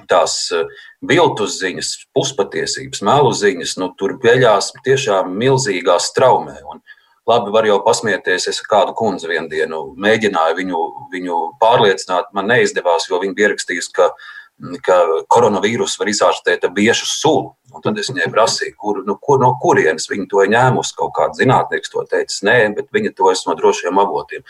tās 0.10 0.36
eh, 0.56 0.68
viltus 1.08 1.60
ziņas, 1.62 1.94
puspatiesības, 2.16 3.04
melu 3.06 3.34
ziņas, 3.38 3.78
nu, 3.82 3.92
tur 4.00 4.18
peļās 4.24 4.72
tiešām 4.86 5.34
milzīgā 5.40 5.98
straumē. 6.02 6.60
Un 6.70 6.84
labi, 7.30 7.54
var 7.56 7.68
jau 7.70 7.80
pasmieties, 7.86 8.50
es 8.52 8.62
kādu 8.70 8.96
kundzi 8.98 9.32
vienu 9.32 9.50
dienu 9.52 9.84
mēģināju 10.02 10.60
viņu, 10.62 10.86
viņu 11.14 11.42
pārliecināt, 11.62 12.32
man 12.34 12.50
neizdevās, 12.52 13.10
jo 13.10 13.22
viņa 13.24 13.38
bija 13.38 13.54
rakstījusi, 13.54 13.94
ka 13.96 14.14
ka 14.86 14.98
koronavīrusu 15.34 16.00
var 16.00 16.12
izārstēt 16.12 16.66
biešu 16.76 17.08
sulu. 17.10 17.54
Un 17.74 17.82
tad 17.82 17.98
es 17.98 18.12
viņai 18.12 18.30
prasīju, 18.32 18.76
kur, 18.78 19.02
nu, 19.08 19.16
kur, 19.18 19.40
no 19.42 19.54
kurienes 19.62 20.06
viņa 20.12 20.28
to 20.30 20.46
ņēmusi. 20.54 20.96
Kaut 21.00 21.14
kāds 21.18 21.42
zinātnieks 21.42 21.92
to 21.92 22.06
teica, 22.10 22.36
nē, 22.46 22.58
bet 22.78 22.92
viņa 22.94 23.16
to 23.18 23.32
es 23.34 23.44
no 23.48 23.58
drošiem 23.58 23.98
avotiem. 24.00 24.46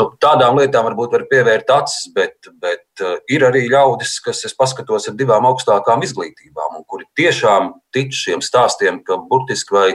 Nu, 0.00 0.06
tādām 0.22 0.56
lietām 0.56 0.86
varbūt 0.88 1.14
var 1.16 1.24
pievērt 1.30 1.70
acis, 1.74 2.08
bet, 2.16 2.34
bet 2.62 3.04
uh, 3.04 3.18
ir 3.32 3.44
arī 3.48 3.66
ļaudis, 3.72 4.14
kas 4.24 4.42
es 4.48 4.56
paskatos 4.56 5.10
ar 5.10 5.16
divām 5.18 5.46
augstākām 5.50 6.04
izglītībām, 6.06 6.78
un 6.80 6.86
kuri 6.88 7.04
tiešām 7.18 7.74
tic 7.92 8.14
šiem 8.16 8.40
stāstiem, 8.44 9.02
ka 9.06 9.18
burtiski 9.28 9.76
vai 9.76 9.88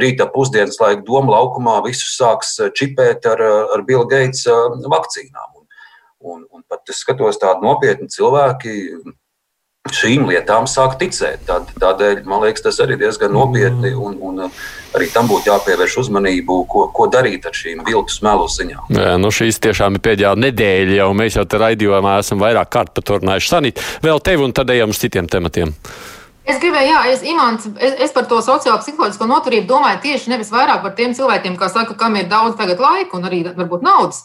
rīta 0.00 0.28
pusdienas 0.32 0.80
laika 0.80 1.04
doma 1.06 1.36
laukumā 1.36 1.80
visus 1.86 2.16
sāks 2.16 2.56
uh, 2.60 2.72
čipēt 2.72 3.28
ar, 3.28 3.44
uh, 3.44 3.74
ar 3.76 3.84
Bill 3.88 4.06
Gates 4.08 4.46
vakcīnām. 4.48 5.58
Un, 5.58 5.66
un, 6.22 6.46
un 6.48 6.64
pat 6.68 6.88
es 6.88 7.02
skatos 7.04 7.40
tādu 7.42 7.66
nopietnu 7.66 8.08
cilvēku 8.12 8.76
šīm 9.90 10.28
lietām 10.30 10.68
sāk 10.70 10.96
ticēt. 11.00 11.42
Tad, 11.48 11.70
tādēļ 11.82 12.22
man 12.28 12.44
liekas, 12.44 12.64
tas 12.64 12.78
arī 12.84 12.96
diezgan 13.00 13.34
nopietni, 13.34 13.90
mm. 13.92 14.00
un, 14.00 14.18
un 14.22 14.50
arī 14.96 15.08
tam 15.12 15.28
būtu 15.30 15.50
jāpievērš 15.50 15.98
uzmanību, 16.04 16.58
ko, 16.70 16.86
ko 16.94 17.08
darīt 17.12 17.46
ar 17.48 17.56
šīm 17.56 17.84
viltus 17.86 18.22
melu 18.24 18.48
ziņām. 18.52 18.88
Jā, 18.96 19.12
nu 19.20 19.32
šīs 19.34 19.60
tiešām 19.64 19.98
ir 19.98 20.04
pēdējā 20.04 20.32
nedēļa, 20.46 20.96
jau 21.00 21.10
mēs 21.18 21.38
jau 21.38 21.46
te 21.48 21.60
raidījumā 21.62 22.18
esam 22.22 22.42
vairāk 22.42 22.72
kārt 22.72 23.02
runājuši. 23.12 23.52
Sanīt, 23.52 23.84
vēl 24.04 24.22
tevi 24.24 24.46
un 24.46 24.56
tad 24.56 24.70
ejam 24.72 24.92
uz 24.94 25.00
citiem 25.02 25.30
tematiem. 25.30 25.74
Es 26.42 26.58
gribēju, 26.58 26.90
jā, 26.90 27.00
es, 27.12 27.20
Imants, 27.22 27.68
es, 27.78 27.92
es 28.08 28.14
par 28.14 28.26
to 28.30 28.40
sociālo 28.42 28.80
psiholoģisko 28.82 29.28
noturību 29.30 29.68
domāju 29.68 30.00
tieši 30.02 30.32
nevis 30.32 30.50
vairāk 30.50 30.80
par 30.82 30.96
tiem 30.98 31.14
cilvēkiem, 31.14 31.54
kā 31.58 31.68
saka, 31.70 31.94
kam 31.98 32.16
ir 32.18 32.26
daudz 32.30 32.56
tagad 32.58 32.82
laika 32.82 33.14
un 33.14 33.28
arī 33.28 33.44
varbūt 33.46 33.84
naudas, 33.86 34.24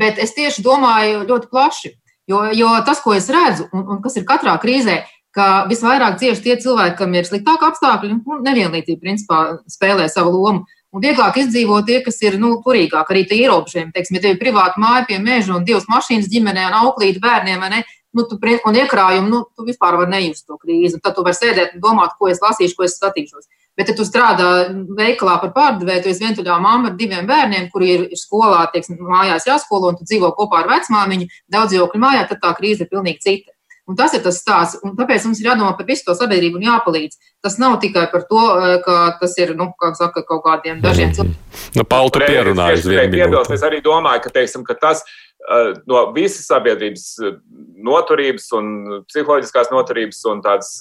bet 0.00 0.18
es 0.22 0.34
tieši 0.34 0.64
domāju 0.66 1.22
ļoti 1.28 1.50
plaši. 1.52 1.94
Jo, 2.26 2.40
jo 2.56 2.70
tas, 2.86 3.02
ko 3.04 3.12
es 3.14 3.28
redzu, 3.28 3.68
un, 3.76 3.84
un 3.84 3.98
kas 4.02 4.16
ir 4.16 4.24
katrā 4.24 4.56
krīzē, 4.60 5.02
ka 5.34 5.66
visvairāk 5.70 6.20
cieši 6.22 6.44
tie 6.44 6.56
cilvēki, 6.62 6.96
kam 7.00 7.14
ir 7.18 7.26
sliktāki 7.26 7.68
apstākļi, 7.68 8.20
un 8.30 8.46
nevienlīdzība 8.46 9.02
principā 9.02 9.40
spēlē 9.70 10.08
savu 10.12 10.36
lomu. 10.38 10.64
Un 10.94 11.02
vieglāk 11.02 11.40
izdzīvo 11.42 11.80
tie, 11.82 11.98
kas 12.06 12.20
ir 12.22 12.36
nu, 12.38 12.52
turīgāki, 12.62 13.10
arī 13.10 13.24
tie 13.26 13.40
ierobežojumi. 13.42 13.90
Teiksim, 13.96 14.14
ja 14.14 14.22
tev 14.22 14.36
ir 14.36 14.38
privāta 14.38 14.78
māja 14.78 15.02
pie 15.08 15.18
meža 15.18 15.56
un 15.56 15.66
divas 15.66 15.88
mašīnas 15.90 16.30
ģimenē, 16.30 16.68
un 16.70 16.76
auklīti 16.84 17.22
bērniem, 17.22 17.64
ne, 17.72 17.80
nu, 18.14 18.22
tu, 18.30 18.38
un 18.38 18.78
iekrājumi, 18.78 19.26
nu, 19.30 19.42
tu 19.56 19.66
vispār 19.66 19.98
vari 19.98 20.12
nejust 20.12 20.46
to 20.46 20.54
krīzi. 20.60 21.00
Tad 21.02 21.16
tu 21.16 21.24
vari 21.26 21.34
sēdēt 21.34 21.74
un 21.74 21.82
domāt, 21.82 22.14
ko 22.18 22.30
es 22.30 22.38
lasīšu, 22.44 22.76
ko 22.78 22.86
es 22.86 22.94
skatīšos. 23.00 23.50
Bet, 23.74 23.90
ja 23.90 23.96
tu 23.98 24.06
strādā 24.06 24.48
veikalā 24.94 25.40
par 25.42 25.50
pārdevēju, 25.56 26.04
tu 26.04 26.12
esi 26.12 26.22
vientuļā 26.22 26.60
mamma 26.62 26.92
ar 26.92 26.98
diviem 26.98 27.26
bērniem, 27.26 27.66
kuri 27.72 27.90
ir 27.96 28.04
skolā, 28.14 28.60
teiksim, 28.70 29.00
mājās 29.02 29.48
jāskolo, 29.48 29.90
un 29.90 29.98
tu 29.98 30.06
dzīvo 30.06 30.30
kopā 30.38 30.62
ar 30.62 30.70
vecmāmiņu, 30.76 31.26
daudz 31.50 31.74
dzīvokļu 31.74 32.02
mājā, 32.06 32.28
tad 32.30 32.42
tā 32.44 32.54
krīze 32.54 32.86
ir 32.86 32.92
pilnīgi 32.92 33.24
cita. 33.26 33.53
Un 33.84 33.96
tas 34.00 34.14
ir 34.16 34.22
tas 34.24 34.38
stāsts, 34.40 34.78
un 34.80 34.94
tāpēc 34.96 35.26
mums 35.28 35.40
ir 35.42 35.50
jādomā 35.50 35.74
par 35.76 35.84
visu 35.84 36.06
to 36.06 36.14
sabiedrību 36.16 36.56
un 36.56 36.64
jāpalīdz. 36.64 37.18
Tas 37.44 37.58
nav 37.60 37.76
tikai 37.82 38.06
par 38.12 38.24
to, 38.30 38.40
eh, 38.40 38.78
ka 38.84 39.18
tas 39.20 39.36
ir, 39.36 39.52
nu, 39.58 39.66
kā 39.80 39.92
saka, 39.98 40.22
kaut 40.24 40.40
kādiem 40.46 40.80
dažiem 40.80 41.12
cilvēkiem. 41.12 41.74
Nu, 41.76 41.84
Paul, 41.84 42.08
tu 42.08 42.22
pierunāji 42.24 42.80
uz 42.80 42.88
vienu 42.88 43.12
minūti. 43.12 43.52
Es 43.52 43.66
arī 43.66 43.82
domāju, 43.84 44.22
ka, 44.24 44.32
teiksim, 44.38 44.64
ka 44.64 44.74
tas 44.80 45.04
eh, 45.04 45.74
no 45.86 46.00
visas 46.16 46.48
sabiedrības 46.48 47.04
eh, 47.20 47.36
noturības 47.84 48.48
un 48.56 48.72
psiholoģiskās 49.04 49.68
noturības 49.74 50.24
un 50.32 50.40
tādas 50.40 50.78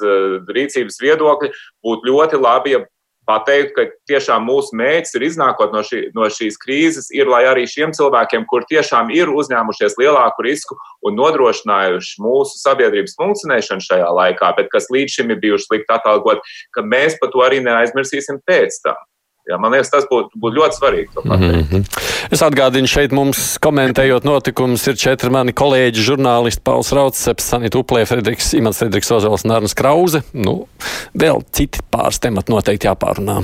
rīcības 0.47 1.01
viedokļa 1.03 1.51
būtu 1.83 2.07
ļoti 2.07 2.39
labi, 2.39 2.77
ja 2.77 2.85
pateikt, 3.29 3.73
ka 3.75 3.85
tiešām 4.09 4.45
mūsu 4.47 4.75
mērķis 4.79 5.15
ir 5.17 5.25
iznākot 5.29 5.73
no, 5.75 5.83
šī, 5.85 6.01
no 6.17 6.27
šīs 6.31 6.57
krīzes, 6.61 7.09
ir 7.15 7.31
lai 7.31 7.43
arī 7.49 7.65
šiem 7.69 7.93
cilvēkiem, 7.95 8.47
kur 8.49 8.67
tiešām 8.69 9.11
ir 9.15 9.31
uzņēmušies 9.31 9.97
lielāku 10.01 10.45
risku 10.47 10.77
un 11.07 11.17
nodrošinājuši 11.19 12.19
mūsu 12.23 12.59
sabiedrības 12.61 13.17
funkcionēšanu 13.19 13.87
šajā 13.87 14.11
laikā, 14.19 14.53
bet 14.59 14.71
kas 14.73 14.91
līdz 14.93 15.17
šim 15.17 15.33
ir 15.33 15.41
bijuši 15.43 15.69
slikti 15.69 15.95
atalgot, 15.95 16.43
ka 16.75 16.85
mēs 16.85 17.19
par 17.21 17.33
to 17.33 17.43
arī 17.45 17.63
neaizmirsīsim 17.63 18.43
pēc 18.47 18.81
tam. 18.85 18.99
Jā, 19.43 19.57
man 19.59 19.73
liekas, 19.75 19.89
tas 19.91 20.05
būtu 20.07 20.39
būt 20.39 20.55
ļoti 20.55 20.77
svarīgi. 20.77 21.23
Mm 21.25 21.41
-hmm. 21.41 21.83
Es 22.31 22.43
atgādinu, 22.45 22.87
šeit 22.87 23.11
mums 23.11 23.57
komentējot 23.59 24.23
notikumus 24.23 24.87
ir 24.87 24.95
četri 24.95 25.29
mani 25.29 25.51
kolēģi, 25.51 25.99
žurnālisti 25.99 26.63
Pauls 26.63 26.93
Raucis, 26.95 27.43
Sanita 27.43 27.77
Uplē, 27.77 28.05
Frederiks 28.07 28.53
Imants, 28.53 28.79
Frederiks 28.79 29.11
Ozols 29.11 29.43
un 29.43 29.51
Arnas 29.51 29.75
Krauze. 29.75 30.23
Nu, 30.33 30.67
vēl 31.13 31.43
citi 31.51 31.83
pāris 31.91 32.19
temati 32.23 32.51
noteikti 32.51 32.87
jāpārunā. 32.87 33.43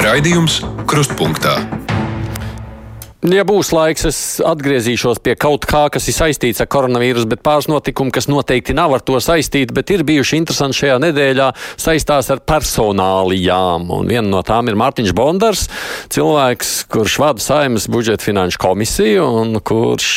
Raidījums 0.00 0.62
Krustpunktā. 0.86 1.89
Ja 3.20 3.42
būs 3.44 3.68
laiks, 3.76 4.06
es 4.08 4.18
atgriezīšos 4.40 5.18
pie 5.20 5.34
kaut 5.36 5.66
kā, 5.68 5.82
kas 5.92 6.06
ir 6.08 6.14
saistīts 6.16 6.62
ar 6.64 6.68
koronavīrusu, 6.72 7.28
bet 7.28 7.42
pāris 7.44 7.66
notikumu, 7.68 8.08
kas 8.16 8.30
noteikti 8.32 8.72
nav 8.72 8.94
ar 8.96 9.02
to 9.04 9.18
saistīti, 9.20 9.74
bet 9.76 9.90
ir 9.92 10.06
bijuši 10.08 10.38
interesanti 10.40 10.78
šajā 10.78 10.94
nedēļā, 11.04 11.50
saistās 11.76 12.30
ar 12.32 12.40
personālijām. 12.48 13.84
Un 13.92 14.08
viena 14.08 14.24
no 14.24 14.40
tām 14.40 14.70
ir 14.72 14.78
Mārtiņš 14.80 15.12
Bondars, 15.18 15.66
cilvēks, 16.16 16.70
kurš 16.88 17.18
vada 17.20 17.44
Saimas 17.44 17.90
budžeta 17.92 18.24
finanšu 18.24 18.62
komisiju 18.62 19.28
un 19.42 19.60
kurš 19.68 20.08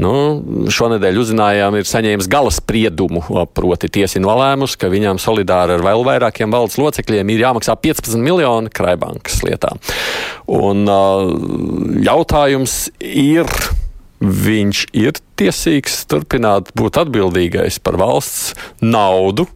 nu, 0.00 0.14
šonadēļ 0.72 1.20
uzzinājām, 1.26 1.76
ir 1.76 1.92
saņēmis 1.92 2.32
gala 2.32 2.54
spriedumu, 2.56 3.26
proti 3.52 3.92
tiesa 3.92 4.24
nolēmus, 4.24 4.78
ka 4.80 4.88
viņam 4.88 5.20
solidāri 5.20 5.76
ar 5.76 5.84
vēl 5.84 6.08
vairākiem 6.08 6.56
valdes 6.56 6.80
locekļiem 6.80 7.36
ir 7.36 7.44
jāmaksā 7.44 7.76
15 7.84 8.24
miljoni 8.24 8.72
krājbankas 8.72 9.44
lietā. 9.44 9.76
Un, 10.52 10.82
uh, 10.88 12.18
jautājums 12.22 12.90
ir, 13.00 13.48
viņš 14.22 14.84
ir 14.94 15.18
tiesīgs 15.36 16.04
turpināt 16.06 16.70
būt 16.78 17.00
atbildīgais 17.02 17.80
par 17.82 17.98
valsts 17.98 18.54
naudu 18.80 19.48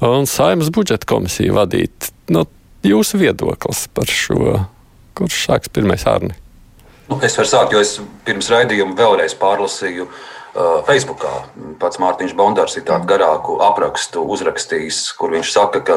un 0.00 0.26
saimnes 0.26 0.70
budžeta 0.70 1.06
komisiju 1.06 1.56
vadīt. 1.56 2.12
Nu, 2.30 2.46
jūsu 2.86 3.18
viedoklis 3.18 3.88
par 3.94 4.06
šo, 4.06 4.60
kurš 5.18 5.46
sāks 5.48 5.72
pirmais 5.72 6.06
ārni? 6.06 6.34
Nu, 7.10 7.18
es 7.20 7.34
varu 7.36 7.50
sākt, 7.50 7.74
jo 7.74 7.82
es 7.82 7.98
pirms 8.24 8.48
raidījuma 8.48 8.94
vēlreiz 8.96 9.34
pārlasīju 9.36 10.06
uh, 10.06 10.33
Facebookā 10.54 11.32
pats 11.82 11.98
Mārtiņš 11.98 12.34
Bondārs 12.38 12.76
ir 12.78 12.84
tādu 12.86 13.08
garāku 13.10 13.56
aprakstu 13.64 14.22
uzrakstījis, 14.34 15.00
kur 15.18 15.34
viņš 15.34 15.50
saka, 15.50 15.80
ka 15.82 15.96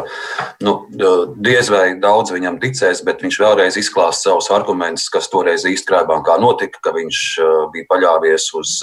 nu, 0.65 0.73
uh, 0.97 1.27
diez 1.37 1.69
vai 1.73 1.91
daudz 2.01 2.33
viņam 2.33 2.57
ticēs, 2.63 3.03
bet 3.05 3.21
viņš 3.25 3.37
vēlreiz 3.43 3.77
izklāst 3.77 4.25
savus 4.25 4.49
argumentus, 4.53 5.11
kas 5.13 5.29
toreiz 5.29 5.67
īstenībā 5.69 6.19
kā 6.25 6.39
notika, 6.41 6.81
ka 6.81 6.95
viņš 6.97 7.21
uh, 7.43 7.55
bija 7.73 7.89
paļāvies 7.93 8.49
uz 8.57 8.75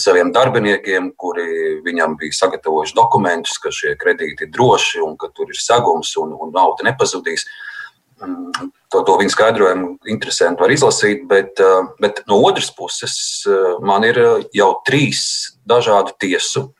saviem 0.00 0.32
darbiniekiem, 0.34 1.12
kuri 1.20 1.78
viņam 1.84 2.16
bija 2.18 2.34
sagatavojuši 2.34 2.96
dokumentus, 2.96 3.60
ka 3.62 3.70
šie 3.70 3.94
kredīti 4.00 4.48
ir 4.48 4.50
droši 4.54 5.04
un 5.04 5.14
ka 5.20 5.30
tur 5.30 5.52
ir 5.52 5.60
segums 5.62 6.10
un, 6.18 6.32
un 6.34 6.50
nauda 6.56 6.88
nepazudīs. 6.88 7.46
Mm, 7.46 7.75
to, 8.20 9.02
to 9.02 9.16
viņa 9.20 9.32
skaidrojumu 9.32 9.90
interesanti 10.12 10.62
var 10.62 10.72
izlasīt, 10.72 11.26
bet, 11.28 11.60
eh, 11.60 11.90
bet 12.00 12.22
no 12.30 12.40
otras 12.46 12.70
puses 12.74 13.44
eh, 13.48 13.76
man 13.84 14.06
ir 14.08 14.18
eh, 14.20 14.46
jau 14.56 14.72
trīs 14.88 15.52
dažādu 15.68 16.16
tiesu 16.20 16.70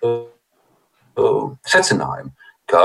secinājumi. 1.66 2.32
Ka 2.68 2.80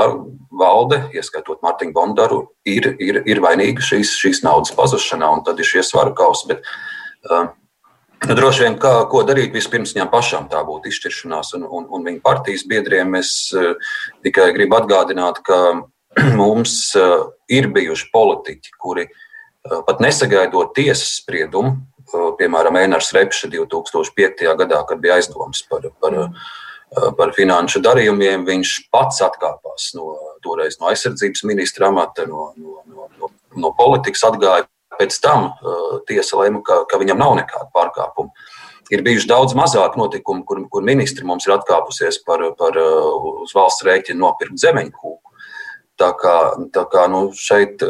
valde, 0.56 1.02
ieskaitot 1.12 1.60
Mārtiņu 1.64 1.92
Bondaru, 1.92 2.38
ir, 2.64 2.94
ir, 3.02 3.18
ir 3.28 3.40
vainīga 3.42 3.82
šīs, 3.84 4.14
šīs 4.20 4.40
naudas 4.44 4.72
pazušanā, 4.76 5.26
un 5.34 5.42
tad 5.44 5.58
ir 5.60 5.68
šie 5.68 5.82
svaru 5.86 6.14
kausi. 6.16 6.52
Bet, 6.52 6.72
Nu, 8.22 8.36
droši 8.38 8.62
vien, 8.62 8.74
kā, 8.78 8.90
ko 9.10 9.24
darīt 9.26 9.50
vispirms 9.50 9.96
viņam 9.96 10.08
pašam, 10.12 10.44
tā 10.46 10.60
būtu 10.62 10.86
izšķiršanās, 10.92 11.48
un, 11.56 11.64
un, 11.66 11.88
un 11.90 12.04
viņa 12.06 12.20
partijas 12.22 12.62
biedriem 12.70 13.16
es 13.18 13.32
tikai 14.22 14.44
gribu 14.54 14.78
atgādināt, 14.78 15.40
ka 15.42 15.58
mums 16.40 16.94
uh, 16.98 17.28
ir 17.48 17.70
bijuši 17.72 18.10
politiķi, 18.12 18.74
kuri 18.80 19.06
uh, 19.08 19.20
Eh, 19.62 19.82
pat 19.86 20.00
nesagaidot 20.02 20.72
tiesas 20.74 21.20
spriedumu, 21.20 21.76
eh, 22.10 22.30
piemēram, 22.38 22.80
Einars 22.80 23.12
Repša 23.14 23.46
2005. 23.50 24.56
gadā, 24.58 24.82
kad 24.88 24.98
bija 24.98 25.20
aizdoms 25.20 25.62
par, 25.70 25.82
par, 26.00 26.14
eh, 26.14 27.10
par 27.16 27.30
finanšu 27.30 27.78
darījumiem, 27.80 28.42
viņš 28.44 28.90
pats 28.90 29.22
atkāpās 29.22 29.94
no, 29.94 30.16
toreiz 30.42 30.80
no 30.80 30.88
aizsardzības 30.88 31.44
ministra 31.44 31.88
amata, 31.88 32.26
no, 32.26 32.52
no, 32.56 32.82
no, 32.86 33.08
no, 33.20 33.30
no 33.54 33.72
politikas 33.78 34.22
atgāja. 34.22 34.66
Pēc 34.98 35.14
tam 35.22 35.54
tiesa 36.06 36.36
lēma, 36.36 36.60
ka, 36.62 36.84
ka 36.84 36.98
viņam 37.00 37.16
nav 37.16 37.32
nekāda 37.38 37.70
pārkāpuma. 37.74 38.28
Ir 38.90 39.00
bijuši 39.02 39.26
daudz 39.26 39.54
mazāk 39.56 39.96
notikumu, 39.96 40.44
kur, 40.44 40.60
kur 40.68 40.82
ministri 40.82 41.24
mums 41.24 41.46
ir 41.46 41.54
atkāpusies 41.54 42.20
par, 42.26 42.44
par 42.58 42.76
uz 42.76 43.54
valsts 43.56 43.86
rēķinu 43.88 44.20
nopirkt 44.20 44.60
zemeņu 44.60 44.92
kūku. 44.92 45.31
Tā 46.02 46.10
kā, 46.18 46.36
tā 46.74 46.82
kā 46.90 47.06
nu, 47.12 47.28
šeit 47.38 47.82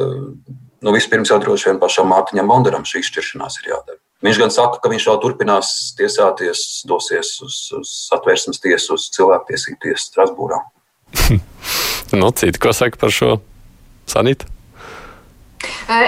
nu, 0.83 0.93
vispirms 0.93 1.33
jau 1.33 1.41
droši 1.41 1.71
vien 1.71 1.81
pašam 1.81 2.11
Mārtiņam 2.13 2.51
Bondaram 2.51 2.85
šī 2.89 3.01
izšķiršanās 3.01 3.61
ir 3.63 3.73
jādara. 3.73 4.01
Viņš 4.23 4.39
gan 4.39 4.53
saka, 4.55 4.79
ka 4.83 4.91
viņš 4.93 5.09
jau 5.09 5.17
turpinās 5.23 5.69
tiesāties, 5.99 6.85
dosies 6.87 7.35
uz, 7.43 7.57
uz 7.75 7.95
atvērsmes 8.15 8.61
tiesu, 8.63 8.95
uz 8.95 9.09
cilvēktiesību 9.17 9.81
tiesu 9.83 10.11
Strasbūrā. 10.11 10.61
nu, 12.21 12.31
citi, 12.39 12.61
ko 12.63 12.75
saka 12.77 13.01
par 13.01 13.15
šo 13.15 13.37
Sanītu? 14.11 14.47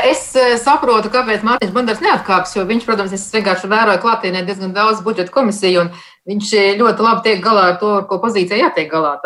Es 0.07 0.29
saprotu, 0.63 1.11
kāpēc 1.15 1.43
Mārtiņš 1.47 1.75
Bandars 1.75 2.03
neatkāpjas, 2.03 2.55
jo 2.57 2.65
viņš, 2.69 2.87
protams, 2.87 3.15
es 3.15 3.27
vienkārši 3.35 3.71
vēroju 3.71 4.03
klātienē 4.03 4.45
diezgan 4.47 4.75
daudz 4.75 5.03
budžeta 5.05 5.35
komisiju, 5.35 5.85
un 5.85 6.31
viņš 6.31 6.55
ļoti 6.79 7.07
labi 7.07 7.25
tiek 7.27 7.43
galā 7.43 7.69
ar 7.73 7.79
to, 7.83 7.91
ar 8.01 8.07
ko 8.11 8.19
pozīcijai 8.23 8.63
jātiek 8.63 8.91
galā. 8.91 9.17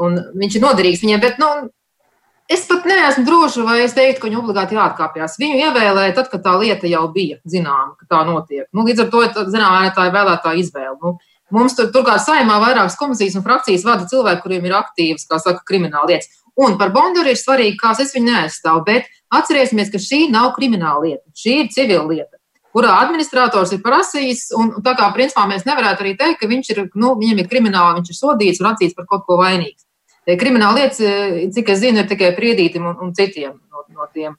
Un 0.00 0.16
viņš 0.38 0.56
ir 0.56 0.64
noderīgs 0.64 1.04
viņiem, 1.04 1.22
bet, 1.22 1.40
nu, 1.42 1.68
es 2.48 2.66
pat 2.68 2.86
neesmu 2.88 3.24
droša, 3.26 3.64
vai 3.66 3.78
es 3.84 3.94
teiktu, 3.96 4.22
ka 4.22 4.28
viņu 4.28 4.42
obligāti 4.42 4.78
jāatkāpjas. 4.78 5.38
Viņu 5.40 5.58
ievēlēja 5.66 6.14
tad, 6.16 6.30
kad 6.32 6.44
tā 6.44 6.54
lieta 6.60 6.90
jau 6.90 7.06
bija 7.14 7.40
zināma, 7.48 7.94
ka 8.00 8.08
tā 8.10 8.22
notiek. 8.28 8.68
Nu, 8.72 8.86
līdz 8.88 9.04
ar 9.04 9.10
to, 9.12 9.24
zināmā, 9.52 9.88
tā 9.96 10.08
ir 10.08 10.16
vēlētāja 10.16 10.64
izvēle. 10.64 10.96
Nu, 11.02 11.18
Mums 11.48 11.72
tur, 11.72 11.86
turklāt 11.88 12.20
saimā 12.20 12.58
vairākas 12.60 12.98
komisijas 13.00 13.38
un 13.38 13.44
frakcijas 13.46 13.86
vada 13.86 14.04
cilvēki, 14.10 14.42
kuriem 14.42 14.66
ir 14.68 14.74
aktīvas, 14.76 15.24
kā 15.30 15.38
saka, 15.40 15.62
krimināla 15.64 16.10
lietas. 16.10 16.42
Un 16.60 16.76
par 16.76 16.92
Bondoru 16.92 17.32
ir 17.32 17.40
svarīgi, 17.40 17.78
kāds 17.80 18.02
es 18.04 18.12
viņu 18.12 18.28
neaizstāvu, 18.28 18.82
bet 18.84 19.08
atcerēsimies, 19.32 19.88
ka 19.88 20.02
šī 20.02 20.26
nav 20.34 20.50
krimināla 20.58 21.06
lieta, 21.06 21.24
šī 21.32 21.54
ir 21.62 21.72
civila 21.72 22.04
lieta 22.10 22.36
kurā 22.78 22.94
administrators 23.02 23.72
ir 23.74 23.82
prasījis, 23.82 24.48
un 24.58 24.70
tā 24.84 24.94
kā 24.98 25.08
principā 25.16 25.46
mēs 25.50 25.64
nevarētu 25.66 26.04
arī 26.04 26.14
teikt, 26.20 26.38
ka 26.42 26.50
viņš 26.50 26.72
ir, 26.74 26.80
nu, 27.00 27.14
viņam 27.18 27.42
ir 27.42 27.50
krimināli, 27.50 27.98
viņš 27.98 28.12
ir 28.12 28.18
sodīts 28.18 28.62
un 28.62 28.70
atzīts 28.70 28.94
par 28.98 29.08
kaut 29.10 29.24
ko 29.26 29.38
vainīgs. 29.40 29.87
Krimināla 30.36 30.82
lietas, 30.82 31.00
cik 31.54 31.72
es 31.72 31.80
zinu, 31.80 32.02
ir 32.02 32.10
tikai 32.10 32.34
priedītim 32.36 32.84
un, 32.90 32.98
un 33.00 33.14
citiem 33.16 33.54
no, 33.56 33.86
no 33.94 34.08
tiem. 34.12 34.36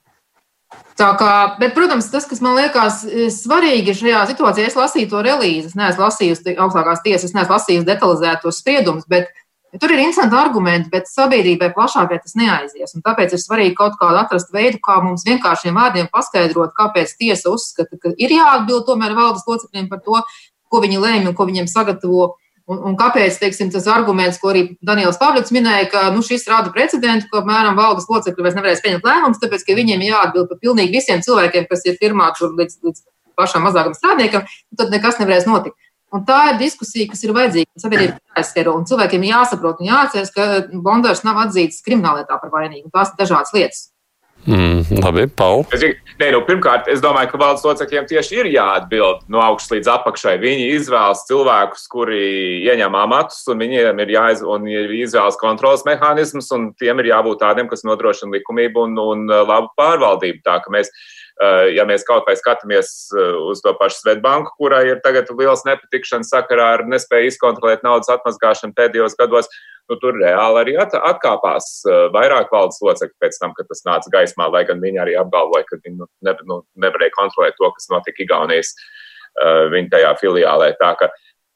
Tā 0.94 1.08
kā, 1.18 1.30
bet, 1.58 1.72
protams, 1.74 2.06
tas, 2.12 2.28
kas 2.30 2.38
man 2.44 2.54
liekas 2.54 3.00
svarīgi 3.34 3.96
šajā 3.98 4.20
situācijā, 4.30 4.68
es 4.70 4.78
lasīju 4.78 5.08
to 5.10 5.22
relīzi, 5.26 5.72
es 5.72 5.78
neesmu 5.78 6.04
lasījusi 6.04 6.54
augstākās 6.62 7.02
tiesas, 7.02 7.32
es 7.32 7.34
neesmu 7.34 7.56
lasījusi 7.56 7.88
detalizētos 7.88 8.60
spriedumus, 8.62 9.08
bet 9.10 9.32
Tur 9.78 9.92
ir 9.94 10.00
interesanti 10.02 10.34
argumenti, 10.34 10.90
bet 10.90 11.06
sabiedrībai 11.06 11.68
plašākai 11.76 12.16
tas 12.18 12.34
neaizies. 12.34 12.96
Un 12.96 13.04
tāpēc 13.06 13.36
ir 13.36 13.38
svarīgi 13.38 13.76
kaut 13.78 13.94
kādu 14.00 14.18
atrast 14.18 14.50
veidu, 14.50 14.80
kā 14.82 14.96
mums 15.04 15.22
vienkāršiem 15.28 15.76
vārdiem 15.78 16.08
paskaidrot, 16.10 16.72
kāpēc 16.74 17.12
tiesa 17.20 17.52
uzskata, 17.54 17.98
ka 18.02 18.10
ir 18.18 18.34
jāatbild 18.34 18.88
tomēr 18.88 19.14
valdes 19.14 19.46
locekļiem 19.46 19.86
par 19.92 20.02
to, 20.02 20.24
ko 20.70 20.80
viņi 20.82 20.98
lēma 21.04 21.30
un 21.30 21.38
ko 21.38 21.46
viņiem 21.46 21.70
sagatavo. 21.70 22.32
Un, 22.70 22.78
un 22.86 22.94
kāpēc 22.98 23.34
teiksim, 23.40 23.70
tas 23.74 23.88
arguments, 23.90 24.38
ko 24.38 24.52
arī 24.52 24.60
Daniels 24.86 25.18
Pavlīts 25.18 25.50
minēja, 25.54 25.88
ka 25.90 26.02
nu, 26.14 26.22
šis 26.22 26.46
rada 26.46 26.70
precedentu, 26.74 27.26
ka 27.32 27.40
apmēram 27.40 27.78
valdes 27.78 28.06
locekļi 28.06 28.46
vairs 28.46 28.58
nevarēs 28.58 28.82
pieņemt 28.84 29.08
lēmumus, 29.08 29.40
tāpēc 29.42 29.64
ka 29.66 29.74
viņiem 29.78 30.04
jāatbild 30.06 30.46
par 30.52 30.60
pilnīgi 30.62 30.94
visiem 30.94 31.24
cilvēkiem, 31.26 31.66
kas 31.70 31.82
ir 31.90 31.98
firmā 31.98 32.28
līdz, 32.38 32.76
līdz 32.86 33.02
pašam 33.40 33.66
mazākam 33.66 33.96
strādniekam, 33.96 34.46
tad 34.78 34.94
nekas 34.94 35.18
nevarēs 35.18 35.48
notikt. 35.50 35.74
Un 36.14 36.24
tā 36.26 36.38
ir 36.50 36.58
diskusija, 36.62 37.06
kas 37.10 37.22
ir 37.22 37.34
vajadzīga. 37.34 37.70
Sabiedrībai 37.78 38.18
jāizskaro 38.36 38.74
un 38.78 38.86
cilvēkiem 38.90 39.26
jāsaprot 39.28 39.82
un 39.82 39.90
jāatcerās, 39.90 40.32
ka 40.34 40.46
Bondārs 40.86 41.22
nav 41.26 41.38
atzīts 41.44 41.84
krimināllietā 41.86 42.38
par 42.42 42.50
vainīgu. 42.54 42.90
Tās 42.94 43.12
ir 43.12 43.20
dažādas 43.20 43.54
lietas. 43.54 43.84
Mm, 44.46 45.02
labi, 45.04 45.26
Paul. 45.36 45.66
Es, 45.76 45.82
nē, 46.20 46.30
nu, 46.32 46.40
pirmkārt, 46.48 46.88
es 46.88 47.02
domāju, 47.04 47.32
ka 47.32 47.40
valsts 47.42 47.66
locekļiem 47.68 48.08
tieši 48.08 48.38
ir 48.40 48.48
jāatbild 48.54 49.26
no 49.32 49.42
augšas 49.44 49.74
līdz 49.74 49.90
apakšai. 49.94 50.36
Viņi 50.40 50.70
izvēlas 50.78 51.26
cilvēkus, 51.28 51.84
kuri 51.92 52.22
ieņem 52.64 52.96
amatus, 53.02 53.42
un 53.52 53.60
viņiem 53.60 54.00
ir 54.04 54.14
jāiz, 54.16 54.44
un 54.44 54.68
ir 54.70 54.92
izvēlas 55.02 55.38
kontrolas 55.40 55.84
mehānismus, 55.88 56.48
un 56.56 56.70
tiem 56.80 57.02
ir 57.02 57.12
jābūt 57.12 57.42
tādiem, 57.44 57.68
kas 57.70 57.84
nodrošina 57.84 58.38
likumību 58.38 58.86
un, 58.88 59.00
un 59.04 59.26
labu 59.28 59.72
pārvaldību. 59.80 60.40
Tā, 60.46 60.60
mēs, 60.72 60.92
Eh, 61.40 61.70
ja 61.72 61.86
mēs 61.88 62.02
kaut 62.04 62.26
vai 62.28 62.34
skatāmies 62.36 62.88
eh, 63.16 63.36
uz 63.48 63.62
to 63.64 63.72
pašu 63.78 64.02
Svetbanku, 64.02 64.52
kurai 64.60 64.82
ir 64.90 64.98
tagad 65.00 65.30
liels 65.32 65.62
nepatikšanas 65.64 66.28
sakarā 66.34 66.66
ar 66.74 66.82
nespēju 66.84 67.30
izkontrolēt 67.30 67.86
naudas 67.86 68.12
atmazgāšanu 68.12 68.76
pēdējos 68.76 69.16
gados, 69.16 69.48
nu, 69.90 69.98
tur 70.02 70.18
reāli 70.20 70.60
arī 70.62 70.76
at, 70.80 70.94
atkāpās 70.94 71.68
eh, 71.88 72.06
vairāk 72.14 72.52
valdes 72.54 72.80
locekļu 72.84 73.16
pēc 73.22 73.40
tam, 73.42 73.54
kad 73.56 73.68
tas 73.70 73.82
nāca 73.88 74.12
gaismā, 74.12 74.48
lai 74.54 74.64
gan 74.68 74.82
viņi 74.82 75.02
arī 75.02 75.16
apgalvoja, 75.20 75.66
ka 75.68 75.80
viņi 75.80 75.98
nu, 75.98 76.08
ne, 76.26 76.36
nu, 76.48 76.60
nevarēja 76.84 77.16
kontrolēt 77.16 77.58
to, 77.58 77.70
kas 77.76 77.90
notika 77.92 78.24
Igaunijas 78.24 78.74
viņa 79.70 79.92
tajā 79.92 80.08
filiālē. 80.18 80.72
Tā, 80.80 80.88
ka, 80.98 81.06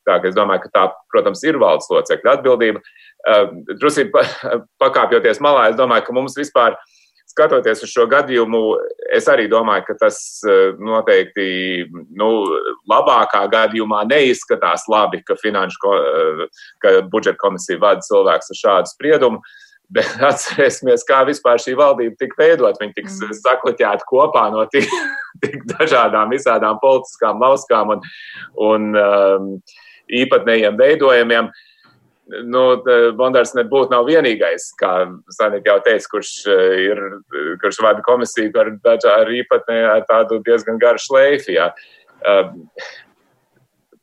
tā 0.07 0.15
ka 0.23 0.29
es 0.31 0.37
domāju, 0.37 0.63
ka 0.63 0.69
tā, 0.73 0.83
protams, 1.11 1.43
ir 1.45 1.59
valdes 1.59 1.89
locekļu 1.91 2.31
atbildība. 2.31 2.83
Drusīgi 3.83 4.13
pakāpjoties 4.83 5.43
malā, 5.43 5.67
es 5.73 5.79
domāju, 5.81 6.07
ka 6.07 6.15
mums 6.15 6.39
vispār 6.39 6.77
ir 6.77 6.94
skatoties 7.35 7.83
uz 7.83 7.91
šo 7.91 8.07
gadījumu, 8.11 8.61
es 9.15 9.27
arī 9.31 9.49
domāju, 9.51 9.89
ka 9.89 9.97
tas 10.05 10.19
eh, 10.47 10.79
noteikti 10.79 11.47
nu, 12.19 12.31
labākā 12.91 13.45
gadījumā 13.53 14.05
neizskatās 14.11 14.87
labi, 14.91 15.23
ka, 15.27 15.37
finanšu, 15.41 15.95
eh, 15.99 16.65
ka 16.83 16.97
budžeta 17.11 17.41
komisija 17.43 17.83
vada 17.83 18.05
cilvēks 18.07 18.55
ar 18.55 18.61
šādu 18.63 18.95
spriedumu. 18.95 19.43
Bet 19.95 20.15
atcerēsimies, 20.31 21.05
kā 21.09 21.25
vispār 21.29 21.61
šī 21.61 21.77
valdība 21.79 22.17
tika 22.23 22.41
veidot. 22.41 22.79
Viņa 22.81 22.97
tika 22.97 23.11
mm. 23.11 23.37
sakliķēta 23.43 24.09
kopā 24.09 24.47
no 24.55 24.65
tik, 24.73 24.89
tik 25.45 25.61
dažādām, 25.75 26.33
visādām 26.33 26.81
politiskām 26.83 27.43
lauskām 27.43 27.97
un, 27.97 28.09
un 28.71 28.91
um, 28.95 29.53
īpatnējiem 30.23 30.81
veidojumiem. 30.81 31.51
Uh, 31.51 31.71
nu, 32.27 32.63
Bondārs 33.19 33.55
nebūtu 33.57 33.93
nav 33.93 34.07
vienīgais, 34.09 34.71
kā 34.81 34.93
Sanita 35.35 35.73
jau 35.73 35.79
teica, 35.85 36.11
kurš, 36.15 36.33
eh, 36.49 36.77
ir, 36.89 37.03
kurš 37.63 37.81
vada 37.85 38.05
komisiju 38.05 38.53
ar, 38.61 38.73
ar 39.13 39.33
īpatnē 39.33 39.81
ar 39.93 40.05
tādu 40.09 40.41
diezgan 40.45 40.79
garu 40.81 40.99
šleifu. 40.99 41.53
Jā. 41.55 41.71
Um, 42.25 42.69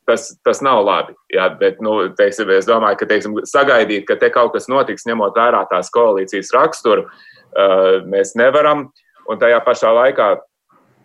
tas, 0.06 0.28
tas 0.44 0.62
nav 0.62 0.84
labi. 0.86 1.16
Jā, 1.34 1.48
bet, 1.58 1.82
nu, 1.82 1.96
teiksim, 2.18 2.50
es 2.54 2.68
domāju, 2.68 3.00
ka 3.00 3.10
teiksim, 3.10 3.36
sagaidīt, 3.48 4.06
ka 4.06 4.16
te 4.20 4.30
kaut 4.30 4.54
kas 4.54 4.68
notiks, 4.70 5.06
ņemot 5.08 5.36
vērā 5.38 5.64
tās 5.70 5.90
koalīcijas 5.94 6.54
raksturu, 6.54 7.06
uh, 7.08 8.00
mēs 8.06 8.36
nevaram. 8.38 8.90
Un 9.30 9.38
tajā 9.38 9.60
pašā 9.62 9.90
laikā, 9.94 10.32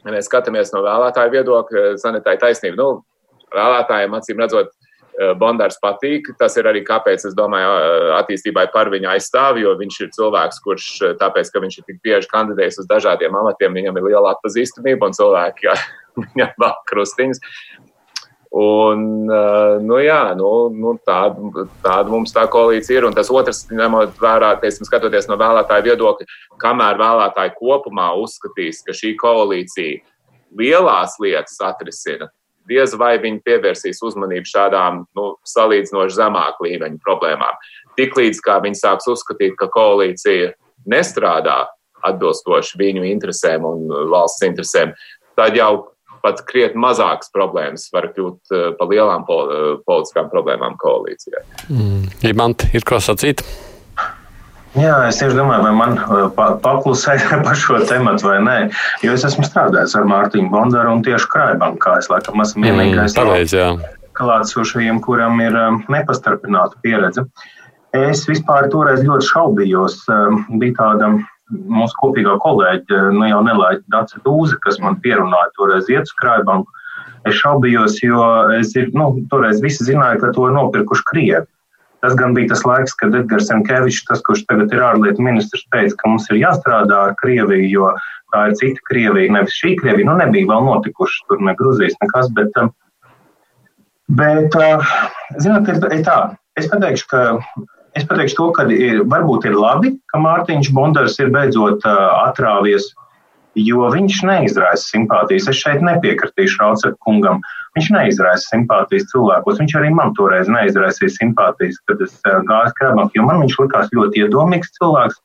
mēs 0.09 0.29
skatāmies 0.29 0.73
no 0.73 0.81
vēlētāju 0.85 1.33
viedokļa, 1.33 1.83
sanitāja 2.01 2.41
taisnība. 2.45 2.77
Nu, 2.79 2.89
vēlētājiem, 3.53 4.15
acīm 4.17 4.41
redzot, 4.41 4.73
Bondārs 5.17 5.79
patīk. 5.81 6.29
Tas 6.37 6.53
ir 6.59 6.67
arī 6.69 6.83
kāpēc, 6.85 7.25
es 7.25 7.33
domāju, 7.37 7.71
eh, 7.77 8.09
attīstībai 8.19 8.67
par 8.73 8.91
viņu 8.93 9.09
aizstāv, 9.15 9.57
jo 9.61 9.73
viņš 9.77 10.01
ir 10.01 10.13
cilvēks, 10.13 10.61
kurš, 10.61 10.89
eh, 11.01 11.15
tāpēc, 11.17 11.51
ka 11.51 11.59
viņš 11.63 11.77
ir 11.79 11.87
tik 11.87 12.01
bieži 12.05 12.29
kandidējis 12.29 12.79
uz 12.83 12.87
dažādiem 12.87 13.33
amatiem, 13.33 13.73
viņam 13.73 13.97
ir 13.97 14.03
liela 14.11 14.35
atpazīstamība 14.35 15.09
un 15.09 15.17
cilvēki 15.17 15.73
viņam 16.21 16.53
vēl 16.61 16.77
krustiņas. 16.91 17.41
Un, 18.57 19.27
nu, 19.27 19.97
jā, 19.99 20.33
nu, 20.37 20.69
nu, 20.71 20.93
tāda, 21.05 21.67
tāda 21.83 22.09
mums 22.09 22.31
tā 22.31 22.45
koalīcija 22.47 23.01
ir. 23.01 23.05
Un 23.09 23.13
tas 23.13 23.27
otrs, 23.29 23.65
ņemot 23.69 24.15
vērā, 24.23 24.53
teiksim, 24.61 24.87
skatoties 24.87 25.27
no 25.27 25.35
vēlētāju 25.35 25.83
viedokļa, 25.89 26.25
kamēr 26.63 26.95
vēlētāji 26.97 27.57
kopumā 27.59 28.13
uzskatīs, 28.15 28.85
ka 28.87 28.95
šī 28.95 29.17
koalīcija 29.19 29.99
lielās 30.57 31.17
lietas 31.19 31.59
atrisina, 31.59 32.31
diez 32.69 32.93
vai 32.99 33.15
viņi 33.23 33.43
pievērsīs 33.45 34.01
uzmanību 34.05 34.49
šādām 34.49 35.03
nu, 35.17 35.27
salīdzinoši 35.47 36.17
zemāku 36.19 36.67
līmeņu 36.67 37.01
problēmām. 37.05 37.59
Tiklīdz 37.97 38.41
viņi 38.43 38.79
sāks 38.79 39.09
uzskatīt, 39.09 39.55
ka 39.57 39.69
koalīcija 39.73 40.53
nestrādā 40.87 41.65
atbilstoši 42.07 42.79
viņu 42.79 43.05
interesēm 43.09 43.65
un 43.65 43.87
valsts 44.11 44.45
interesēm, 44.45 44.93
tad 45.37 45.57
jau 45.57 45.87
pat 46.23 46.41
krietni 46.49 46.81
mazākas 46.81 47.31
problēmas 47.33 47.87
var 47.93 48.09
kļūt 48.15 48.53
eh, 48.53 48.67
par 48.77 48.91
lielām 48.91 49.25
eh, 49.27 49.63
politiskām 49.87 50.29
problēmām 50.33 50.77
koalīcijai. 50.81 51.43
Mm. 51.69 52.03
Imants, 52.31 52.69
ir 52.75 52.85
ko 52.87 53.01
sacīt? 53.03 53.43
Jā, 54.77 54.95
es 55.07 55.17
tieši 55.17 55.37
domāju, 55.37 55.63
vai 55.65 55.73
man 55.73 55.95
uh, 55.97 56.27
paklusēt 56.61 57.25
par 57.45 57.57
šo 57.57 57.79
tematu 57.89 58.29
vai 58.29 58.37
nē. 58.45 58.57
Jo 59.05 59.15
es 59.17 59.25
esmu 59.25 59.45
strādājis 59.47 59.95
ar 59.97 60.05
Mārtiņu 60.09 60.51
Bondaru 60.53 60.97
un 60.97 61.05
tieši 61.05 61.29
Krājbanku, 61.33 61.81
kā 61.81 61.97
es 62.01 62.11
laikam 62.11 62.43
esmu 62.43 62.61
mm, 62.61 62.67
vienīgais 62.67 63.17
mm, 63.17 63.85
klātsošajiem, 64.17 64.99
kuram 65.05 65.41
ir 65.43 65.57
um, 65.57 65.81
nepastarpināta 65.93 66.79
pieredze. 66.85 67.25
Es 67.97 68.25
vispār 68.29 68.69
toreiz 68.73 69.03
ļoti 69.05 69.29
šaubījos. 69.31 69.99
Um, 70.11 70.43
bija 70.61 70.77
tāda 70.81 71.11
mūsu 71.49 71.97
kopīgā 72.01 72.35
kolēģa, 72.43 73.03
nu 73.15 73.29
jau 73.29 73.43
nelaiķa 73.45 73.85
Dāca 73.93 74.21
Dūze, 74.25 74.57
kas 74.65 74.81
man 74.83 74.99
pierunāja 75.03 75.53
toreiz 75.57 75.89
iet 75.91 76.09
uz 76.09 76.15
Krājbanku. 76.21 76.69
Es 77.27 77.37
šaubījos, 77.39 77.97
jo 78.03 78.23
es, 78.55 78.73
nu, 78.95 79.09
toreiz 79.31 79.61
visi 79.63 79.87
zināja, 79.87 80.19
ka 80.21 80.33
to 80.35 80.49
ir 80.49 80.57
nopirkuši 80.57 81.07
Krievi. 81.09 81.47
Tas 82.07 82.13
gan 82.15 82.31
bija 82.31 82.53
tas 82.53 82.61
laiks, 82.63 82.93
kad 82.95 83.15
Edgars 83.19 83.49
Enkevičs, 83.51 84.05
tas, 84.07 84.21
kurš 84.23 84.45
tagad 84.47 84.71
ir 84.71 84.79
ārlietu 84.79 85.25
ministrs, 85.25 85.65
teica, 85.75 85.97
ka 85.99 86.11
mums 86.13 86.29
ir 86.31 86.37
jāstrādā 86.39 87.01
ar 87.09 87.15
Krieviju, 87.19 87.65
jo 87.67 87.89
tā 88.31 88.45
ir 88.47 88.53
cita 88.55 88.85
Krievija, 88.87 89.33
nevis 89.35 89.57
šī 89.59 89.73
Krievija. 89.81 90.07
Nu, 90.07 90.15
nebija 90.21 90.47
vēl 90.47 90.69
notikuši 90.69 91.25
tur 91.27 91.43
ne 91.43 91.51
Gruzijas 91.59 91.97
nekas, 91.99 92.29
bet, 92.37 92.61
um, 92.63 92.71
bet 94.15 94.55
uh, 94.55 94.93
zināt, 95.35 95.67
ir, 95.73 95.83
ir 95.97 96.05
tā. 96.07 96.21
Es 96.55 96.71
pateikšu, 96.71 97.11
ka 97.11 97.25
Es 97.97 98.03
pateikšu 98.05 98.35
to, 98.37 98.45
ka 98.53 98.63
ir, 98.69 98.99
varbūt 99.09 99.47
ir 99.49 99.55
labi, 99.57 99.89
ka 100.11 100.19
Mārtiņš 100.21 100.67
Bondars 100.75 101.15
ir 101.17 101.31
beidzot 101.33 101.81
uh, 101.89 101.95
atrāvies 102.27 102.91
uh, 102.91 103.06
jo 103.65 103.87
viņš 103.93 104.19
neizraisa 104.27 104.91
simpātijas. 104.91 105.47
Es 105.51 105.59
šeit 105.59 105.83
nepiekritīšu 105.85 106.61
Rauceka 106.61 106.97
kungam. 107.05 107.41
Viņš 107.77 107.89
neizraisa 107.95 108.51
simpātijas 108.53 109.07
cilvēkos. 109.11 109.61
Viņš 109.61 109.77
arī 109.79 109.93
man 109.93 110.13
toreiz 110.17 110.49
neizraisīja 110.51 111.13
simpātijas, 111.15 111.79
kad 111.89 112.01
es 112.05 112.15
eh, 112.25 112.37
gāju 112.49 112.73
skrējumā, 112.73 113.07
jo 113.17 113.25
man 113.27 113.41
viņš 113.43 113.57
likās 113.63 113.93
ļoti 113.95 114.25
iedomīgs 114.25 114.75
cilvēks. 114.79 115.23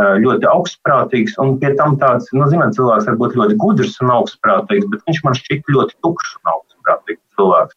ļoti 0.00 0.46
augstprātīgs, 0.48 1.34
un 1.42 1.58
pie 1.60 1.74
tam 1.76 1.98
tāds, 2.00 2.30
nu, 2.32 2.46
zināt, 2.48 2.72
cilvēks 2.72 3.04
var 3.04 3.16
būt 3.20 3.34
ļoti 3.36 3.56
gudrs 3.60 3.98
un 4.00 4.12
augstprātīgs, 4.14 4.86
bet 4.88 5.02
viņš 5.04 5.18
man 5.26 5.36
šķiet 5.36 5.68
ļoti 5.68 5.96
tukšs 6.00 6.30
un 6.38 6.52
augstprātīgs 6.54 7.20
cilvēks. 7.36 7.76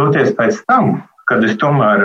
Toties 0.00 0.32
pēc 0.38 0.62
tam, 0.70 0.94
kad 1.30 1.44
es 1.46 1.56
tomēr 1.60 2.02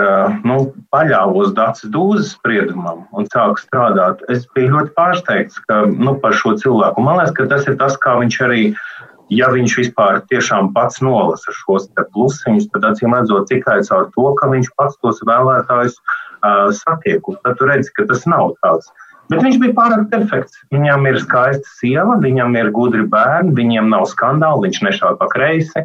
nu, 0.48 0.56
paļāvos 0.94 1.52
Dācis 1.56 1.92
Dūzes 1.92 2.34
spriedumam 2.36 3.04
un 3.16 3.28
sāku 3.32 3.60
strādāt, 3.60 4.22
es 4.32 4.46
biju 4.56 4.76
ļoti 4.76 4.94
pārsteigts 4.96 5.60
ka, 5.68 5.82
nu, 5.90 6.16
par 6.22 6.36
šo 6.36 6.54
cilvēku. 6.60 7.04
Man 7.04 7.20
liekas, 7.20 7.34
ka 7.36 7.48
tas 7.50 7.68
ir 7.68 7.76
tas, 7.80 7.98
kā 8.00 8.16
viņš 8.20 8.40
arī, 8.46 8.62
ja 9.34 9.50
viņš 9.52 9.76
vispār 9.82 10.22
tiešām 10.32 10.72
pats 10.76 11.02
nolasa 11.04 11.54
šos 11.60 11.90
plusiņus, 11.98 12.70
tad 12.72 12.88
acīm 12.92 13.14
redzot 13.16 13.50
tikai 13.52 13.80
caur 13.88 14.08
to, 14.16 14.32
ka 14.40 14.50
viņš 14.54 14.72
pats 14.80 14.98
tos 15.04 15.22
vēlētājus 15.28 16.00
uh, 16.00 16.72
satiek. 16.80 17.32
Tad 17.44 17.60
tu 17.60 17.70
redzi, 17.70 17.92
ka 17.96 18.08
tas 18.10 18.26
nav 18.30 18.56
tāds. 18.64 18.90
Bet 19.30 19.44
viņš 19.44 19.60
bija 19.62 19.76
pārāk 19.76 20.08
perfekts. 20.10 20.58
Viņam 20.74 21.04
ir 21.06 21.20
skaista 21.22 21.68
sieva, 21.76 22.16
viņam 22.18 22.56
ir 22.58 22.72
gudri 22.74 23.04
bērni, 23.06 23.54
viņiem 23.54 23.92
nav 23.92 24.08
skandāli, 24.10 24.66
viņš 24.66 24.80
nešāva 24.88 25.20
pa 25.20 25.28
kreisi. 25.30 25.84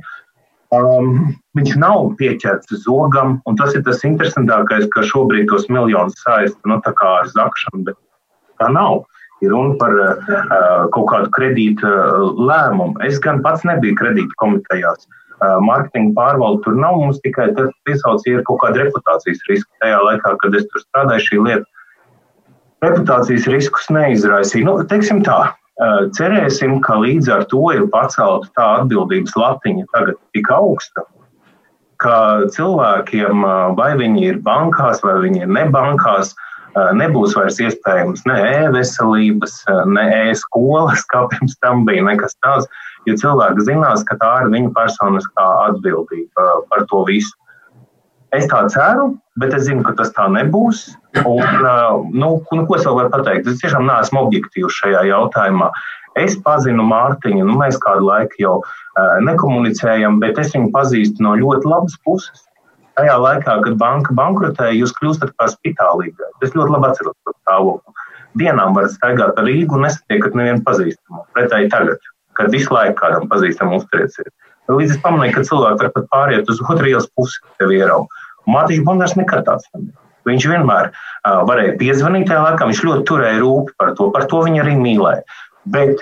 Um, 0.75 1.35
viņš 1.57 1.75
nav 1.81 2.15
pieķerts 2.19 2.71
zogam, 2.83 3.39
un 3.47 3.57
tas 3.59 3.75
ir 3.77 3.83
tas 3.85 4.03
interesantākais, 4.07 4.87
ka 4.93 5.03
šobrīd 5.05 5.49
tos 5.51 5.67
miljonus 5.69 6.17
saista 6.23 6.69
nu, 6.69 6.79
ar 6.79 7.29
zakšanu, 7.31 7.83
bet 7.89 7.99
tā 8.61 8.71
nav. 8.73 9.05
Ir 9.43 9.51
runa 9.51 9.75
par 9.79 9.93
uh, 9.99 10.87
kaut 10.95 11.09
kādu 11.11 11.29
kredītu 11.35 11.85
uh, 11.85 12.33
lēmumu. 12.39 12.95
Es 13.05 13.19
gan 13.19 13.41
pats 13.43 13.65
nebiju 13.67 13.97
kredītu 13.99 14.31
komitejās. 14.41 15.07
Uh, 15.35 15.59
mārketinga 15.67 16.15
pārvalde 16.15 16.63
tur 16.63 16.77
nav. 16.79 17.01
Mums 17.03 17.19
tikai 17.25 17.49
tas 17.57 17.73
piesaucīja 17.87 18.45
kaut 18.47 18.61
kāda 18.63 18.85
reputācijas 18.85 19.43
riska. 19.49 19.69
Tajā 19.83 19.99
laikā, 20.07 20.37
kad 20.41 20.55
es 20.55 20.67
tur 20.71 20.85
strādāju, 20.85 21.25
šī 21.27 21.41
lieta 21.49 21.75
reputācijas 22.85 23.49
riskus 23.51 23.91
neizraisīja. 23.91 24.67
Nu, 24.69 24.77
teiksim 24.87 25.21
tā, 25.27 25.39
Cerēsim, 26.15 26.79
ka 26.79 26.95
līdz 27.01 27.27
ar 27.35 27.43
to 27.51 27.65
ir 27.75 27.83
pacelta 27.91 28.47
tā 28.55 28.67
atbildības 28.79 29.35
latiņa 29.35 29.89
tagad 29.91 30.15
tik 30.31 30.47
augsta, 30.55 31.03
ka 31.99 32.47
cilvēkiem, 32.55 33.43
vai 33.75 33.91
viņi 33.99 34.23
ir 34.29 34.39
bankās, 34.45 35.03
vai 35.03 35.17
viņi 35.25 35.43
ir 35.43 35.51
nebankās, 35.51 36.31
nebūs 36.95 37.35
vairs 37.35 37.59
iespējams 37.63 38.23
ne 38.27 38.39
e-veselības, 38.53 39.61
ne 39.91 40.05
e-skolas, 40.29 41.03
kā 41.11 41.25
pirms 41.31 41.55
tam 41.63 41.83
bija, 41.87 42.03
nekas 42.07 42.35
tāds, 42.43 42.67
jo 43.07 43.15
cilvēki 43.19 43.67
zinās, 43.67 44.03
ka 44.07 44.15
tā 44.23 44.31
ir 44.43 44.51
viņa 44.55 44.71
personiskā 44.75 45.47
atbildība 45.69 46.49
par 46.71 46.87
to 46.91 47.03
visu. 47.07 47.35
Es 48.35 48.47
tā 48.51 48.61
ceru, 48.73 49.11
bet 49.39 49.53
es 49.55 49.67
zinu, 49.67 49.83
ka 49.85 49.93
tas 49.99 50.11
tā 50.15 50.25
nebūs. 50.31 50.87
Un, 51.21 51.43
nu, 52.11 52.29
nu, 52.41 52.63
ko 52.65 52.77
es 52.77 52.87
vēl 52.87 52.97
varu 52.99 53.11
pateikt? 53.13 53.47
Es 53.51 53.61
tiešām 53.61 53.85
neesmu 53.87 54.25
objektīvs 54.25 54.79
šajā 54.81 55.05
jautājumā. 55.09 55.69
Es 56.19 56.37
pazinu 56.43 56.83
Mārtiņu, 56.87 57.43
nu, 57.47 57.57
mēs 57.59 57.77
kādu 57.83 58.07
laiku 58.07 58.39
jau 58.39 58.55
uh, 58.63 59.15
nekomunicējam, 59.27 60.21
bet 60.23 60.39
es 60.41 60.53
viņu 60.55 60.71
pazīstu 60.75 61.23
no 61.25 61.35
ļoti 61.41 61.67
labas 61.67 61.97
puses. 62.07 62.45
Tajā 62.95 63.15
laikā, 63.19 63.57
kad 63.65 63.75
banka 63.79 64.15
bankrotēja, 64.15 64.77
jūs 64.79 64.95
kļūstat 64.95 65.33
kā 65.35 65.49
spitālīgā. 65.51 66.31
Es 66.45 66.55
ļoti 66.55 66.75
labi 66.77 66.89
atceros 66.89 67.15
to 67.27 67.35
stāvokli. 67.41 68.05
Dienām 68.39 68.75
varat 68.75 68.95
staigāt 68.95 69.35
ar 69.39 69.47
Rīgu 69.47 69.75
un 69.75 69.83
nesatiekat 69.87 70.35
nevienu 70.39 70.63
pazīstamu. 70.63 71.25
Pretēji 71.35 71.71
tagad, 71.71 72.07
kad 72.39 72.51
visu 72.55 72.71
laiku 72.75 72.95
kādam 73.01 73.27
pazīstamam 73.31 73.81
uzturēsiet. 73.81 74.31
Līdz 74.71 74.95
es 74.95 75.01
pamanīju, 75.03 75.35
ka 75.35 75.43
cilvēki 75.45 75.83
var 75.83 75.91
pat 75.93 76.07
pāriet 76.13 76.47
uz 76.49 76.61
otru 76.63 76.89
ielas 76.89 77.05
pusi, 77.13 77.43
tev 77.59 77.73
ieraugot. 77.75 78.23
Mārtiņš 78.49 78.83
Bondārs 78.87 79.15
nekad 79.19 79.45
tāds 79.47 79.67
nebija. 79.73 79.97
Viņš 80.25 80.47
vienmēr 80.49 80.89
uh, 80.89 81.41
varēja 81.45 81.75
piezvanīt 81.81 82.29
tajā 82.29 82.41
laikā, 82.41 82.69
viņš 82.69 82.83
ļoti 82.87 83.05
turēja 83.09 83.41
rūpi 83.43 83.75
par 83.77 83.93
to, 83.97 84.09
par 84.13 84.25
to 84.31 84.41
viņa 84.47 84.63
arī 84.63 84.73
mīlēja. 84.79 85.21
Bet, 85.75 86.01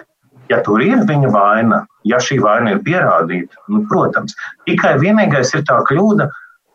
ja 0.51 0.61
tur 0.63 0.83
ir 0.83 1.03
viņa 1.09 1.31
vaina, 1.33 1.81
ja 2.07 2.19
šī 2.23 2.39
vaina 2.43 2.75
ir 2.75 2.83
pierādīta, 2.85 3.59
nu, 3.71 3.83
protams, 3.91 4.35
tikai 4.69 4.95
vienīgais 5.01 5.51
ir 5.57 5.65
tā 5.67 5.81
kļūda, 5.89 6.29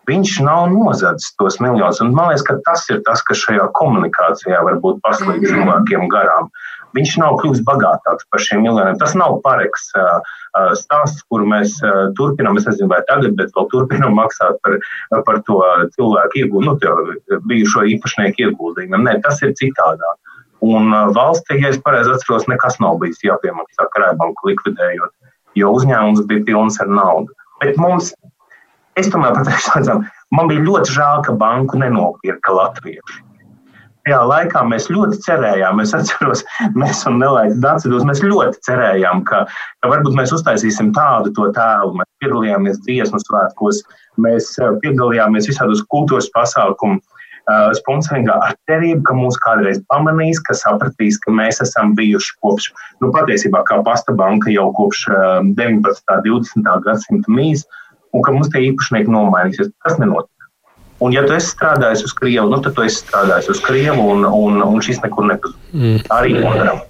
viņš 0.09 0.39
nav 0.45 0.71
nozadzis 0.73 1.35
tos 1.41 1.59
miljonus. 1.61 2.01
Un 2.05 2.14
man 2.16 2.31
liekas, 2.33 2.47
ka 2.49 2.57
tas 2.69 2.87
ir 2.93 3.03
tas, 3.09 3.23
kas 3.29 3.43
šajā 3.45 3.69
komunikācijā 3.79 4.61
varbūt 4.64 5.03
paslīd 5.05 5.45
cilvēkiem 5.49 6.09
garām. 6.12 6.49
Viņš 6.97 7.16
nav 7.20 7.36
kļuvis 7.41 7.61
bagātāks 7.68 8.26
par 8.32 8.43
šiem 8.43 8.62
miljoniem. 8.64 8.97
Tas 9.01 9.14
nav 9.18 9.39
pareks. 9.45 9.91
Stāsts, 10.80 11.24
kuru 11.28 11.47
mēs 11.49 11.76
turpinām, 12.18 12.57
es 12.59 12.66
nezinu, 12.68 12.89
vai 12.93 13.03
tagad, 13.11 13.34
bet 13.39 13.53
vēl 13.57 13.68
turpinām 13.72 14.16
maksāt 14.16 14.57
par, 14.64 14.78
par 15.26 15.43
to 15.49 15.59
cilvēku 15.97 16.43
ieguldījumu, 16.43 17.18
nu, 17.18 17.41
bijušo 17.51 17.84
īpašnieku 17.95 18.47
ieguldījumu. 18.47 19.03
Nē, 19.05 19.18
tas 19.26 19.43
ir 19.45 19.53
citādāk. 19.61 20.16
Un 20.64 20.91
valstī, 21.14 21.61
ja 21.62 21.70
es 21.70 21.78
pareizi 21.84 22.11
atceros, 22.16 22.49
nekas 22.51 22.80
nav 22.82 22.99
bijis 23.03 23.20
jāpiemaksā 23.22 23.86
krājbanku 23.95 24.51
likvidējot, 24.51 25.12
jo 25.61 25.76
uzņēmums 25.76 26.24
bija 26.30 26.47
pilns 26.49 26.80
ar 26.82 26.91
naudu. 26.91 27.30
Bet 27.62 27.78
mums, 27.78 28.11
es 28.99 29.12
tomēr 29.12 29.36
pateikšu, 29.39 30.01
man 30.36 30.51
bija 30.51 30.66
ļoti 30.66 30.99
žēl, 30.99 31.22
ka 31.28 31.36
banku 31.39 31.78
nenopirka 31.78 32.57
latvieši 32.59 33.28
tajā 34.09 34.20
laikā 34.24 34.62
mēs 34.68 34.88
ļoti 34.88 35.20
cerējām, 35.26 35.82
es 35.82 35.92
atceros, 35.96 36.44
mēs 36.80 37.04
un 37.09 37.20
Nelaiks 37.20 37.61
Dācidus, 37.61 38.06
mēs 38.09 38.22
ļoti 38.24 38.62
cerējām, 38.64 39.24
ka, 39.28 39.44
ka 39.82 39.92
varbūt 39.92 40.16
mēs 40.16 40.32
uztaisīsim 40.32 40.92
tādu 40.96 41.32
to 41.36 41.50
tēlu. 41.56 41.98
Mēs 41.98 42.09
piedalījāmies 42.24 42.80
dziesmu 42.86 43.20
svētkos, 43.26 43.82
mēs 44.24 44.54
eh, 44.62 44.72
piedalījāmies 44.82 45.50
visādos 45.50 45.84
kultūras 45.92 46.30
pasākumu 46.34 46.98
uh, 46.98 47.68
sponsoringā 47.76 48.38
ar 48.46 48.56
cerību, 48.70 49.02
ka 49.04 49.18
mūs 49.18 49.36
kādreiz 49.44 49.82
pamanīs, 49.92 50.40
ka 50.48 50.56
sapratīs, 50.56 51.20
ka 51.24 51.34
mēs 51.34 51.61
esam 51.64 51.92
bijuši 51.98 52.38
kopš, 52.40 52.70
nu 53.04 53.12
patiesībā 53.14 53.62
kā 53.68 53.82
pasta 53.84 54.16
banka 54.16 54.52
jau 54.54 54.70
kopš 54.78 55.04
uh, 55.12 55.20
19. 55.61 56.16
un 56.32 56.48
20. 56.48 56.72
gadsimta 56.88 57.36
mīs, 57.36 57.68
un 58.16 58.24
ka 58.24 58.32
mums 58.32 58.48
tie 58.54 58.70
īpašnieki 58.70 59.12
nomainīsies. 59.12 59.72
Tas 59.84 60.00
nenotika. 60.00 60.38
Un, 60.99 61.14
ja 61.14 61.22
tu 61.26 61.34
esi 61.36 61.53
strādājis 61.53 62.03
uz 62.09 62.14
Krievu, 62.18 62.49
nu, 62.51 62.59
tad 62.64 62.74
tu 62.74 62.82
esi 62.82 63.05
strādājis 63.05 63.53
uz 63.53 63.61
Krievu, 63.62 64.03
un, 64.14 64.24
un, 64.26 64.62
un 64.66 64.80
šis 64.82 64.99
nekur 65.05 65.28
nepazūd. 65.30 65.59
Mm. 65.72 65.99
Arī 66.16 66.38
monētam. 66.42 66.80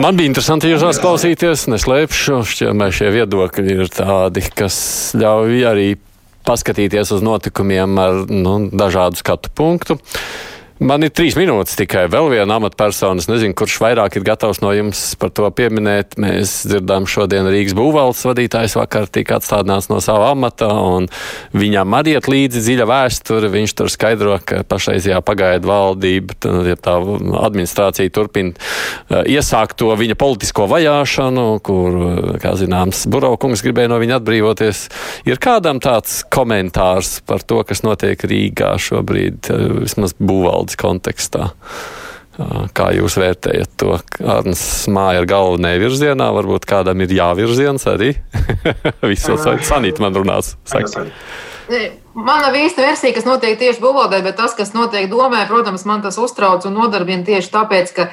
Man 0.00 0.16
bija 0.16 0.30
interesanti 0.30 0.70
jūs 0.70 1.00
klausīties, 1.02 1.66
neslēpšu, 1.72 2.38
šķiet, 2.46 2.84
šie 2.94 3.10
viedokļi 3.16 3.74
ir 3.74 3.90
tādi, 3.92 4.44
kas 4.54 4.76
ļauj 5.18 5.66
arī 5.66 5.88
paskatīties 6.46 7.12
uz 7.16 7.24
notikumiem 7.24 7.98
ar 8.00 8.22
nu, 8.30 8.54
dažādu 8.72 9.20
skatu 9.20 9.52
punktu. 9.54 9.98
Man 10.80 11.04
ir 11.04 11.10
trīs 11.12 11.34
minūtes 11.36 11.76
tikai 11.76 12.06
vēl 12.08 12.30
viena 12.32 12.56
amatpersona. 12.56 13.20
Nezinu, 13.28 13.52
kurš 13.52 13.74
vairāk 13.82 14.14
ir 14.16 14.24
gatavs 14.24 14.62
no 14.62 14.70
jums 14.72 15.02
par 15.20 15.28
to 15.36 15.44
pieminēt. 15.52 16.14
Mēs 16.16 16.54
dzirdām 16.70 17.04
šodien 17.04 17.44
Rīgas 17.52 17.74
būvvaldes 17.76 18.22
vadītājs 18.24 18.78
vakar 18.78 19.10
tika 19.12 19.36
atstādināts 19.36 19.90
no 19.92 19.98
sava 20.00 20.30
amata, 20.32 20.70
un 20.72 21.10
viņam 21.52 21.96
arī 21.98 22.14
iet 22.16 22.30
līdzi 22.32 22.62
dziļa 22.64 22.86
vēsture. 22.88 23.50
Viņš 23.52 23.74
tur 23.76 23.92
skaidro, 23.92 24.38
ka 24.40 24.62
pašreizajā 24.64 25.18
pagaidu 25.20 25.68
valdība, 25.68 26.38
ja 26.70 26.78
tā 26.80 26.96
administrācija 26.96 28.14
turpina 28.16 28.56
uh, 28.56 29.20
iesākt 29.28 29.76
to 29.84 29.92
viņa 30.00 30.16
politisko 30.16 30.64
vajāšanu, 30.72 31.46
kur, 31.60 32.00
uh, 32.00 32.32
kā 32.40 32.54
zināms, 32.56 33.04
Buraukungs 33.12 33.66
gribēja 33.68 33.92
no 33.92 34.00
viņa 34.00 34.16
atbrīvoties. 34.22 34.82
Ir 35.28 35.44
kādam 35.44 35.84
tāds 35.84 36.22
komentārs 36.32 37.18
par 37.28 37.44
to, 37.44 37.60
kas 37.68 37.84
notiek 37.84 38.24
Rīgā 38.32 38.72
šobrīd, 38.80 39.52
uh, 39.52 39.68
vismaz 39.84 40.16
būvvaldes? 40.16 40.69
Valdes 40.70 40.76
kontekstā. 40.78 41.50
Kā 42.72 42.92
jūs 42.94 43.18
vērtējat 43.20 43.76
to? 43.76 43.98
Arnēs 44.24 44.88
māja 44.88 45.20
ir 45.20 45.26
galva 45.28 45.58
nevirzienā, 45.60 46.30
varbūt 46.32 46.64
kādam 46.64 47.00
ir 47.02 47.10
jāvirziens 47.12 47.84
arī. 47.86 48.14
Visos 49.02 49.44
sanīt 49.66 50.00
man 50.00 50.14
runās. 50.14 50.56
Saka. 50.64 51.10
Man 52.14 52.40
nav 52.42 52.56
īsta 52.56 52.82
versija, 52.82 53.12
kas 53.14 53.26
notiek 53.26 53.58
tieši 53.58 53.80
būvvaldē, 53.80 54.22
bet 54.24 54.36
tas, 54.36 54.54
kas 54.56 54.72
notiek 54.72 55.10
domē, 55.10 55.46
protams, 55.46 55.84
man 55.86 56.02
tas 56.02 56.18
uztrauc 56.18 56.64
un 56.66 56.74
nodarbina 56.74 57.22
tieši 57.24 57.52
tāpēc, 57.52 57.92
ka 57.94 58.08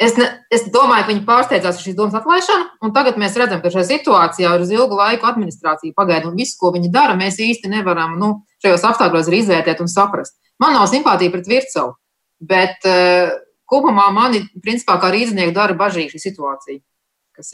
es, 0.00 0.14
ne, 0.16 0.30
es 0.54 0.64
domāju, 0.72 1.04
ka 1.04 1.12
viņi 1.12 1.26
pārsteidzās 1.26 1.76
ar 1.76 1.84
šīs 1.84 1.98
domas 1.98 2.16
atlaišanu, 2.16 2.70
un 2.80 2.94
tagad 2.96 3.18
mēs 3.20 3.36
redzam, 3.36 3.60
ka 3.60 3.74
šajā 3.74 3.84
situācijā 3.90 4.54
ir 4.54 4.64
uz 4.64 4.72
ilgu 4.72 4.96
laiku 4.96 5.28
administrācija 5.28 5.92
pagaida, 5.96 6.30
un 6.30 6.38
visu, 6.38 6.56
ko 6.62 6.72
viņi 6.72 6.94
dara, 6.94 7.18
mēs 7.18 7.42
īsti 7.42 7.74
nevaram 7.74 8.16
nu, 8.22 8.32
šajos 8.64 8.88
apstākļos 8.92 9.28
izvērtēt 9.42 9.84
un 9.84 9.92
saprast. 9.92 10.38
Man 10.62 10.76
nav 10.76 10.88
simpātija 10.90 11.32
pret 11.34 11.48
Vircavu, 11.50 11.96
bet 12.44 12.86
uh, 12.88 13.34
kopumā 13.70 14.10
mani, 14.14 14.44
principā, 14.62 14.98
kā 15.02 15.10
rīznieku 15.14 15.54
dara 15.56 15.76
bažīgi 15.78 16.14
šī 16.14 16.26
situācija. 16.28 16.82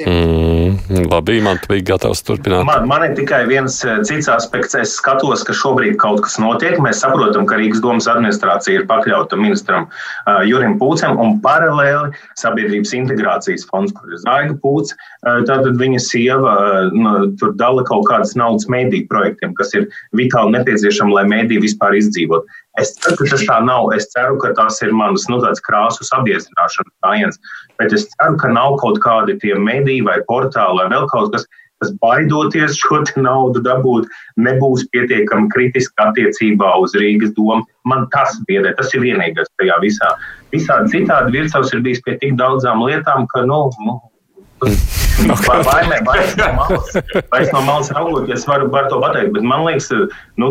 Mm, 0.07 1.07
labi, 1.09 1.39
man 1.41 1.57
bija 1.65 1.95
gatavs 1.95 2.21
turpināt. 2.21 2.67
Man, 2.69 2.85
man 2.89 3.05
ir 3.07 3.15
tikai 3.17 3.39
viens 3.49 3.79
eh, 3.89 4.03
cits 4.05 4.29
aspekts. 4.29 4.77
Es 4.77 4.93
skatos, 4.99 5.41
ka 5.49 5.55
šobrīd 5.57 5.97
kaut 6.03 6.21
kas 6.27 6.37
notiek. 6.43 6.77
Mēs 6.85 7.01
saprotam, 7.01 7.47
ka 7.49 7.57
Rīgas 7.57 7.81
domas 7.81 8.05
administrācija 8.13 8.83
ir 8.83 8.85
pakļauta 8.91 9.39
ministram 9.41 9.87
uh, 9.89 10.43
Jurim 10.45 10.77
Pūcem 10.83 11.17
un 11.17 11.39
paralēli 11.41 12.13
sabiedrības 12.43 12.93
integrācijas 12.99 13.65
fonds, 13.73 13.97
kur 13.97 14.13
ir 14.13 14.21
Zaiga 14.21 14.59
Pūce. 14.61 14.99
Uh, 15.25 15.41
tātad 15.49 15.81
viņa 15.81 16.05
sieva 16.05 16.57
uh, 16.85 17.25
tur 17.41 17.57
dala 17.57 17.87
kaut 17.89 18.05
kādas 18.13 18.37
naudas 18.37 18.69
mēdīju 18.69 19.09
projektiem, 19.09 19.57
kas 19.57 19.73
ir 19.81 19.89
vitāli 20.13 20.59
nepieciešami, 20.59 21.17
lai 21.17 21.25
mēdīji 21.33 21.71
vispār 21.71 21.97
izdzīvot. 22.03 22.53
Es 22.79 22.93
ceru, 22.95 23.17
ka 23.19 23.27
tas 23.33 23.43
tā 23.49 23.57
nav. 23.67 23.89
Es 23.97 24.07
ceru, 24.13 24.37
ka 24.39 24.53
tas 24.55 24.79
ir 24.85 24.93
mans 24.95 25.27
nu, 25.31 25.41
krāsu 25.67 26.07
sabiezināšanas 26.07 26.93
gājiens. 27.05 27.41
Bet 27.81 27.95
es 27.97 28.07
ceru, 28.13 28.37
ka 28.39 28.53
nav 28.53 28.79
kaut 28.83 29.01
kādi 29.03 29.39
tie 29.43 29.57
mediji 29.59 30.05
vai 30.07 30.21
portāli 30.29 30.79
vai 30.79 30.87
vēl 30.93 31.09
kaut 31.11 31.35
kas, 31.35 31.49
kas 31.83 31.91
baidoties 32.05 32.79
šo 32.79 33.03
naudu 33.17 33.63
dabūt, 33.65 34.07
nebūs 34.39 34.87
pietiekami 34.95 35.51
kritiski 35.51 35.97
attiecībā 36.05 36.77
uz 36.79 36.95
Rīgas 36.95 37.35
domu. 37.35 37.67
Man 37.85 38.07
tas 38.15 38.39
biedē, 38.47 38.77
tas 38.79 38.95
ir 38.95 39.03
vienīgais 39.03 39.51
tajā 39.59 39.81
visā. 39.83 40.15
Visādi 40.55 40.95
citādi 40.95 41.41
virsavs 41.41 41.75
ir 41.75 41.83
bijis 41.83 42.05
pie 42.07 42.19
tik 42.23 42.39
daudzām 42.39 42.85
lietām, 42.87 43.27
ka, 43.35 43.43
nu, 43.49 43.67
nu. 43.83 43.99
Vai, 45.21 45.59
vai, 45.65 46.01
vai, 46.05 47.41
no 47.53 47.61
malas, 47.67 47.91
raugoties, 47.93 48.47
varu, 48.49 48.71
varu 48.73 48.89
to 48.89 49.01
pateikt, 49.03 49.35
bet 49.35 49.45
man 49.45 49.67
liekas, 49.67 49.91
nu, 50.41 50.49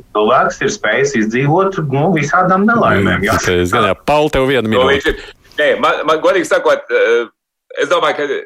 cilvēks 0.00 0.62
ir 0.64 0.72
spējis 0.72 1.14
izdzīvot 1.20 1.78
nu, 1.92 2.08
visādām 2.16 2.66
nelaimēm. 2.68 3.24
Jā, 3.26 3.36
okay, 3.40 3.62
es 3.64 3.74
gan 3.74 3.90
Pauli, 4.08 4.32
tev 4.34 4.48
minūti. 4.48 5.14
Nē, 5.58 5.68
man, 5.82 6.02
man 6.08 6.20
godīgi 6.24 6.48
sakot, 6.48 6.88
eh, 6.88 7.28
es 7.82 7.90
domāju, 7.90 8.18
ka 8.18 8.40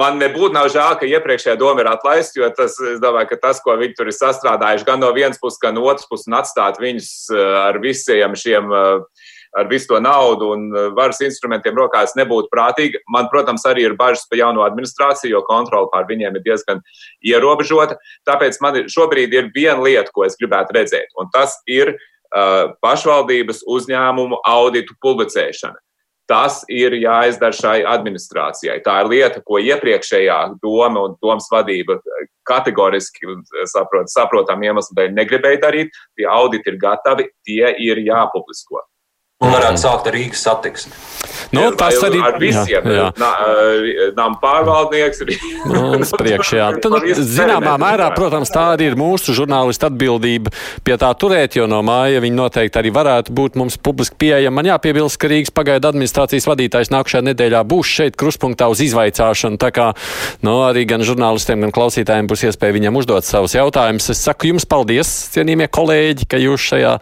man 0.00 0.18
nebūtu 0.20 0.54
nav 0.54 0.68
žēl, 0.72 0.96
ka 0.98 1.08
iepriekšējā 1.08 1.56
doma 1.58 1.84
ir 1.84 1.90
atlaista, 1.90 2.40
jo 2.40 2.50
tas, 2.54 2.76
es 2.92 3.00
domāju, 3.02 3.30
ka 3.32 3.40
tas, 3.48 3.62
ko 3.62 3.74
viņi 3.78 3.96
tur 3.98 4.10
ir 4.10 4.16
sastrādājuši 4.16 4.86
gan 4.86 5.02
no 5.02 5.10
vienas 5.16 5.40
puses, 5.42 5.60
gan 5.62 5.76
no 5.78 5.86
otras 5.90 6.08
puses, 6.10 6.28
un 6.30 6.38
atstāt 6.40 6.80
viņus 6.82 7.10
eh, 7.34 7.52
ar 7.66 7.80
visiem 7.82 8.36
šiem 8.38 8.74
uh, 8.74 9.26
ar 9.58 9.68
visu 9.70 9.88
to 9.88 10.00
naudu 10.00 10.52
un 10.54 10.68
eh, 10.70 10.88
varas 10.96 11.20
instrumentiem 11.26 11.76
rokās 11.78 12.14
nebūtu 12.18 12.50
prātīgi. 12.54 13.02
Man, 13.12 13.28
protams, 13.32 13.66
arī 13.68 13.88
ir 13.88 13.96
bažas 13.98 14.26
par 14.30 14.40
jauno 14.40 14.64
administrāciju, 14.66 15.34
jo 15.34 15.42
kontrole 15.48 15.90
pār 15.92 16.06
viņiem 16.10 16.38
ir 16.38 16.46
diezgan 16.46 16.82
ierobežota. 17.26 17.98
Tāpēc 18.28 18.60
man 18.64 18.82
šobrīd 18.90 19.34
ir 19.36 19.52
viena 19.54 19.80
lieta, 19.82 20.10
ko 20.14 20.26
es 20.28 20.38
gribētu 20.40 20.76
redzēt, 20.76 21.10
un 21.18 21.30
tas 21.34 21.56
ir 21.70 21.94
uh, 21.94 22.72
pašvaldības 22.84 23.64
uzņēmumu 23.66 24.42
auditu 24.46 24.96
publicēšana. 25.02 25.78
Tas 26.30 26.60
ir 26.70 26.94
jāizdara 26.94 27.56
šai 27.56 27.80
administrācijai. 27.90 28.76
Tā 28.84 29.00
ir 29.02 29.08
lieta, 29.10 29.40
ko 29.42 29.58
iepriekšējā 29.58 30.36
doma 30.62 31.08
un 31.08 31.16
domas 31.18 31.48
vadība 31.50 31.96
kategoriski 32.46 33.34
saprot, 33.72 34.06
saprotam 34.12 34.62
iemeslu 34.62 34.94
dēļ 34.94 35.16
negribēja 35.16 35.58
darīt. 35.66 35.98
Tie 36.14 36.28
auditi 36.30 36.70
ir 36.70 36.78
gatavi, 36.78 37.26
tie 37.42 37.74
ir 37.82 37.98
jāpublisko. 38.06 38.84
Un 39.40 39.54
varētu 39.54 39.80
sākt 39.80 40.04
ar 40.04 40.12
Rīgas 40.12 40.42
satiksmi. 40.44 40.90
Nu, 41.56 41.62
tas 41.72 41.96
ar, 41.96 42.10
arī 42.10 42.18
ar 42.20 42.34
visiem. 42.40 42.84
Jā, 42.92 43.06
jā. 43.16 44.08
Nām 44.12 44.34
pārvaldnieks. 44.40 45.22
Mums 45.64 46.12
priekš, 46.12 46.50
jā. 46.58 46.66
Tad, 46.84 46.92
nu, 46.92 47.14
zināmā 47.24 47.72
mērā, 47.80 48.10
protams, 48.12 48.52
tā 48.52 48.66
arī 48.74 48.90
ir 48.90 48.96
mūsu 49.00 49.32
žurnālistu 49.38 49.88
atbildība 49.88 50.52
pie 50.84 50.98
tā 51.00 51.08
turēt, 51.16 51.56
jo 51.56 51.64
no 51.70 51.78
māja 51.86 52.20
viņi 52.20 52.36
noteikti 52.36 52.82
arī 52.82 52.92
varētu 52.92 53.32
būt 53.36 53.56
mums 53.56 53.78
publiski 53.80 54.18
pieejami. 54.20 54.52
Man 54.58 54.68
jāpiebilst, 54.74 55.16
ka 55.20 55.32
Rīgas 55.32 55.54
pagaidu 55.56 55.88
administrācijas 55.88 56.48
vadītājs 56.50 56.92
nākamajā 56.92 57.24
nedēļā 57.30 57.64
būs 57.72 57.94
šeit 57.96 58.20
kruspunktā 58.20 58.68
uz 58.68 58.84
izvaicāšanu. 58.84 59.56
Tā 59.64 59.72
kā 59.72 59.88
nu, 60.44 60.58
arī 60.68 60.84
gan 60.92 61.00
žurnālistiem, 61.06 61.64
gan 61.64 61.72
klausītājiem 61.80 62.28
būs 62.28 62.44
iespēja 62.50 62.76
viņam 62.76 63.00
uzdot 63.00 63.24
savus 63.24 63.56
jautājumus. 63.56 64.12
Es 64.12 64.20
saku 64.28 64.52
jums 64.52 64.68
paldies, 64.68 65.16
cienījamie 65.32 65.72
kolēģi, 65.72 66.28
ka 66.28 66.44
jūs 66.44 66.70
šajā 66.74 66.94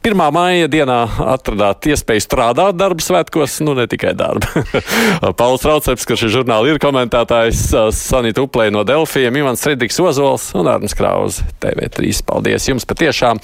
1. 0.00 0.26
māja 0.32 0.72
dienā 0.72 1.00
atradāt 1.36 1.81
iespēju 1.90 2.24
strādāt 2.24 2.78
darba 2.78 3.04
svētkos. 3.04 3.58
Nu, 3.66 3.76
ne 3.78 3.88
tikai 3.90 4.14
darba. 4.18 4.64
Pauls 5.40 5.66
Rauceps, 5.68 6.06
kurš 6.08 6.26
ir 6.28 6.34
žurnāla 6.38 6.72
ir 6.72 6.80
komentētājs, 6.82 7.64
Sanita 7.96 8.44
Uplē 8.44 8.70
no 8.74 8.86
Delfiem, 8.88 9.42
Ivans 9.42 9.64
Fredriks 9.64 10.00
Ozols 10.02 10.50
un 10.58 10.70
Arns 10.72 10.96
Krauze 10.98 11.46
TV3. 11.62 12.14
Paldies 12.28 12.70
jums 12.70 12.88
patiešām! 12.88 13.42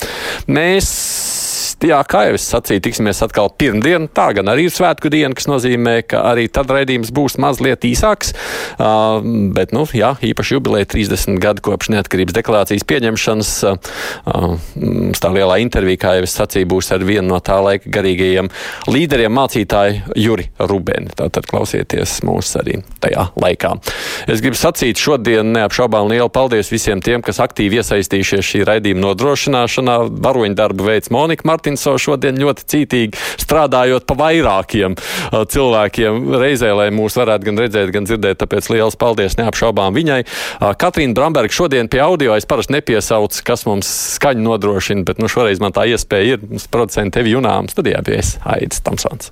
Mēs 0.49 0.95
jā, 1.87 1.99
kā 2.09 2.25
jau 2.29 2.37
es 2.39 2.47
sacīju, 2.51 2.83
tiksimies 2.85 3.21
atkal 3.25 3.51
pirmdien. 3.59 4.09
Tā 4.15 4.31
gan 4.37 4.51
arī 4.51 4.67
ir 4.69 4.75
svētku 4.75 5.11
diena, 5.13 5.35
kas 5.37 5.49
nozīmē, 5.51 6.01
ka 6.09 6.23
arī 6.31 6.49
tad 6.53 6.71
raidījums 6.73 7.13
būs 7.15 7.39
mazliet 7.43 7.87
īsāks. 7.89 8.35
Uh, 8.79 9.21
bet, 9.55 9.75
nu, 9.77 9.85
jā, 9.95 10.15
īpaši 10.31 10.57
jubileja 10.57 10.89
30 10.95 11.39
gadu 11.43 11.65
kopš 11.69 11.93
neatkarības 11.95 12.37
deklarācijas 12.39 12.87
pieņemšanas. 12.89 13.53
Uh, 13.69 15.13
tā 15.19 15.33
lielā 15.35 15.61
intervija, 15.63 16.03
kā 16.07 16.17
jau 16.19 16.27
es 16.29 16.37
sacīju, 16.39 16.71
būs 16.75 16.93
ar 16.95 17.05
vienu 17.07 17.29
no 17.33 17.41
tā 17.45 17.59
laika 17.65 17.91
garīgajiem 17.99 18.28
līderiem, 18.91 19.33
mācītāju 19.35 20.15
Juri 20.19 20.49
Rubeni. 20.61 21.13
Tātad 21.19 21.47
klausieties 21.49 22.19
mūs 22.27 22.55
arī 22.61 22.81
tajā 23.03 23.29
laikā. 23.39 23.75
Es 24.31 24.43
gribu 24.45 24.59
sacīt 24.59 25.01
šodien 25.01 25.53
neapšaubām 25.55 26.09
lielu 26.11 26.29
paldies 26.33 26.71
visiem 26.73 27.03
tiem, 27.05 27.23
kas 27.25 27.41
aktīvi 27.43 27.81
iesaistījušies 27.81 28.51
šī 28.53 28.65
raidījuma 28.69 29.05
nodrošināšanā. 29.07 29.99
Varoņdarbu 30.25 30.89
veids 30.89 31.13
Monika. 31.15 31.47
Martinsons 31.49 32.05
šodien 32.05 32.39
ļoti 32.41 32.67
cītīgi 32.73 33.23
strādājot 33.43 34.07
pa 34.09 34.17
vairākiem 34.19 34.97
uh, 34.99 35.43
cilvēkiem 35.49 36.35
reizē, 36.39 36.73
lai 36.77 36.89
mūs 36.95 37.19
varētu 37.19 37.51
gan 37.51 37.63
redzēt, 37.65 37.93
gan 37.95 38.09
dzirdēt. 38.09 38.41
Tāpēc 38.43 38.71
liels 38.75 38.99
paldies 38.99 39.39
neapšaubām 39.41 39.97
viņai. 39.97 40.21
Uh, 40.25 40.73
Katrīna 40.79 41.17
Bramberga 41.17 41.55
šodien 41.55 41.91
pie 41.91 42.03
audio 42.05 42.37
es 42.39 42.49
parasti 42.49 42.77
nepiesaucu, 42.77 43.43
kas 43.47 43.65
mums 43.69 43.91
skaņu 44.19 44.45
nodrošina, 44.45 45.07
bet 45.09 45.23
nu, 45.23 45.31
šoreiz 45.31 45.63
man 45.63 45.75
tā 45.77 45.89
iespēja 45.91 46.39
ir. 46.39 46.47
Producents 46.69 47.15
tevi 47.15 47.33
junām 47.33 47.69
studijā 47.71 48.03
Yes, 48.19 48.35
hi, 48.43 48.59
it's 48.61 48.81
Tom 48.81 48.99
Sands. 48.99 49.31